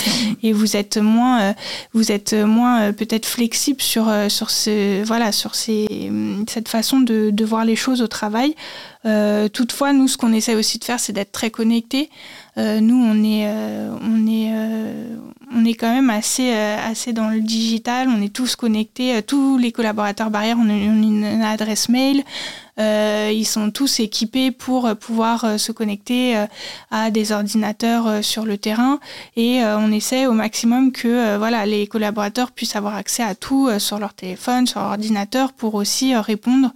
et 0.44 0.54
vous 0.54 0.76
êtes 0.76 0.98
moins, 0.98 1.42
euh, 1.42 1.54
vous 1.94 2.12
êtes 2.12 2.34
moins 2.34 2.92
peut-être 2.94 3.26
flexible 3.26 3.82
sur, 3.82 4.12
sur, 4.30 4.50
ce, 4.50 5.04
voilà, 5.04 5.32
sur 5.32 5.56
ces, 5.56 6.12
cette 6.48 6.70
façon 6.70 7.00
de, 7.00 7.30
de 7.32 7.46
voir 7.46 7.66
les 7.66 7.76
choses 7.76 8.02
au 8.02 8.08
travail. 8.08 8.56
Euh, 9.06 9.48
toutefois, 9.48 9.94
nous, 9.94 10.08
ce 10.08 10.18
qu'on 10.18 10.34
essaie 10.34 10.56
aussi 10.56 10.80
de 10.80 10.84
faire, 10.84 11.00
c'est 11.00 11.14
d'être 11.14 11.32
très 11.32 11.50
connectés. 11.50 12.10
Euh, 12.58 12.80
nous, 12.82 12.98
on 12.98 13.24
est, 13.24 13.46
euh, 13.48 13.96
on 14.02 14.28
est, 14.28 14.52
on 15.56 15.64
est 15.64 15.76
quand 15.76 15.94
même 15.94 16.10
assez, 16.10 16.52
assez 16.52 17.14
dans 17.14 17.30
le 17.30 17.40
digital. 17.40 18.10
On 18.10 18.22
est 18.22 18.34
tous 18.34 18.56
connectés. 18.56 19.22
tous 19.22 19.58
les 19.58 19.72
collaborateurs 19.72 20.30
barrières, 20.30 20.58
on 20.60 20.70
a, 20.70 20.74
une 20.74 21.24
adresse 21.44 21.90
mail. 21.90 22.24
ils 22.78 23.46
sont 23.46 23.72
tous 23.72 24.00
équipés 24.00 24.52
pour 24.52 24.90
pouvoir 24.96 25.60
se 25.60 25.72
connecter 25.72 26.46
à 26.92 27.12
des 27.12 27.32
ordinateurs 27.32 28.24
sur 28.24 28.46
le 28.46 28.58
terrain. 28.58 29.00
Et 29.36 29.62
on 29.64 29.92
essaie 29.92 30.26
au 30.28 30.34
maximum 30.34 30.92
que 30.92 31.38
voilà, 31.38 31.66
les 31.66 31.88
collaborateurs 31.88 32.52
puissent 32.52 32.76
avoir 32.76 32.96
accès 32.96 33.24
à 33.24 33.36
tout 33.36 33.70
sur 33.80 34.00
leur 34.00 34.14
téléphone, 34.14 34.68
sur 34.68 34.82
leur 34.82 34.90
ordinateur, 34.90 35.54
pour 35.54 35.76
aussi 35.76 36.16
répondre 36.16 36.72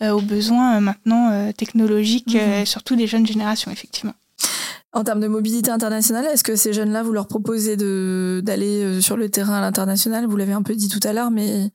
aux 0.00 0.20
besoins 0.20 0.76
euh, 0.76 0.80
maintenant 0.80 1.30
euh, 1.30 1.52
technologiques, 1.52 2.36
mmh. 2.36 2.66
surtout 2.66 2.96
des 2.96 3.06
jeunes 3.06 3.26
générations, 3.26 3.70
effectivement. 3.70 4.14
En 4.92 5.04
termes 5.04 5.20
de 5.20 5.28
mobilité 5.28 5.70
internationale, 5.70 6.26
est-ce 6.32 6.44
que 6.44 6.56
ces 6.56 6.72
jeunes-là, 6.72 7.02
vous 7.02 7.12
leur 7.12 7.26
proposez 7.26 7.76
d'aller 7.76 9.00
sur 9.02 9.16
le 9.16 9.28
terrain 9.28 9.58
à 9.58 9.60
l'international? 9.60 10.26
Vous 10.26 10.36
l'avez 10.36 10.54
un 10.54 10.62
peu 10.62 10.74
dit 10.74 10.88
tout 10.88 11.00
à 11.06 11.12
l'heure, 11.12 11.30
mais 11.30 11.70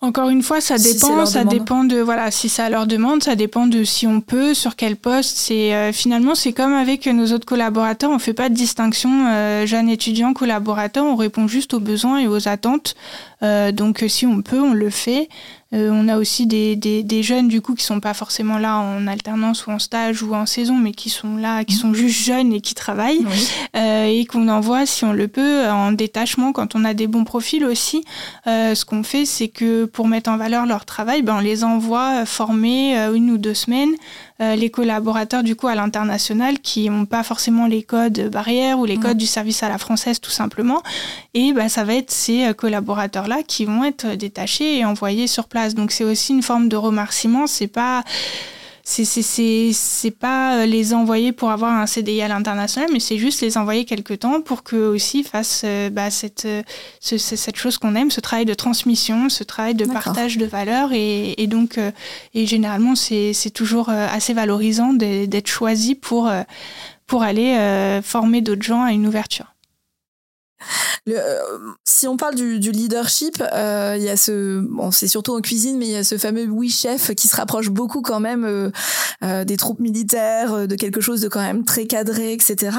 encore 0.00 0.28
une 0.28 0.44
fois, 0.44 0.60
ça 0.60 0.78
dépend, 0.78 1.26
ça 1.26 1.42
dépend 1.42 1.82
de 1.82 1.98
voilà, 1.98 2.30
si 2.30 2.48
ça 2.48 2.70
leur 2.70 2.86
demande, 2.86 3.24
ça 3.24 3.34
dépend 3.34 3.66
de 3.66 3.82
si 3.82 4.06
on 4.06 4.20
peut, 4.20 4.54
sur 4.54 4.76
quel 4.76 4.94
poste. 4.94 5.36
C'est 5.36 5.74
euh, 5.74 5.92
finalement 5.92 6.36
c'est 6.36 6.52
comme 6.52 6.72
avec 6.72 7.06
nos 7.08 7.32
autres 7.32 7.46
collaborateurs, 7.46 8.10
on 8.12 8.20
fait 8.20 8.32
pas 8.32 8.48
de 8.48 8.54
distinction 8.54 9.26
euh, 9.26 9.66
jeunes 9.66 9.88
étudiants, 9.88 10.34
collaborateurs, 10.34 11.04
on 11.04 11.16
répond 11.16 11.48
juste 11.48 11.74
aux 11.74 11.80
besoins 11.80 12.20
et 12.20 12.28
aux 12.28 12.46
attentes. 12.46 12.94
Euh, 13.42 13.72
donc 13.72 14.04
si 14.08 14.26
on 14.26 14.42
peut, 14.42 14.60
on 14.60 14.72
le 14.72 14.90
fait. 14.90 15.28
Euh, 15.74 15.90
on 15.92 16.08
a 16.08 16.16
aussi 16.16 16.46
des, 16.46 16.76
des, 16.76 17.02
des, 17.02 17.22
jeunes 17.22 17.46
du 17.46 17.60
coup 17.60 17.74
qui 17.74 17.84
sont 17.84 18.00
pas 18.00 18.14
forcément 18.14 18.56
là 18.56 18.78
en 18.78 19.06
alternance 19.06 19.66
ou 19.66 19.70
en 19.70 19.78
stage 19.78 20.22
ou 20.22 20.34
en 20.34 20.46
saison, 20.46 20.74
mais 20.74 20.92
qui 20.92 21.10
sont 21.10 21.36
là, 21.36 21.62
qui 21.62 21.74
sont 21.74 21.92
juste 21.92 22.24
jeunes 22.24 22.54
et 22.54 22.62
qui 22.62 22.74
travaillent 22.74 23.26
oui. 23.26 23.48
euh, 23.76 24.06
et 24.06 24.24
qu'on 24.24 24.48
envoie 24.48 24.86
si 24.86 25.04
on 25.04 25.12
le 25.12 25.28
peut 25.28 25.68
en 25.68 25.92
détachement 25.92 26.52
quand 26.52 26.74
on 26.74 26.86
a 26.86 26.94
des 26.94 27.06
bons 27.06 27.24
profils 27.24 27.66
aussi. 27.66 28.02
Euh, 28.46 28.74
ce 28.74 28.86
qu'on 28.86 29.02
fait, 29.02 29.26
c'est 29.26 29.48
que 29.48 29.84
pour 29.84 30.08
mettre 30.08 30.30
en 30.30 30.38
valeur 30.38 30.64
leur 30.64 30.86
travail, 30.86 31.20
ben, 31.20 31.36
on 31.36 31.40
les 31.40 31.64
envoie 31.64 32.24
former 32.24 32.98
euh, 32.98 33.12
une 33.12 33.30
ou 33.30 33.36
deux 33.36 33.52
semaines 33.52 33.92
euh, 33.92 33.96
les 34.40 34.70
collaborateurs 34.70 35.42
du 35.42 35.56
coup 35.56 35.66
à 35.66 35.74
l'international 35.74 36.60
qui 36.60 36.88
n'ont 36.88 37.06
pas 37.06 37.24
forcément 37.24 37.66
les 37.66 37.82
codes 37.82 38.30
barrières 38.30 38.78
ou 38.78 38.84
les 38.84 38.96
codes 38.96 39.16
du 39.16 39.26
service 39.26 39.62
à 39.62 39.68
la 39.68 39.78
française 39.78 40.20
tout 40.20 40.30
simplement. 40.30 40.82
Et 41.34 41.52
bah, 41.52 41.68
ça 41.68 41.84
va 41.84 41.94
être 41.94 42.10
ces 42.10 42.44
euh, 42.44 42.52
collaborateurs-là 42.52 43.42
qui 43.46 43.64
vont 43.64 43.84
être 43.84 44.14
détachés 44.14 44.78
et 44.78 44.84
envoyés 44.84 45.26
sur 45.26 45.48
place. 45.48 45.74
Donc 45.74 45.90
c'est 45.90 46.04
aussi 46.04 46.32
une 46.32 46.42
forme 46.42 46.68
de 46.68 46.76
remerciement. 46.76 47.46
C'est 47.46 47.66
pas 47.66 48.04
c'est 48.88 50.10
pas 50.10 50.56
euh, 50.56 50.66
les 50.66 50.94
envoyer 50.94 51.32
pour 51.32 51.50
avoir 51.50 51.72
un 51.72 51.86
CDI 51.86 52.22
à 52.22 52.28
l'international, 52.28 52.88
mais 52.92 53.00
c'est 53.00 53.18
juste 53.18 53.42
les 53.42 53.58
envoyer 53.58 53.84
quelque 53.84 54.14
temps 54.14 54.40
pour 54.40 54.62
qu'eux 54.62 54.86
aussi 54.86 55.24
fassent 55.24 55.62
euh, 55.64 55.90
bah, 55.90 56.10
cette, 56.10 56.46
euh, 56.46 56.62
ce, 57.00 57.18
cette 57.18 57.56
chose 57.56 57.76
qu'on 57.76 57.94
aime, 57.94 58.10
ce 58.10 58.20
travail 58.20 58.46
de 58.46 58.54
transmission, 58.54 59.28
ce 59.28 59.44
travail 59.44 59.74
de 59.74 59.84
partage 59.84 60.38
de 60.38 60.46
valeurs. 60.46 60.92
Et, 60.92 61.40
et 61.42 61.46
donc, 61.46 61.78
et 62.34 62.46
généralement, 62.46 62.94
c'est 62.94 63.52
toujours 63.52 63.90
assez 63.90 64.32
valorisant 64.32 64.92
d'être 64.92 65.48
choisi 65.48 65.94
pour, 65.94 66.30
pour 67.06 67.22
aller 67.22 68.00
former 68.02 68.40
d'autres 68.40 68.62
gens 68.62 68.82
à 68.82 68.92
une 68.92 69.06
ouverture. 69.06 69.54
Euh, 71.08 71.40
si 71.84 72.06
on 72.06 72.16
parle 72.16 72.34
du, 72.34 72.58
leadership, 72.58 73.42
euh, 73.52 73.94
il 73.96 74.02
y 74.02 74.08
a 74.08 74.16
ce, 74.16 74.60
bon, 74.60 74.90
c'est 74.90 75.08
surtout 75.08 75.34
en 75.34 75.40
cuisine, 75.40 75.78
mais 75.78 75.86
il 75.86 75.92
y 75.92 75.96
a 75.96 76.04
ce 76.04 76.18
fameux 76.18 76.46
oui 76.46 76.68
chef 76.68 77.14
qui 77.14 77.28
se 77.28 77.36
rapproche 77.36 77.70
beaucoup 77.70 78.02
quand 78.02 78.20
même 78.20 78.44
euh, 79.22 79.44
des 79.44 79.56
troupes 79.56 79.80
militaires, 79.80 80.68
de 80.68 80.74
quelque 80.74 81.00
chose 81.00 81.20
de 81.20 81.28
quand 81.28 81.40
même 81.40 81.64
très 81.64 81.86
cadré, 81.86 82.32
etc. 82.32 82.76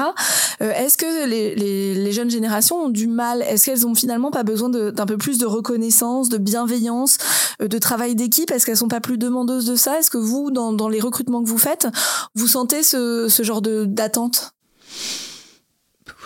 Est-ce 0.60 0.96
que 0.96 1.26
les, 1.26 1.54
les, 1.54 1.94
les, 1.94 2.12
jeunes 2.12 2.30
générations 2.30 2.76
ont 2.76 2.88
du 2.88 3.06
mal? 3.06 3.42
Est-ce 3.42 3.64
qu'elles 3.64 3.86
ont 3.86 3.94
finalement 3.94 4.30
pas 4.30 4.42
besoin 4.42 4.68
d'un 4.68 5.06
peu 5.06 5.16
plus 5.16 5.38
de 5.38 5.46
reconnaissance, 5.46 6.28
de 6.28 6.38
bienveillance, 6.38 7.18
de 7.60 7.78
travail 7.78 8.14
d'équipe? 8.14 8.50
Est-ce 8.50 8.66
qu'elles 8.66 8.76
sont 8.76 8.88
pas 8.88 9.00
plus 9.00 9.18
demandeuses 9.18 9.66
de 9.66 9.76
ça? 9.76 9.98
Est-ce 9.98 10.10
que 10.10 10.18
vous, 10.18 10.50
dans, 10.50 10.72
dans 10.72 10.88
les 10.88 11.00
recrutements 11.00 11.42
que 11.42 11.48
vous 11.48 11.58
faites, 11.58 11.88
vous 12.34 12.48
sentez 12.48 12.82
ce, 12.82 13.28
ce 13.28 13.42
genre 13.42 13.62
de 13.62 13.84
d'attente? 13.84 14.54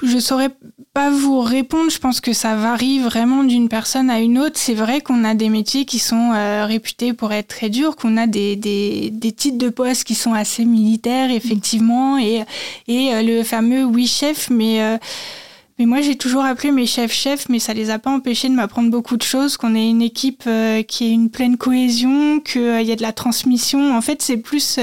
Je 0.02 0.18
saurais 0.18 0.50
pas 0.92 1.10
vous 1.10 1.40
répondre. 1.40 1.90
Je 1.90 1.98
pense 1.98 2.20
que 2.20 2.32
ça 2.32 2.56
varie 2.56 2.98
vraiment 2.98 3.44
d'une 3.44 3.68
personne 3.68 4.10
à 4.10 4.20
une 4.20 4.38
autre. 4.38 4.56
C'est 4.56 4.74
vrai 4.74 5.00
qu'on 5.00 5.24
a 5.24 5.34
des 5.34 5.48
métiers 5.48 5.84
qui 5.84 5.98
sont 5.98 6.32
euh, 6.32 6.66
réputés 6.66 7.12
pour 7.12 7.32
être 7.32 7.48
très 7.48 7.68
durs, 7.68 7.96
qu'on 7.96 8.16
a 8.16 8.26
des, 8.26 8.56
des, 8.56 9.10
des, 9.10 9.32
titres 9.32 9.58
de 9.58 9.68
poste 9.68 10.04
qui 10.04 10.14
sont 10.14 10.34
assez 10.34 10.64
militaires, 10.64 11.30
effectivement, 11.30 12.18
et, 12.18 12.44
et 12.88 13.14
euh, 13.14 13.22
le 13.22 13.42
fameux 13.42 13.84
oui 13.84 14.06
chef, 14.06 14.50
mais. 14.50 14.82
Euh, 14.82 14.98
mais 15.76 15.86
moi, 15.86 16.00
j'ai 16.02 16.14
toujours 16.14 16.44
appelé 16.44 16.70
mes 16.70 16.86
chefs 16.86 17.12
chefs, 17.12 17.48
mais 17.48 17.58
ça 17.58 17.74
les 17.74 17.90
a 17.90 17.98
pas 17.98 18.12
empêchés 18.12 18.48
de 18.48 18.54
m'apprendre 18.54 18.92
beaucoup 18.92 19.16
de 19.16 19.24
choses, 19.24 19.56
qu'on 19.56 19.74
ait 19.74 19.88
une 19.88 20.02
équipe 20.02 20.48
qui 20.86 21.04
ait 21.04 21.10
une 21.10 21.30
pleine 21.30 21.56
cohésion, 21.56 22.38
qu'il 22.38 22.82
y 22.82 22.92
a 22.92 22.94
de 22.94 23.02
la 23.02 23.12
transmission. 23.12 23.92
En 23.92 24.00
fait, 24.00 24.22
c'est 24.22 24.36
plus 24.36 24.78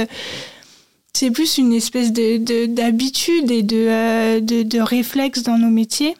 c'est 1.14 1.32
plus 1.32 1.58
une 1.58 1.74
espèce 1.74 2.12
de 2.12 2.66
d'habitude 2.68 3.52
et 3.52 3.64
de, 3.64 4.40
de, 4.40 4.64
de 4.64 4.80
réflexe 4.80 5.44
dans 5.44 5.58
nos 5.58 5.70
métiers. 5.70 6.16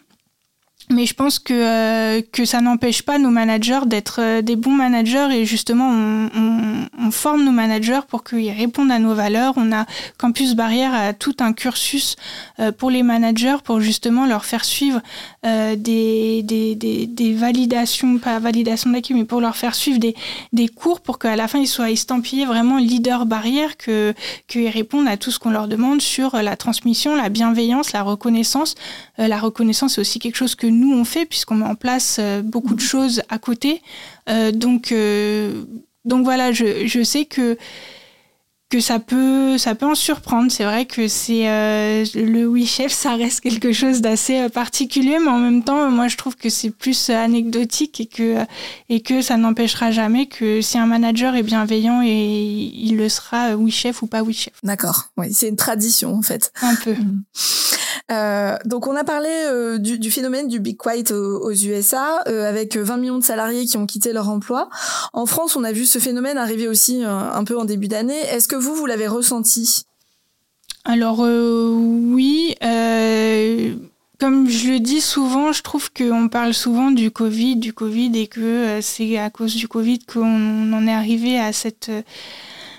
Mais 0.90 1.06
je 1.06 1.14
pense 1.14 1.38
que, 1.38 1.54
euh, 1.54 2.22
que 2.32 2.44
ça 2.44 2.60
n'empêche 2.60 3.02
pas 3.02 3.18
nos 3.18 3.30
managers 3.30 3.80
d'être 3.86 4.20
euh, 4.20 4.42
des 4.42 4.56
bons 4.56 4.74
managers 4.74 5.28
et 5.32 5.44
justement 5.46 5.88
on, 5.90 7.10
forme 7.10 7.44
nos 7.44 7.52
managers 7.52 8.00
pour 8.08 8.24
qu'ils 8.24 8.50
répondent 8.50 8.90
à 8.90 8.98
nos 8.98 9.14
valeurs. 9.14 9.52
On 9.56 9.70
a 9.70 9.84
Campus 10.16 10.54
Barrière 10.54 10.94
a 10.94 11.12
tout 11.12 11.36
un 11.40 11.52
cursus 11.52 12.16
euh, 12.58 12.72
pour 12.72 12.90
les 12.90 13.02
managers 13.02 13.56
pour 13.62 13.80
justement 13.80 14.26
leur 14.26 14.46
faire 14.46 14.64
suivre 14.64 15.00
euh, 15.44 15.76
des, 15.76 16.42
des, 16.42 16.74
des, 16.74 17.06
des, 17.06 17.34
validations, 17.34 18.18
pas 18.18 18.38
validation 18.38 18.90
d'acquis, 18.90 19.14
mais 19.14 19.24
pour 19.24 19.40
leur 19.40 19.56
faire 19.56 19.74
suivre 19.74 19.98
des, 19.98 20.14
des 20.52 20.68
cours 20.68 21.00
pour 21.00 21.18
qu'à 21.18 21.36
la 21.36 21.48
fin 21.48 21.58
ils 21.58 21.66
soient 21.66 21.90
estampillés 21.90 22.46
vraiment 22.46 22.78
leader 22.78 23.26
barrière, 23.26 23.76
que 23.76 24.14
qu'ils 24.46 24.68
répondent 24.68 25.08
à 25.08 25.16
tout 25.16 25.30
ce 25.30 25.38
qu'on 25.38 25.50
leur 25.50 25.68
demande 25.68 26.00
sur 26.00 26.36
la 26.36 26.56
transmission, 26.56 27.16
la 27.16 27.28
bienveillance, 27.28 27.92
la 27.92 28.02
reconnaissance. 28.02 28.74
la 29.18 29.38
reconnaissance 29.38 29.94
c'est 29.94 30.00
aussi 30.00 30.18
quelque 30.18 30.36
chose 30.36 30.54
que 30.54 30.66
nous 30.66 30.92
on 30.94 31.04
fait 31.04 31.26
puisqu'on 31.26 31.56
met 31.56 31.66
en 31.66 31.74
place 31.74 32.18
euh, 32.20 32.42
beaucoup 32.42 32.74
de 32.74 32.80
choses 32.80 33.22
à 33.28 33.38
côté. 33.38 33.82
Euh, 34.28 34.52
donc, 34.52 34.92
euh, 34.92 35.64
donc 36.04 36.24
voilà, 36.24 36.52
je, 36.52 36.86
je 36.86 37.02
sais 37.02 37.24
que 37.24 37.56
que 38.72 38.80
ça 38.80 38.98
peut, 38.98 39.58
ça 39.58 39.74
peut 39.74 39.84
en 39.84 39.94
surprendre. 39.94 40.50
C'est 40.50 40.64
vrai 40.64 40.86
que 40.86 41.06
c'est 41.06 41.46
euh, 41.46 42.06
le 42.14 42.46
oui 42.46 42.64
chef, 42.64 42.90
ça 42.90 43.16
reste 43.16 43.40
quelque 43.40 43.70
chose 43.70 44.00
d'assez 44.00 44.40
euh, 44.40 44.48
particulier, 44.48 45.18
mais 45.20 45.28
en 45.28 45.36
même 45.36 45.62
temps, 45.62 45.90
moi 45.90 46.08
je 46.08 46.16
trouve 46.16 46.36
que 46.36 46.48
c'est 46.48 46.70
plus 46.70 47.10
anecdotique 47.10 48.00
et 48.00 48.06
que 48.06 48.36
et 48.88 49.02
que 49.02 49.20
ça 49.20 49.36
n'empêchera 49.36 49.90
jamais 49.90 50.24
que 50.24 50.62
si 50.62 50.78
un 50.78 50.86
manager 50.86 51.34
est 51.34 51.42
bienveillant 51.42 52.00
et 52.02 52.08
il 52.08 52.96
le 52.96 53.10
sera 53.10 53.56
oui 53.56 53.70
chef 53.70 54.00
ou 54.00 54.06
pas 54.06 54.22
oui 54.22 54.32
chef. 54.32 54.54
D'accord. 54.62 55.10
Oui, 55.18 55.34
c'est 55.34 55.48
une 55.48 55.56
tradition 55.56 56.14
en 56.14 56.22
fait. 56.22 56.50
Un 56.62 56.74
peu. 56.76 56.94
Mm. 56.94 57.24
Euh, 58.10 58.56
donc 58.64 58.86
on 58.86 58.96
a 58.96 59.04
parlé 59.04 59.28
euh, 59.30 59.78
du, 59.78 59.98
du, 59.98 60.10
phénomène 60.10 60.48
du 60.48 60.60
Big 60.60 60.76
Quiet 60.76 61.12
aux, 61.12 61.46
aux 61.46 61.52
USA, 61.52 62.22
euh, 62.26 62.48
avec 62.48 62.76
20 62.76 62.96
millions 62.96 63.18
de 63.18 63.24
salariés 63.24 63.64
qui 63.64 63.76
ont 63.76 63.86
quitté 63.86 64.12
leur 64.12 64.28
emploi. 64.28 64.68
En 65.12 65.26
France, 65.26 65.56
on 65.56 65.64
a 65.64 65.72
vu 65.72 65.86
ce 65.86 65.98
phénomène 65.98 66.36
arriver 66.36 66.68
aussi 66.68 67.02
un 67.04 67.44
peu 67.44 67.58
en 67.58 67.64
début 67.64 67.88
d'année. 67.88 68.20
Est-ce 68.30 68.48
que 68.48 68.56
vous, 68.62 68.74
vous 68.74 68.86
l'avez 68.86 69.08
ressenti? 69.08 69.84
Alors 70.84 71.20
oui. 71.20 72.54
comme 74.18 74.48
je 74.48 74.68
le 74.70 74.80
dis 74.80 75.00
souvent, 75.00 75.52
je 75.52 75.62
trouve 75.62 75.92
qu'on 75.92 76.28
parle 76.28 76.54
souvent 76.54 76.90
du 76.90 77.10
Covid, 77.10 77.56
du 77.56 77.72
Covid 77.72 78.12
et 78.14 78.28
que 78.28 78.80
c'est 78.80 79.18
à 79.18 79.30
cause 79.30 79.54
du 79.54 79.68
Covid 79.68 79.98
qu'on 80.00 80.72
en 80.72 80.86
est 80.86 80.92
arrivé 80.92 81.38
à 81.38 81.52
cette 81.52 81.90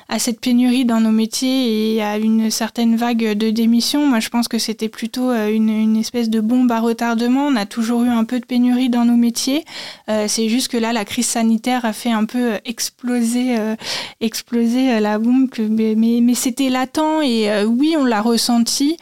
à 0.09 0.19
cette 0.19 0.39
pénurie 0.39 0.85
dans 0.85 0.99
nos 0.99 1.11
métiers 1.11 1.95
et 1.95 2.03
à 2.03 2.17
une 2.17 2.51
certaine 2.51 2.95
vague 2.95 3.33
de 3.37 3.49
démission. 3.49 4.05
Moi, 4.07 4.19
je 4.19 4.29
pense 4.29 4.47
que 4.47 4.59
c'était 4.59 4.89
plutôt 4.89 5.29
euh, 5.29 5.49
une, 5.49 5.69
une, 5.69 5.97
espèce 5.97 6.29
de 6.29 6.39
bombe 6.39 6.71
à 6.71 6.79
retardement. 6.79 7.47
On 7.47 7.55
a 7.55 7.65
toujours 7.65 8.03
eu 8.03 8.09
un 8.09 8.23
peu 8.23 8.39
de 8.39 8.45
pénurie 8.45 8.89
dans 8.89 9.05
nos 9.05 9.15
métiers. 9.15 9.65
Euh, 10.09 10.25
c'est 10.27 10.49
juste 10.49 10.69
que 10.69 10.77
là, 10.77 10.93
la 10.93 11.05
crise 11.05 11.27
sanitaire 11.27 11.85
a 11.85 11.93
fait 11.93 12.11
un 12.11 12.25
peu 12.25 12.53
exploser, 12.65 13.57
euh, 13.57 13.75
exploser 14.21 14.99
la 14.99 15.19
bombe. 15.19 15.49
Mais, 15.69 15.95
mais 16.21 16.35
c'était 16.35 16.69
latent 16.69 17.21
et 17.23 17.49
euh, 17.49 17.65
oui, 17.65 17.95
on 17.97 18.05
l'a 18.05 18.21
ressenti. 18.21 18.97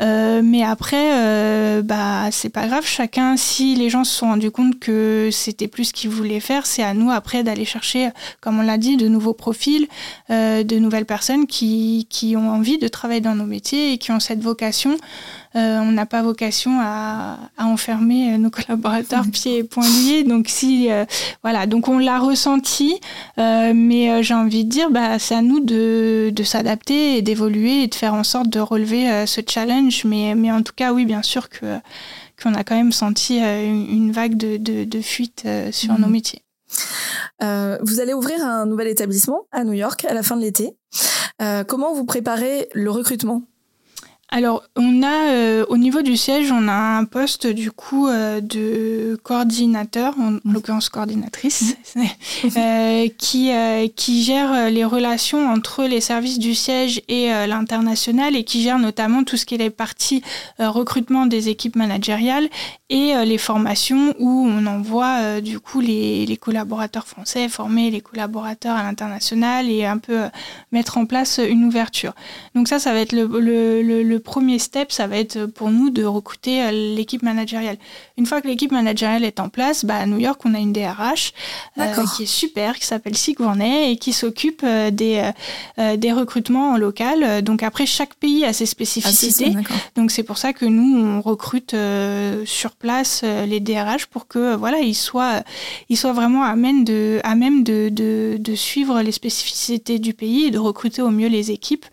Euh, 0.00 0.42
mais 0.44 0.62
après, 0.62 1.12
euh, 1.12 1.82
bah, 1.82 2.28
c'est 2.30 2.50
pas 2.50 2.66
grave. 2.66 2.86
Chacun, 2.86 3.36
si 3.36 3.74
les 3.74 3.90
gens 3.90 4.04
se 4.04 4.14
sont 4.14 4.26
rendus 4.26 4.50
compte 4.50 4.78
que 4.78 5.28
c'était 5.32 5.66
plus 5.66 5.86
ce 5.86 5.92
qu'ils 5.92 6.10
voulaient 6.10 6.40
faire, 6.40 6.66
c'est 6.66 6.84
à 6.84 6.94
nous 6.94 7.10
après 7.10 7.42
d'aller 7.42 7.64
chercher, 7.64 8.10
comme 8.40 8.60
on 8.60 8.62
l'a 8.62 8.78
dit, 8.78 8.96
de 8.96 9.08
nouveaux 9.08 9.34
profils, 9.34 9.88
euh, 10.30 10.62
de 10.62 10.78
nouvelles 10.78 11.06
personnes 11.06 11.46
qui, 11.46 12.06
qui 12.10 12.36
ont 12.36 12.50
envie 12.50 12.78
de 12.78 12.86
travailler 12.88 13.20
dans 13.20 13.34
nos 13.34 13.46
métiers 13.46 13.92
et 13.92 13.98
qui 13.98 14.12
ont 14.12 14.20
cette 14.20 14.40
vocation. 14.40 14.96
Euh, 15.56 15.78
on 15.80 15.92
n'a 15.92 16.06
pas 16.06 16.22
vocation 16.22 16.78
à, 16.80 17.38
à, 17.56 17.64
enfermer 17.66 18.36
nos 18.38 18.50
collaborateurs 18.50 19.24
pieds 19.32 19.58
et 19.58 19.64
poings 19.64 19.88
liés. 19.88 20.24
Donc 20.24 20.46
si, 20.48 20.90
euh, 20.90 21.04
voilà, 21.42 21.66
donc 21.66 21.88
on 21.88 21.98
l'a 21.98 22.18
ressenti, 22.18 23.00
euh, 23.38 23.72
mais 23.74 24.22
j'ai 24.22 24.34
envie 24.34 24.64
de 24.64 24.70
dire, 24.70 24.90
bah, 24.90 25.18
c'est 25.18 25.34
à 25.34 25.42
nous 25.42 25.60
de, 25.60 26.30
de 26.32 26.42
s'adapter 26.42 27.16
et 27.16 27.22
d'évoluer 27.22 27.84
et 27.84 27.86
de 27.86 27.94
faire 27.94 28.14
en 28.14 28.24
sorte 28.24 28.48
de 28.48 28.60
relever 28.60 29.26
ce 29.26 29.40
challenge. 29.46 30.04
Mais, 30.04 30.34
mais 30.34 30.52
en 30.52 30.62
tout 30.62 30.74
cas, 30.74 30.92
oui, 30.92 31.04
bien 31.04 31.22
sûr 31.22 31.48
que 31.48 31.78
qu'on 32.40 32.54
a 32.54 32.62
quand 32.62 32.76
même 32.76 32.92
senti 32.92 33.38
une 33.38 34.12
vague 34.12 34.36
de, 34.36 34.58
de, 34.58 34.84
de 34.84 35.00
fuite 35.00 35.44
sur 35.72 35.94
mmh. 35.94 36.00
nos 36.00 36.06
métiers. 36.06 36.42
Euh, 37.42 37.78
vous 37.82 38.00
allez 38.00 38.14
ouvrir 38.14 38.44
un 38.44 38.66
nouvel 38.66 38.88
établissement 38.88 39.46
à 39.52 39.64
New 39.64 39.72
York 39.72 40.04
à 40.04 40.14
la 40.14 40.22
fin 40.22 40.36
de 40.36 40.42
l'été. 40.42 40.76
Euh, 41.40 41.64
comment 41.64 41.94
vous 41.94 42.04
préparez 42.04 42.68
le 42.74 42.90
recrutement? 42.90 43.42
Alors, 44.30 44.62
on 44.76 45.02
a 45.02 45.32
euh, 45.32 45.64
au 45.70 45.78
niveau 45.78 46.02
du 46.02 46.18
siège, 46.18 46.52
on 46.52 46.68
a 46.68 46.74
un 46.98 47.04
poste 47.06 47.46
du 47.46 47.70
coup 47.70 48.08
euh, 48.08 48.42
de 48.42 49.18
coordinateur, 49.22 50.14
en 50.18 50.32
mmh. 50.32 50.40
l'occurrence 50.44 50.90
coordinatrice, 50.90 51.76
mmh. 51.96 52.04
euh, 52.58 53.08
qui 53.16 53.50
euh, 53.52 53.88
qui 53.96 54.22
gère 54.22 54.68
les 54.68 54.84
relations 54.84 55.48
entre 55.48 55.84
les 55.84 56.02
services 56.02 56.38
du 56.38 56.54
siège 56.54 57.00
et 57.08 57.28
l'international 57.46 58.36
et 58.36 58.44
qui 58.44 58.62
gère 58.62 58.78
notamment 58.78 59.24
tout 59.24 59.38
ce 59.38 59.46
qui 59.46 59.54
est 59.54 59.58
les 59.58 59.70
parties 59.70 60.22
recrutement 60.58 61.24
des 61.24 61.48
équipes 61.48 61.76
managériales 61.76 62.48
et 62.90 63.12
les 63.24 63.38
formations 63.38 64.14
où 64.18 64.46
on 64.48 64.64
envoie 64.66 65.40
du 65.40 65.60
coup 65.60 65.80
les, 65.80 66.24
les, 66.26 66.36
collaborateurs 66.36 67.06
français 67.06 67.48
former 67.48 67.90
les 67.90 68.00
collaborateurs 68.00 68.76
à 68.76 68.82
l'international 68.82 69.68
et 69.70 69.84
un 69.84 69.98
peu 69.98 70.22
mettre 70.72 70.96
en 70.98 71.06
place 71.06 71.38
une 71.46 71.64
ouverture. 71.64 72.14
Donc 72.54 72.68
ça, 72.68 72.78
ça 72.78 72.92
va 72.92 73.00
être 73.00 73.12
le, 73.12 73.26
le, 73.26 73.82
le, 73.82 74.02
le 74.02 74.18
premier 74.20 74.58
step, 74.58 74.92
ça 74.92 75.06
va 75.06 75.16
être 75.18 75.46
pour 75.46 75.70
nous 75.70 75.90
de 75.90 76.04
recruter 76.04 76.62
euh, 76.62 76.70
l'équipe 76.70 77.22
managériale. 77.22 77.76
Une 78.16 78.26
fois 78.26 78.40
que 78.40 78.48
l'équipe 78.48 78.72
managériale 78.72 79.24
est 79.24 79.40
en 79.40 79.48
place, 79.48 79.84
bah, 79.84 79.96
à 79.96 80.06
New 80.06 80.18
York, 80.18 80.40
on 80.44 80.54
a 80.54 80.58
une 80.58 80.72
DRH 80.72 81.32
euh, 81.78 81.94
qui 82.16 82.24
est 82.24 82.26
super, 82.26 82.78
qui 82.78 82.86
s'appelle 82.86 83.16
Sigourney 83.16 83.92
et 83.92 83.96
qui 83.96 84.12
s'occupe 84.12 84.62
euh, 84.64 84.90
des, 84.90 85.30
euh, 85.78 85.96
des 85.96 86.12
recrutements 86.12 86.72
en 86.72 86.76
local. 86.76 87.42
Donc 87.42 87.62
après, 87.62 87.86
chaque 87.86 88.14
pays 88.14 88.44
a 88.44 88.52
ses 88.52 88.66
spécificités. 88.66 89.52
Ah, 89.56 89.74
Donc 89.96 90.10
c'est 90.10 90.22
pour 90.22 90.38
ça 90.38 90.52
que 90.52 90.64
nous, 90.64 90.98
on 90.98 91.20
recrute 91.20 91.74
euh, 91.74 92.44
sur 92.44 92.72
place 92.78 93.22
euh, 93.24 93.46
les 93.46 93.60
DRH 93.60 94.06
pour 94.06 94.26
que 94.26 94.54
voilà, 94.54 94.78
ils 94.78 94.94
soient, 94.94 95.42
ils 95.88 95.96
soient 95.96 96.12
vraiment 96.12 96.44
à 96.44 96.56
même, 96.56 96.84
de, 96.84 97.20
à 97.24 97.34
même 97.34 97.64
de, 97.64 97.88
de, 97.90 98.54
suivre 98.54 99.02
les 99.02 99.12
spécificités 99.12 99.98
du 99.98 100.14
pays 100.14 100.46
et 100.46 100.50
de 100.50 100.58
recruter 100.58 101.02
au 101.02 101.10
mieux 101.10 101.28
les 101.28 101.50
équipes. 101.50 101.86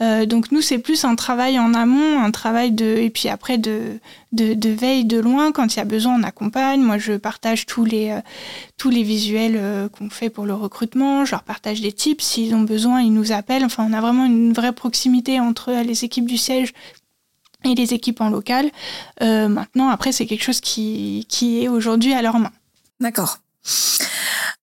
donc 0.00 0.50
nous, 0.50 0.62
c'est 0.62 0.78
plus 0.78 1.04
un 1.04 1.14
travail 1.14 1.58
en 1.58 1.74
amont, 1.74 2.20
un 2.20 2.30
travail 2.30 2.72
de 2.72 2.96
et 2.98 3.10
puis 3.10 3.28
après 3.28 3.58
de, 3.58 4.00
de, 4.32 4.70
veille 4.70 5.04
de 5.04 5.18
loin 5.18 5.52
quand 5.52 5.74
il 5.74 5.78
y 5.78 5.82
a 5.82 5.84
besoin, 5.84 6.18
on 6.18 6.22
accompagne. 6.22 6.80
Moi, 6.80 6.98
je 6.98 7.14
partage 7.14 7.66
tous 7.66 7.84
les 7.84 8.10
euh, 8.10 8.20
tous 8.76 8.90
les 8.90 9.02
visuels 9.02 9.56
euh, 9.56 9.88
qu'on 9.88 10.10
fait 10.10 10.30
pour 10.30 10.46
le 10.46 10.54
recrutement. 10.54 11.24
Je 11.24 11.32
leur 11.32 11.42
partage 11.42 11.80
des 11.80 11.92
tips 11.92 12.22
s'ils 12.22 12.54
ont 12.54 12.62
besoin, 12.62 13.00
ils 13.00 13.12
nous 13.12 13.32
appellent. 13.32 13.64
Enfin, 13.64 13.86
on 13.88 13.92
a 13.92 14.00
vraiment 14.00 14.26
une 14.26 14.52
vraie 14.52 14.72
proximité 14.72 15.40
entre 15.40 15.72
les 15.84 16.04
équipes 16.04 16.26
du 16.26 16.36
siège 16.36 16.74
et 17.64 17.74
les 17.74 17.94
équipes 17.94 18.20
en 18.20 18.30
local. 18.30 18.70
Euh, 19.22 19.48
maintenant, 19.48 19.88
après, 19.88 20.12
c'est 20.12 20.26
quelque 20.26 20.44
chose 20.44 20.60
qui, 20.60 21.26
qui 21.28 21.62
est 21.62 21.68
aujourd'hui 21.68 22.12
à 22.14 22.22
leur 22.22 22.38
main. 22.38 22.52
D'accord. 23.00 23.38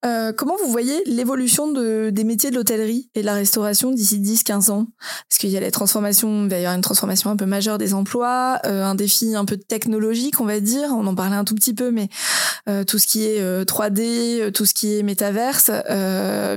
Euh, 0.06 0.32
comment 0.32 0.56
vous 0.56 0.70
voyez 0.70 1.02
l'évolution 1.06 1.72
de, 1.72 2.10
des 2.10 2.22
métiers 2.22 2.50
de 2.50 2.54
l'hôtellerie 2.54 3.10
et 3.14 3.22
de 3.22 3.26
la 3.26 3.34
restauration 3.34 3.90
d'ici 3.90 4.20
10-15 4.20 4.70
ans? 4.70 4.86
Parce 5.28 5.38
qu'il 5.38 5.50
y 5.50 5.56
a 5.56 5.60
les 5.60 5.72
transformations, 5.72 6.46
il 6.46 6.54
une 6.54 6.80
transformation 6.80 7.30
un 7.30 7.36
peu 7.36 7.46
majeure 7.46 7.78
des 7.78 7.92
emplois, 7.92 8.60
euh, 8.66 8.84
un 8.84 8.94
défi 8.94 9.34
un 9.34 9.44
peu 9.44 9.56
technologique, 9.56 10.40
on 10.40 10.44
va 10.44 10.60
dire. 10.60 10.90
On 10.92 11.06
en 11.06 11.14
parlait 11.14 11.36
un 11.36 11.44
tout 11.44 11.56
petit 11.56 11.74
peu, 11.74 11.90
mais 11.90 12.08
euh, 12.68 12.84
tout 12.84 12.98
ce 12.98 13.06
qui 13.06 13.24
est 13.24 13.64
3D, 13.64 14.40
euh, 14.40 14.50
tout 14.52 14.64
ce 14.64 14.74
qui 14.74 14.96
est 14.96 15.02
métaverse, 15.02 15.70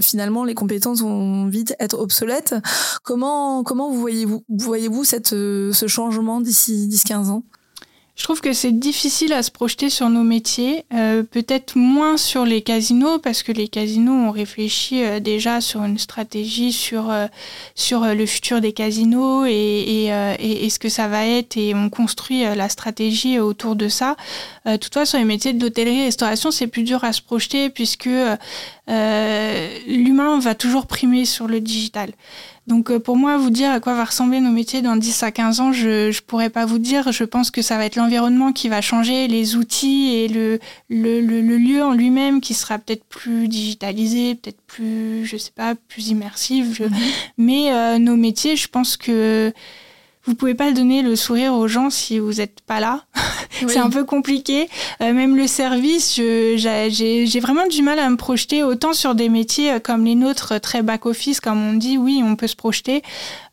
finalement, 0.01 0.43
les 0.43 0.53
compétences 0.53 1.01
vont 1.01 1.47
vite 1.47 1.75
être 1.79 1.97
obsolètes. 1.97 2.55
Comment, 3.03 3.63
comment 3.63 3.91
vous 3.91 3.99
voyez-vous 3.99 4.43
voyez 4.49 4.89
ce 5.03 5.87
changement 5.87 6.41
d'ici 6.41 6.87
10-15 6.91 7.29
ans? 7.29 7.43
Je 8.19 8.25
trouve 8.25 8.41
que 8.41 8.51
c'est 8.51 8.77
difficile 8.77 9.31
à 9.31 9.41
se 9.43 9.49
projeter 9.49 9.89
sur 9.89 10.09
nos 10.09 10.23
métiers, 10.23 10.83
euh, 10.93 11.23
peut-être 11.23 11.77
moins 11.77 12.17
sur 12.17 12.43
les 12.43 12.61
casinos 12.61 13.17
parce 13.17 13.43
que 13.43 13.53
les 13.53 13.69
casinos 13.69 14.11
ont 14.11 14.31
réfléchi 14.31 15.05
euh, 15.05 15.21
déjà 15.21 15.61
sur 15.61 15.85
une 15.85 15.97
stratégie 15.97 16.73
sur 16.73 17.09
euh, 17.11 17.27
sur 17.75 18.03
le 18.03 18.25
futur 18.25 18.59
des 18.59 18.73
casinos 18.73 19.45
et, 19.45 19.51
et, 19.51 20.07
et, 20.37 20.65
et, 20.65 20.69
ce 20.69 20.79
que 20.79 20.89
ça 20.89 21.07
va 21.07 21.25
être 21.25 21.55
et 21.55 21.73
on 21.73 21.89
construit 21.89 22.41
la 22.43 22.67
stratégie 22.67 23.39
autour 23.39 23.77
de 23.77 23.87
ça. 23.87 24.17
toutefois, 24.65 25.05
sur 25.05 25.17
les 25.17 25.23
métiers 25.23 25.53
de 25.53 25.63
l'hôtellerie 25.63 26.01
et 26.01 26.05
restauration, 26.05 26.51
c'est 26.51 26.67
plus 26.67 26.83
dur 26.83 27.05
à 27.05 27.13
se 27.13 27.21
projeter 27.21 27.69
puisque 27.69 28.09
l'humain 29.87 30.39
va 30.39 30.55
toujours 30.55 30.87
primer 30.87 31.23
sur 31.23 31.47
le 31.47 31.61
digital. 31.61 32.11
Donc 32.69 32.95
pour 32.99 33.17
moi, 33.17 33.37
vous 33.37 33.49
dire 33.49 33.71
à 33.71 33.79
quoi 33.79 33.95
va 33.95 34.05
ressembler 34.05 34.39
nos 34.39 34.51
métiers 34.51 34.81
dans 34.81 34.95
10 34.95 35.23
à 35.23 35.31
15 35.31 35.59
ans, 35.59 35.73
je 35.73 36.07
ne 36.07 36.21
pourrais 36.21 36.51
pas 36.51 36.65
vous 36.65 36.77
dire. 36.77 37.11
Je 37.11 37.23
pense 37.23 37.49
que 37.49 37.63
ça 37.63 37.77
va 37.77 37.85
être 37.85 37.95
l'environnement 37.95 38.53
qui 38.53 38.69
va 38.69 38.79
changer, 38.79 39.27
les 39.27 39.55
outils 39.55 40.13
et 40.13 40.27
le, 40.27 40.59
le, 40.87 41.19
le, 41.19 41.57
lieu 41.57 41.83
en 41.83 41.93
lui-même 41.93 42.41
qui 42.41 42.53
sera 42.53 42.77
peut-être 42.77 43.03
plus 43.05 43.47
digitalisé, 43.47 44.35
peut-être 44.35 44.61
plus, 44.67 45.25
je 45.25 45.35
sais 45.35 45.51
pas, 45.53 45.73
plus 45.73 46.09
immersif. 46.09 46.79
Mhm. 46.79 46.91
Mais 47.39 47.97
nos 47.99 48.15
métiers, 48.15 48.55
je 48.55 48.67
pense 48.67 48.97
que 48.97 49.51
vous 50.25 50.35
pouvez 50.35 50.53
pas 50.53 50.71
donner 50.71 51.01
le 51.01 51.15
sourire 51.15 51.53
aux 51.53 51.67
gens 51.67 51.89
si 51.89 52.19
vous 52.19 52.33
n'êtes 52.33 52.59
pas 52.61 52.79
là. 52.79 53.05
c'est 53.67 53.77
un 53.77 53.89
peu 53.89 54.03
compliqué. 54.03 54.69
Euh, 55.01 55.13
même 55.13 55.35
le 55.35 55.47
service, 55.47 56.15
j'ai 56.15 57.39
vraiment 57.39 57.67
du 57.67 57.81
mal 57.81 57.99
à 57.99 58.09
me 58.09 58.17
projeter 58.17 58.63
autant 58.63 58.93
sur 58.93 59.15
des 59.15 59.29
métiers 59.29 59.73
euh, 59.73 59.79
comme 59.79 60.05
les 60.05 60.15
nôtres, 60.15 60.59
très 60.59 60.81
back-office, 60.81 61.39
comme 61.39 61.61
on 61.61 61.73
dit, 61.73 61.97
oui, 61.97 62.21
on 62.23 62.35
peut 62.35 62.47
se 62.47 62.55
projeter. 62.55 63.01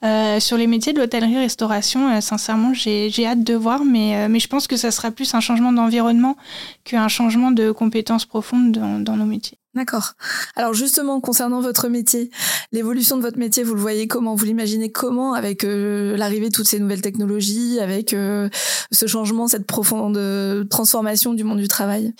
Euh, 0.04 0.40
sur 0.40 0.56
les 0.56 0.66
métiers 0.66 0.92
de 0.92 0.98
l'hôtellerie-restauration, 0.98 2.20
sincèrement, 2.20 2.72
j'ai 2.74 3.26
hâte 3.26 3.42
de 3.42 3.54
voir, 3.54 3.84
mais, 3.84 4.28
mais 4.28 4.40
je 4.40 4.48
pense 4.48 4.66
que 4.66 4.76
ça 4.76 4.90
sera 4.90 5.10
plus 5.10 5.34
un 5.34 5.40
changement 5.40 5.72
d'environnement 5.72 6.36
qu'un 6.84 7.08
changement 7.08 7.50
de 7.50 7.70
compétences 7.70 8.26
profondes 8.26 8.72
dans 8.72 9.16
nos 9.16 9.24
métiers. 9.24 9.58
D'accord. 9.76 10.14
Alors 10.56 10.72
justement, 10.72 11.20
concernant 11.20 11.60
votre 11.60 11.88
métier, 11.88 12.30
l'évolution 12.72 13.18
de 13.18 13.22
votre 13.22 13.38
métier, 13.38 13.62
vous 13.62 13.74
le 13.74 13.80
voyez 13.80 14.08
comment? 14.08 14.34
Vous 14.34 14.46
l'imaginez 14.46 14.90
comment 14.90 15.34
avec 15.34 15.64
euh, 15.64 16.16
l'arrivée 16.16 16.48
de 16.48 16.54
toutes 16.54 16.66
ces 16.66 16.78
nouvelles 16.80 17.02
technologies, 17.02 17.78
avec 17.78 18.14
euh, 18.14 18.48
ce 18.90 19.06
changement, 19.06 19.48
cette 19.48 19.66
profonde 19.66 20.16
euh, 20.16 20.64
transformation 20.64 21.34
du 21.34 21.44
monde 21.44 21.58
du 21.58 21.68
travail? 21.68 22.14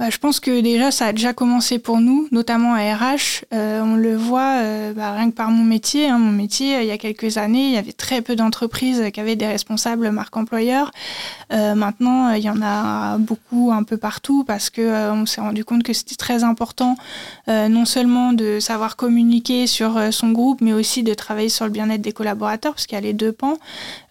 Bah, 0.00 0.08
je 0.08 0.16
pense 0.16 0.40
que 0.40 0.62
déjà, 0.62 0.90
ça 0.90 1.08
a 1.08 1.12
déjà 1.12 1.34
commencé 1.34 1.78
pour 1.78 2.00
nous, 2.00 2.26
notamment 2.32 2.72
à 2.72 2.78
RH. 2.78 3.44
Euh, 3.52 3.82
on 3.82 3.96
le 3.96 4.16
voit 4.16 4.62
euh, 4.62 4.94
bah, 4.94 5.12
rien 5.12 5.30
que 5.30 5.36
par 5.36 5.50
mon 5.50 5.62
métier. 5.62 6.08
Hein. 6.08 6.16
Mon 6.16 6.32
métier, 6.32 6.80
il 6.80 6.86
y 6.86 6.90
a 6.90 6.96
quelques 6.96 7.36
années, 7.36 7.66
il 7.66 7.72
y 7.72 7.76
avait 7.76 7.92
très 7.92 8.22
peu 8.22 8.34
d'entreprises 8.34 9.04
qui 9.12 9.20
avaient 9.20 9.36
des 9.36 9.46
responsables 9.46 10.10
marque 10.10 10.34
employeur. 10.38 10.90
Euh, 11.52 11.74
maintenant, 11.74 12.30
il 12.30 12.42
y 12.42 12.48
en 12.48 12.62
a 12.62 13.18
beaucoup 13.18 13.72
un 13.74 13.82
peu 13.82 13.98
partout 13.98 14.42
parce 14.42 14.70
que 14.70 15.10
on 15.10 15.26
s'est 15.26 15.42
rendu 15.42 15.66
compte 15.66 15.82
que 15.82 15.92
c'était 15.92 16.16
très 16.16 16.44
important 16.44 16.96
non 17.48 17.84
seulement 17.84 18.32
de 18.32 18.58
savoir 18.60 18.96
communiquer 18.96 19.66
sur 19.66 20.00
son 20.12 20.30
groupe, 20.30 20.60
mais 20.60 20.72
aussi 20.72 21.02
de 21.02 21.12
travailler 21.12 21.48
sur 21.48 21.64
le 21.66 21.72
bien-être 21.72 22.00
des 22.00 22.12
collaborateurs 22.12 22.72
parce 22.72 22.86
qu'il 22.86 22.94
y 22.94 22.98
a 22.98 23.02
les 23.02 23.12
deux 23.12 23.32
pans. 23.32 23.58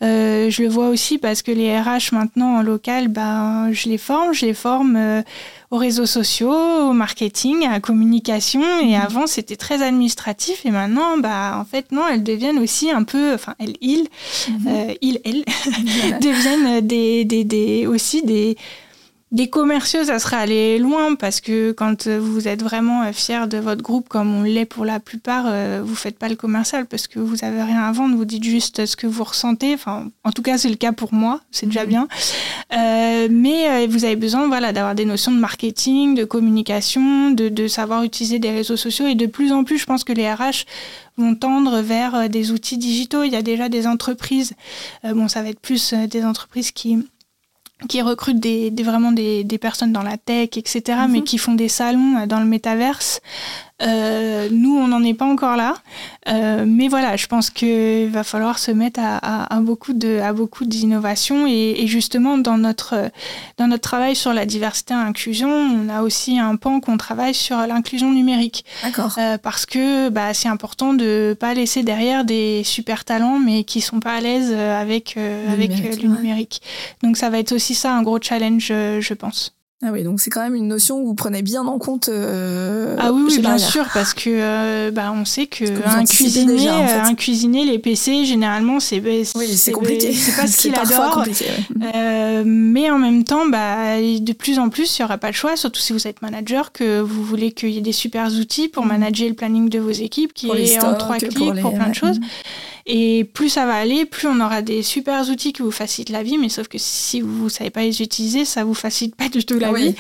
je 0.01 0.61
le 0.61 0.67
vois 0.67 0.89
aussi 0.89 1.17
parce 1.17 1.41
que 1.41 1.51
les 1.51 1.79
RH 1.79 2.11
maintenant 2.11 2.57
en 2.57 2.61
local, 2.61 3.07
bah, 3.07 3.71
je 3.71 3.89
les 3.89 3.97
forme, 3.97 4.33
je 4.33 4.45
les 4.45 4.53
forme 4.53 5.23
aux 5.71 5.77
réseaux 5.77 6.05
sociaux, 6.05 6.51
au 6.51 6.93
marketing, 6.93 7.65
à 7.65 7.71
la 7.71 7.79
communication. 7.79 8.61
Et 8.81 8.95
mhm. 8.95 9.01
avant, 9.01 9.27
c'était 9.27 9.55
très 9.55 9.81
administratif. 9.81 10.65
Et 10.65 10.71
maintenant, 10.71 11.17
bah, 11.17 11.57
en 11.59 11.65
fait, 11.65 11.91
non, 11.91 12.03
elles 12.11 12.23
deviennent 12.23 12.59
aussi 12.59 12.89
un 12.89 13.03
peu, 13.03 13.33
enfin, 13.33 13.55
elles, 13.59 13.75
ils, 13.81 14.07
mhm. 14.49 14.67
euh, 14.67 14.93
ils, 15.01 15.19
elles, 15.25 15.43
deviennent 16.21 16.85
des, 16.85 17.25
des, 17.25 17.43
des, 17.43 17.87
aussi 17.87 18.23
des 18.23 18.57
des 19.31 19.47
commerciaux, 19.47 20.03
ça 20.05 20.17
serait 20.17 20.37
aller 20.37 20.79
loin 20.79 21.13
parce 21.13 21.39
que 21.39 21.71
quand 21.71 22.07
vous 22.07 22.47
êtes 22.47 22.63
vraiment 22.63 23.13
fier 23.13 23.47
de 23.47 23.59
votre 23.59 23.83
groupe, 23.83 24.09
comme 24.09 24.33
on 24.33 24.41
l'est 24.41 24.65
pour 24.65 24.85
la 24.85 24.99
plupart, 24.99 25.45
euh, 25.45 25.81
vous 25.85 25.93
faites 25.93 26.17
pas 26.17 26.29
le 26.29 26.35
commercial 26.35 26.87
parce 26.87 27.07
que 27.07 27.19
vous 27.19 27.43
avez 27.43 27.61
rien 27.61 27.83
à 27.83 27.91
vendre, 27.91 28.15
vous 28.15 28.25
dites 28.25 28.43
juste 28.43 28.87
ce 28.87 28.95
que 28.95 29.05
vous 29.05 29.23
ressentez. 29.23 29.75
Enfin, 29.75 30.09
en 30.23 30.31
tout 30.31 30.41
cas, 30.41 30.57
c'est 30.57 30.69
le 30.69 30.77
cas 30.77 30.93
pour 30.93 31.13
moi, 31.13 31.41
c'est 31.51 31.67
déjà 31.67 31.83
mhm. 31.83 31.89
bien. 31.89 32.07
Euh, 32.73 33.27
mais 33.29 33.69
euh, 33.69 33.87
vous 33.87 34.03
avez 34.03 34.15
besoin, 34.15 34.47
voilà, 34.47 34.73
d'avoir 34.73 34.95
des 34.95 35.05
notions 35.05 35.31
de 35.31 35.39
marketing, 35.39 36.15
de 36.15 36.25
communication, 36.25 37.29
de, 37.29 37.49
de 37.49 37.67
savoir 37.67 38.01
utiliser 38.01 38.39
des 38.39 38.49
réseaux 38.49 38.77
sociaux 38.77 39.05
et 39.05 39.15
de 39.15 39.27
plus 39.27 39.51
en 39.51 39.63
plus, 39.63 39.77
je 39.77 39.85
pense 39.85 40.03
que 40.03 40.13
les 40.13 40.31
RH 40.31 40.65
vont 41.17 41.35
tendre 41.35 41.81
vers 41.81 42.29
des 42.29 42.51
outils 42.51 42.79
digitaux. 42.79 43.21
Il 43.21 43.31
y 43.31 43.35
a 43.35 43.43
déjà 43.43 43.69
des 43.69 43.85
entreprises, 43.85 44.53
bon, 45.03 45.27
ça 45.27 45.43
va 45.43 45.49
être 45.49 45.59
plus 45.59 45.93
des 45.93 46.23
entreprises 46.23 46.71
qui 46.71 46.97
qui 47.87 48.01
recrutent 48.01 48.39
des, 48.39 48.71
vraiment 48.83 49.11
des, 49.11 49.43
des, 49.43 49.57
personnes 49.57 49.93
dans 49.93 50.03
la 50.03 50.17
tech, 50.17 50.49
etc., 50.57 50.81
mais 51.09 51.19
mhm. 51.19 51.23
qui 51.23 51.37
font 51.37 51.53
des 51.53 51.69
salons 51.69 52.17
euh, 52.17 52.25
dans 52.25 52.39
le 52.39 52.45
métaverse. 52.45 53.21
Euh, 53.81 54.49
nous, 54.51 54.75
on 54.77 54.87
n'en 54.87 55.03
est 55.03 55.13
pas 55.13 55.25
encore 55.25 55.55
là. 55.55 55.75
Euh, 56.27 56.65
mais 56.67 56.87
voilà, 56.87 57.15
je 57.15 57.27
pense 57.27 57.49
qu'il 57.49 58.09
va 58.09 58.23
falloir 58.23 58.59
se 58.59 58.71
mettre 58.71 58.99
à, 59.01 59.55
à, 59.55 59.59
beaucoup 59.61 59.93
de 59.93 60.19
à 60.19 60.33
beaucoup 60.33 60.65
d'innovations 60.65 61.47
et, 61.47 61.75
et, 61.77 61.87
justement 61.87 62.37
dans 62.37 62.57
notre 62.57 63.09
dans 63.57 63.67
notre 63.67 63.81
travail 63.81 64.15
sur 64.15 64.33
la 64.33 64.45
diversité 64.45 64.93
et 64.93 64.97
l'inclusion, 64.97 65.49
on 65.49 65.89
a 65.89 66.01
aussi 66.01 66.39
un 66.39 66.55
pan 66.57 66.79
qu'on 66.81 66.97
travaille 66.97 67.33
sur 67.33 67.57
l'inclusion 67.57 68.11
numérique. 68.11 68.65
D'accord. 68.83 69.15
Euh, 69.17 69.37
parce 69.37 69.65
que 69.65 70.09
bah, 70.09 70.33
c'est 70.33 70.49
important 70.49 70.93
de 70.93 71.35
pas 71.39 71.53
laisser 71.53 71.83
derrière 71.83 72.25
des 72.25 72.63
super 72.65 73.05
talents 73.05 73.39
mais 73.39 73.63
qui 73.63 73.81
sont 73.81 73.99
pas 73.99 74.13
à 74.13 74.21
l'aise 74.21 74.51
avec 74.51 75.15
le 75.15 75.51
avec 75.51 75.71
numérique, 75.71 76.03
le 76.03 76.09
numérique. 76.09 76.61
Donc 77.01 77.17
ça 77.17 77.29
va 77.29 77.39
être 77.39 77.53
aussi 77.53 77.75
ça 77.75 77.93
un 77.93 78.03
gros 78.03 78.19
challenge, 78.21 78.67
je 78.67 79.13
pense. 79.13 79.53
Ah 79.81 79.91
oui, 79.93 80.03
donc 80.03 80.19
c'est 80.19 80.29
quand 80.29 80.41
même 80.41 80.55
une 80.55 80.67
notion 80.67 80.99
où 80.99 81.05
vous 81.05 81.13
prenez 81.13 81.41
bien 81.41 81.65
en 81.65 81.79
compte. 81.79 82.09
Euh, 82.09 82.97
ah 82.99 83.13
oui, 83.13 83.23
oui 83.27 83.39
bien 83.39 83.57
sûr, 83.57 83.87
parce 83.93 84.13
que 84.13 84.29
euh, 84.29 84.91
bah, 84.91 85.13
on 85.15 85.23
sait 85.23 85.47
que, 85.47 85.63
un 85.85 86.03
cuisinier, 86.03 86.67
euh, 86.67 87.03
un 87.03 87.15
cuisinier, 87.15 87.63
les 87.63 87.79
PC 87.79 88.25
généralement 88.25 88.81
c'est 88.81 88.99
oui, 88.99 89.23
c'est 89.23 89.71
compliqué. 89.71 90.11
C'est 90.11 90.35
pas 90.35 90.47
ce 90.47 90.57
qu'il 90.61 90.75
adore. 90.75 91.23
Euh, 91.95 92.43
mais 92.45 92.91
en 92.91 92.97
même 92.97 93.23
temps, 93.23 93.45
bah, 93.45 94.01
de 94.01 94.33
plus 94.33 94.59
en 94.59 94.67
plus, 94.67 94.99
il 94.99 95.01
y 95.01 95.05
aura 95.05 95.17
pas 95.17 95.27
le 95.27 95.33
choix, 95.33 95.55
surtout 95.55 95.79
si 95.79 95.93
vous 95.93 96.07
êtes 96.07 96.21
manager, 96.21 96.73
que 96.73 96.99
vous 96.99 97.23
voulez 97.23 97.53
qu'il 97.53 97.69
y 97.69 97.77
ait 97.77 97.81
des 97.81 97.93
super 97.93 98.27
outils 98.33 98.67
pour 98.67 98.83
mm. 98.83 98.89
manager 98.89 99.29
le 99.29 99.35
planning 99.35 99.69
de 99.69 99.79
vos 99.79 99.91
équipes, 99.91 100.33
qui 100.33 100.49
est 100.49 100.83
en 100.83 100.95
trois 100.95 101.19
clics 101.19 101.37
pour, 101.37 101.53
pour, 101.55 101.73
plein 101.73 101.87
de 101.87 101.95
choses. 101.95 102.19
Et 102.91 103.23
plus 103.23 103.49
ça 103.49 103.67
va 103.67 103.75
aller, 103.75 104.05
plus 104.05 104.27
on 104.27 104.39
aura 104.41 104.63
des 104.63 104.81
super 104.81 105.29
outils 105.29 105.53
qui 105.53 105.61
vous 105.61 105.69
facilitent 105.69 106.09
la 106.09 106.23
vie, 106.23 106.39
mais 106.39 106.49
sauf 106.49 106.67
que 106.67 106.79
si 106.79 107.21
vous 107.21 107.43
ne 107.43 107.49
savez 107.49 107.69
pas 107.69 107.81
les 107.81 108.01
utiliser, 108.01 108.45
ça 108.45 108.63
vous 108.63 108.73
facilite 108.73 109.15
pas 109.15 109.29
du 109.29 109.45
tout 109.45 109.59
la 109.59 109.71
vie. 109.71 109.95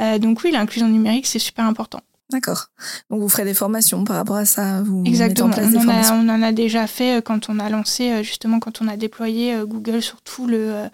Euh, 0.00 0.18
donc 0.18 0.40
oui, 0.42 0.50
l'inclusion 0.50 0.88
numérique, 0.88 1.26
c'est 1.26 1.38
super 1.38 1.64
important. 1.64 2.00
D'accord. 2.32 2.68
Donc 3.10 3.20
vous 3.20 3.28
ferez 3.28 3.44
des 3.44 3.54
formations 3.54 4.02
par 4.04 4.16
rapport 4.16 4.36
à 4.36 4.44
ça 4.44 4.82
vous 4.82 5.04
Exactement. 5.04 5.50
En 5.50 5.62
on, 5.62 5.76
en 5.76 5.88
a, 5.88 6.12
on, 6.14 6.28
en 6.28 6.42
a, 6.42 6.50
déjà 6.50 6.86
fait 6.88 7.18
euh, 7.18 7.20
quand 7.20 7.48
on 7.48 7.60
a 7.60 7.68
lancé, 7.68 8.10
euh, 8.10 8.22
justement, 8.24 8.58
quand 8.58 8.82
on 8.82 8.88
a 8.88 8.96
déployé 8.96 9.54
Google 9.64 10.02
sur 10.02 10.22
tout 10.22 10.46
le, 10.48 10.88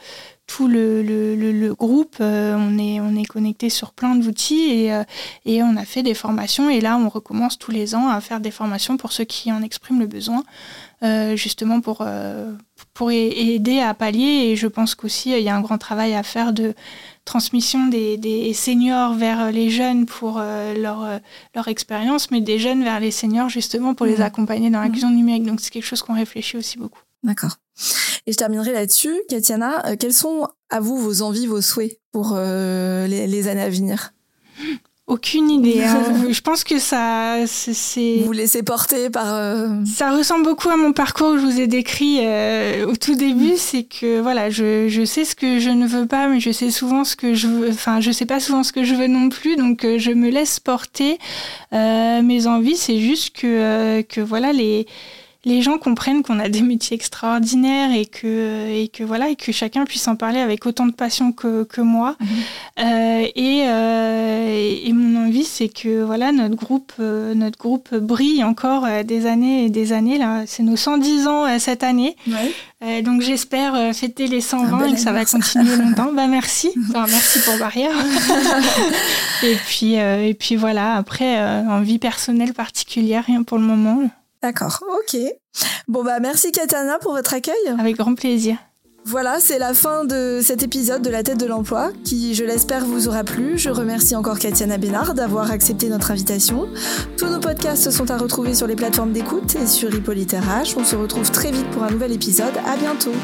tout 0.47 0.69
le, 0.69 1.03
le, 1.03 1.35
le, 1.35 1.75
groupe. 1.75 2.17
on, 2.21 2.79
est, 2.79 3.01
on 3.01 3.17
est 3.17 3.25
connecté 3.25 3.71
sur 3.71 3.93
plein 3.93 4.17
d'outils 4.17 4.71
et, 4.71 5.03
et 5.47 5.63
on 5.63 5.77
a 5.77 5.85
fait 5.85 6.03
des 6.03 6.15
formations. 6.15 6.69
Et 6.69 6.81
là, 6.81 6.99
on 6.99 7.09
recommence 7.09 7.59
tous 7.59 7.71
les 7.71 7.95
ans 7.95 8.09
à 8.09 8.21
faire 8.21 8.41
des 8.41 8.51
formations 8.51 8.97
pour 8.97 9.13
ceux 9.13 9.25
qui 9.25 9.51
en 9.53 9.63
expriment 9.63 10.01
le 10.01 10.07
besoin. 10.07 10.43
Euh, 11.05 11.37
justement 11.37 11.81
pour, 11.81 11.99
euh, 12.01 12.53
pour 12.93 13.13
aider 13.13 13.79
à 13.79 13.95
pallier. 13.95 14.51
Et 14.51 14.57
je 14.57 14.67
pense 14.67 14.97
qu'aussi, 14.97 15.31
il 15.31 15.43
y 15.45 15.49
a 15.49 15.55
un 15.55 15.61
grand 15.61 15.79
travail 15.79 16.13
à 16.15 16.25
faire 16.25 16.53
de 16.53 16.75
transmission 17.25 17.87
des, 17.87 18.17
des 18.17 18.53
seniors 18.53 19.15
vers 19.15 19.53
les 19.53 19.71
jeunes 19.71 20.07
pour 20.07 20.39
euh, 20.41 20.75
leur, 20.75 21.21
leur 21.55 21.69
expérience, 21.69 22.33
mais 22.33 22.41
des 22.41 22.59
jeunes 22.59 22.83
vers 22.83 22.99
les 22.99 23.13
seniors 23.13 23.49
justement 23.49 23.95
pour 23.95 24.07
les 24.07 24.17
mmh. 24.17 24.23
accompagner 24.23 24.71
dans 24.71 24.81
l'inclusion 24.81 25.11
mmh. 25.11 25.17
numérique. 25.17 25.45
Donc 25.45 25.61
c'est 25.61 25.71
quelque 25.71 25.87
chose 25.87 26.03
qu'on 26.03 26.15
réfléchit 26.15 26.57
aussi 26.57 26.79
beaucoup. 26.79 27.03
D'accord. 27.23 27.59
Et 28.27 28.33
je 28.33 28.37
terminerai 28.37 28.73
là-dessus. 28.73 29.15
Katiana, 29.29 29.95
quels 30.01 30.13
sont 30.13 30.49
à 30.69 30.81
vous 30.81 30.99
vos 30.99 31.23
envies, 31.23 31.47
vos 31.47 31.61
souhaits 31.61 32.01
pour 32.11 32.35
les, 32.35 33.27
les 33.29 33.49
années 33.49 33.63
à 33.63 33.71
venir? 33.71 34.13
Aucune 35.09 35.51
idée. 35.51 35.83
Hein. 35.83 36.03
je 36.31 36.41
pense 36.41 36.63
que 36.63 36.79
ça, 36.79 37.47
c'est. 37.47 38.23
Vous 38.25 38.33
laissez 38.33 38.63
porter 38.63 39.11
par. 39.11 39.35
Euh, 39.35 39.69
ça 39.85 40.13
ressemble 40.13 40.45
beaucoup 40.45 40.69
à 40.69 40.77
mon 40.77 40.93
parcours 40.93 41.33
que 41.33 41.41
je 41.41 41.45
vous 41.45 41.61
ai 41.61 41.67
décrit 41.67 42.19
euh, 42.21 42.87
au 42.87 42.95
tout 42.95 43.17
début. 43.17 43.57
C'est 43.57 43.85
que 43.85 44.21
voilà, 44.21 44.51
je, 44.51 44.89
je, 44.89 45.05
sais 45.05 45.25
ce 45.25 45.35
que 45.35 45.59
je 45.59 45.71
ne 45.71 45.87
veux 45.87 46.07
pas, 46.07 46.29
mais 46.29 46.41
je 46.41 46.53
sais 46.53 46.71
souvent 46.71 47.05
ce 47.05 47.17
que 47.17 47.35
je 47.35 47.49
veux. 47.49 47.71
Enfin, 47.71 48.01
je 48.01 48.13
sais 48.13 48.27
pas 48.27 48.39
souvent 48.39 48.63
ce 48.63 48.73
que 48.73 48.85
je 48.85 48.95
veux 48.95 49.09
non 49.09 49.31
plus, 49.31 49.57
donc 49.57 49.85
euh, 49.85 49.99
je 49.99 50.11
me 50.11 50.29
laisse 50.29 50.61
porter. 50.61 51.19
mes 51.73 52.47
envies, 52.47 52.77
c'est 52.77 53.01
juste 53.01 53.37
que 53.37 54.03
que 54.03 54.21
voilà 54.21 54.53
les 54.53 54.87
les 55.45 55.63
gens 55.63 55.79
comprennent 55.79 56.23
qu'on 56.23 56.41
a 56.41 56.49
des 56.49 56.63
métiers 56.63 56.97
extraordinaires 56.97 57.93
et 57.93 58.07
que, 58.07 58.69
et 58.71 58.89
que 58.89 59.05
voilà 59.05 59.29
et 59.29 59.37
que 59.37 59.53
chacun 59.53 59.85
puisse 59.85 60.09
en 60.09 60.17
parler 60.17 60.41
avec 60.41 60.67
autant 60.67 60.87
de 60.87 60.93
passion 60.93 61.31
que, 61.31 61.63
que 61.63 61.81
moi. 61.81 62.17
Mhm. 62.21 62.27
Euh, 62.81 63.27
et, 63.37 63.63
euh, 63.67 64.81
et, 64.85 64.93
mon 64.93 65.27
envie, 65.27 65.45
c'est 65.45 65.69
que 65.69 66.03
voilà 66.03 66.33
notre 66.33 66.57
groupe, 66.57 66.93
euh, 66.99 67.35
notre 67.35 67.57
groupe 67.57 67.95
brille 67.95 68.43
encore 68.43 68.87
des 69.05 69.27
années 69.27 69.65
et 69.65 69.71
des 69.71 69.93
années. 69.93 70.19
Là, 70.19 70.43
c'est 70.47 70.65
nos 70.65 70.77
110 70.77 71.29
ans 71.29 71.59
cette 71.61 71.85
année. 71.85 72.17
donc 73.05 73.23
j'espère 73.23 73.95
fêter 73.95 74.27
les 74.27 74.41
120 74.41 74.87
et 74.87 74.93
que 74.95 75.01
ça 75.01 75.13
va 75.13 75.25
continuer 75.25 75.77
longtemps. 75.77 76.13
bah 76.13 76.27
merci, 76.27 76.73
enfin, 76.89 77.07
merci 77.09 77.39
pour 77.41 77.57
Barrière. 77.59 77.95
et 79.45 79.55
puis 79.67 79.95
et 79.95 80.35
puis 80.35 80.57
voilà. 80.57 80.97
Après, 80.97 81.41
en 81.41 81.81
vie 81.81 81.99
personnelle 81.99 82.55
particulière, 82.55 83.25
rien 83.25 83.45
pour 83.45 83.59
le 83.59 83.65
moment. 83.65 84.11
D'accord, 84.43 84.83
ok. 85.01 85.21
Bon 85.89 86.05
bah 86.05 86.21
merci 86.21 86.53
Katana 86.53 86.99
pour 86.99 87.13
votre 87.13 87.35
accueil. 87.35 87.55
Avec 87.79 87.97
grand 87.97 88.15
plaisir. 88.15 88.57
Voilà, 89.05 89.41
c'est 89.41 89.59
la 89.59 89.73
fin 89.73 90.05
de 90.05 90.41
cet 90.43 90.63
épisode 90.63 91.01
de 91.01 91.09
La 91.09 91.23
tête 91.23 91.39
de 91.39 91.47
l'emploi, 91.47 91.93
qui, 92.05 92.35
je 92.35 92.45
l'espère, 92.45 92.85
vous 92.85 93.09
aura 93.09 93.25
plu. 93.25 93.57
Je 93.57 93.71
remercie 93.71 94.15
encore 94.15 94.39
Katiana 94.39 94.77
Bénard 94.77 95.15
d'avoir 95.15 95.51
accepté 95.51 95.89
notre 95.89 96.11
invitation. 96.11 96.69
Tous 97.17 97.25
nos 97.25 97.41
podcasts 97.41 97.91
sont 97.91 98.11
à 98.11 98.19
retrouver 98.19 98.55
sur 98.55 98.67
les 98.67 98.77
plateformes 98.77 99.13
d'écoute 99.13 99.57
et 99.57 99.67
sur 99.67 99.95
Hippolyte 99.95 100.33
RH. 100.33 100.77
On 100.77 100.85
se 100.85 100.95
retrouve 100.95 101.31
très 101.31 101.51
vite 101.51 101.71
pour 101.71 101.85
un 101.85 101.91
nouvel 101.91 102.13
épisode. 102.13 102.53
À 102.67 102.77
bientôt. 102.77 103.15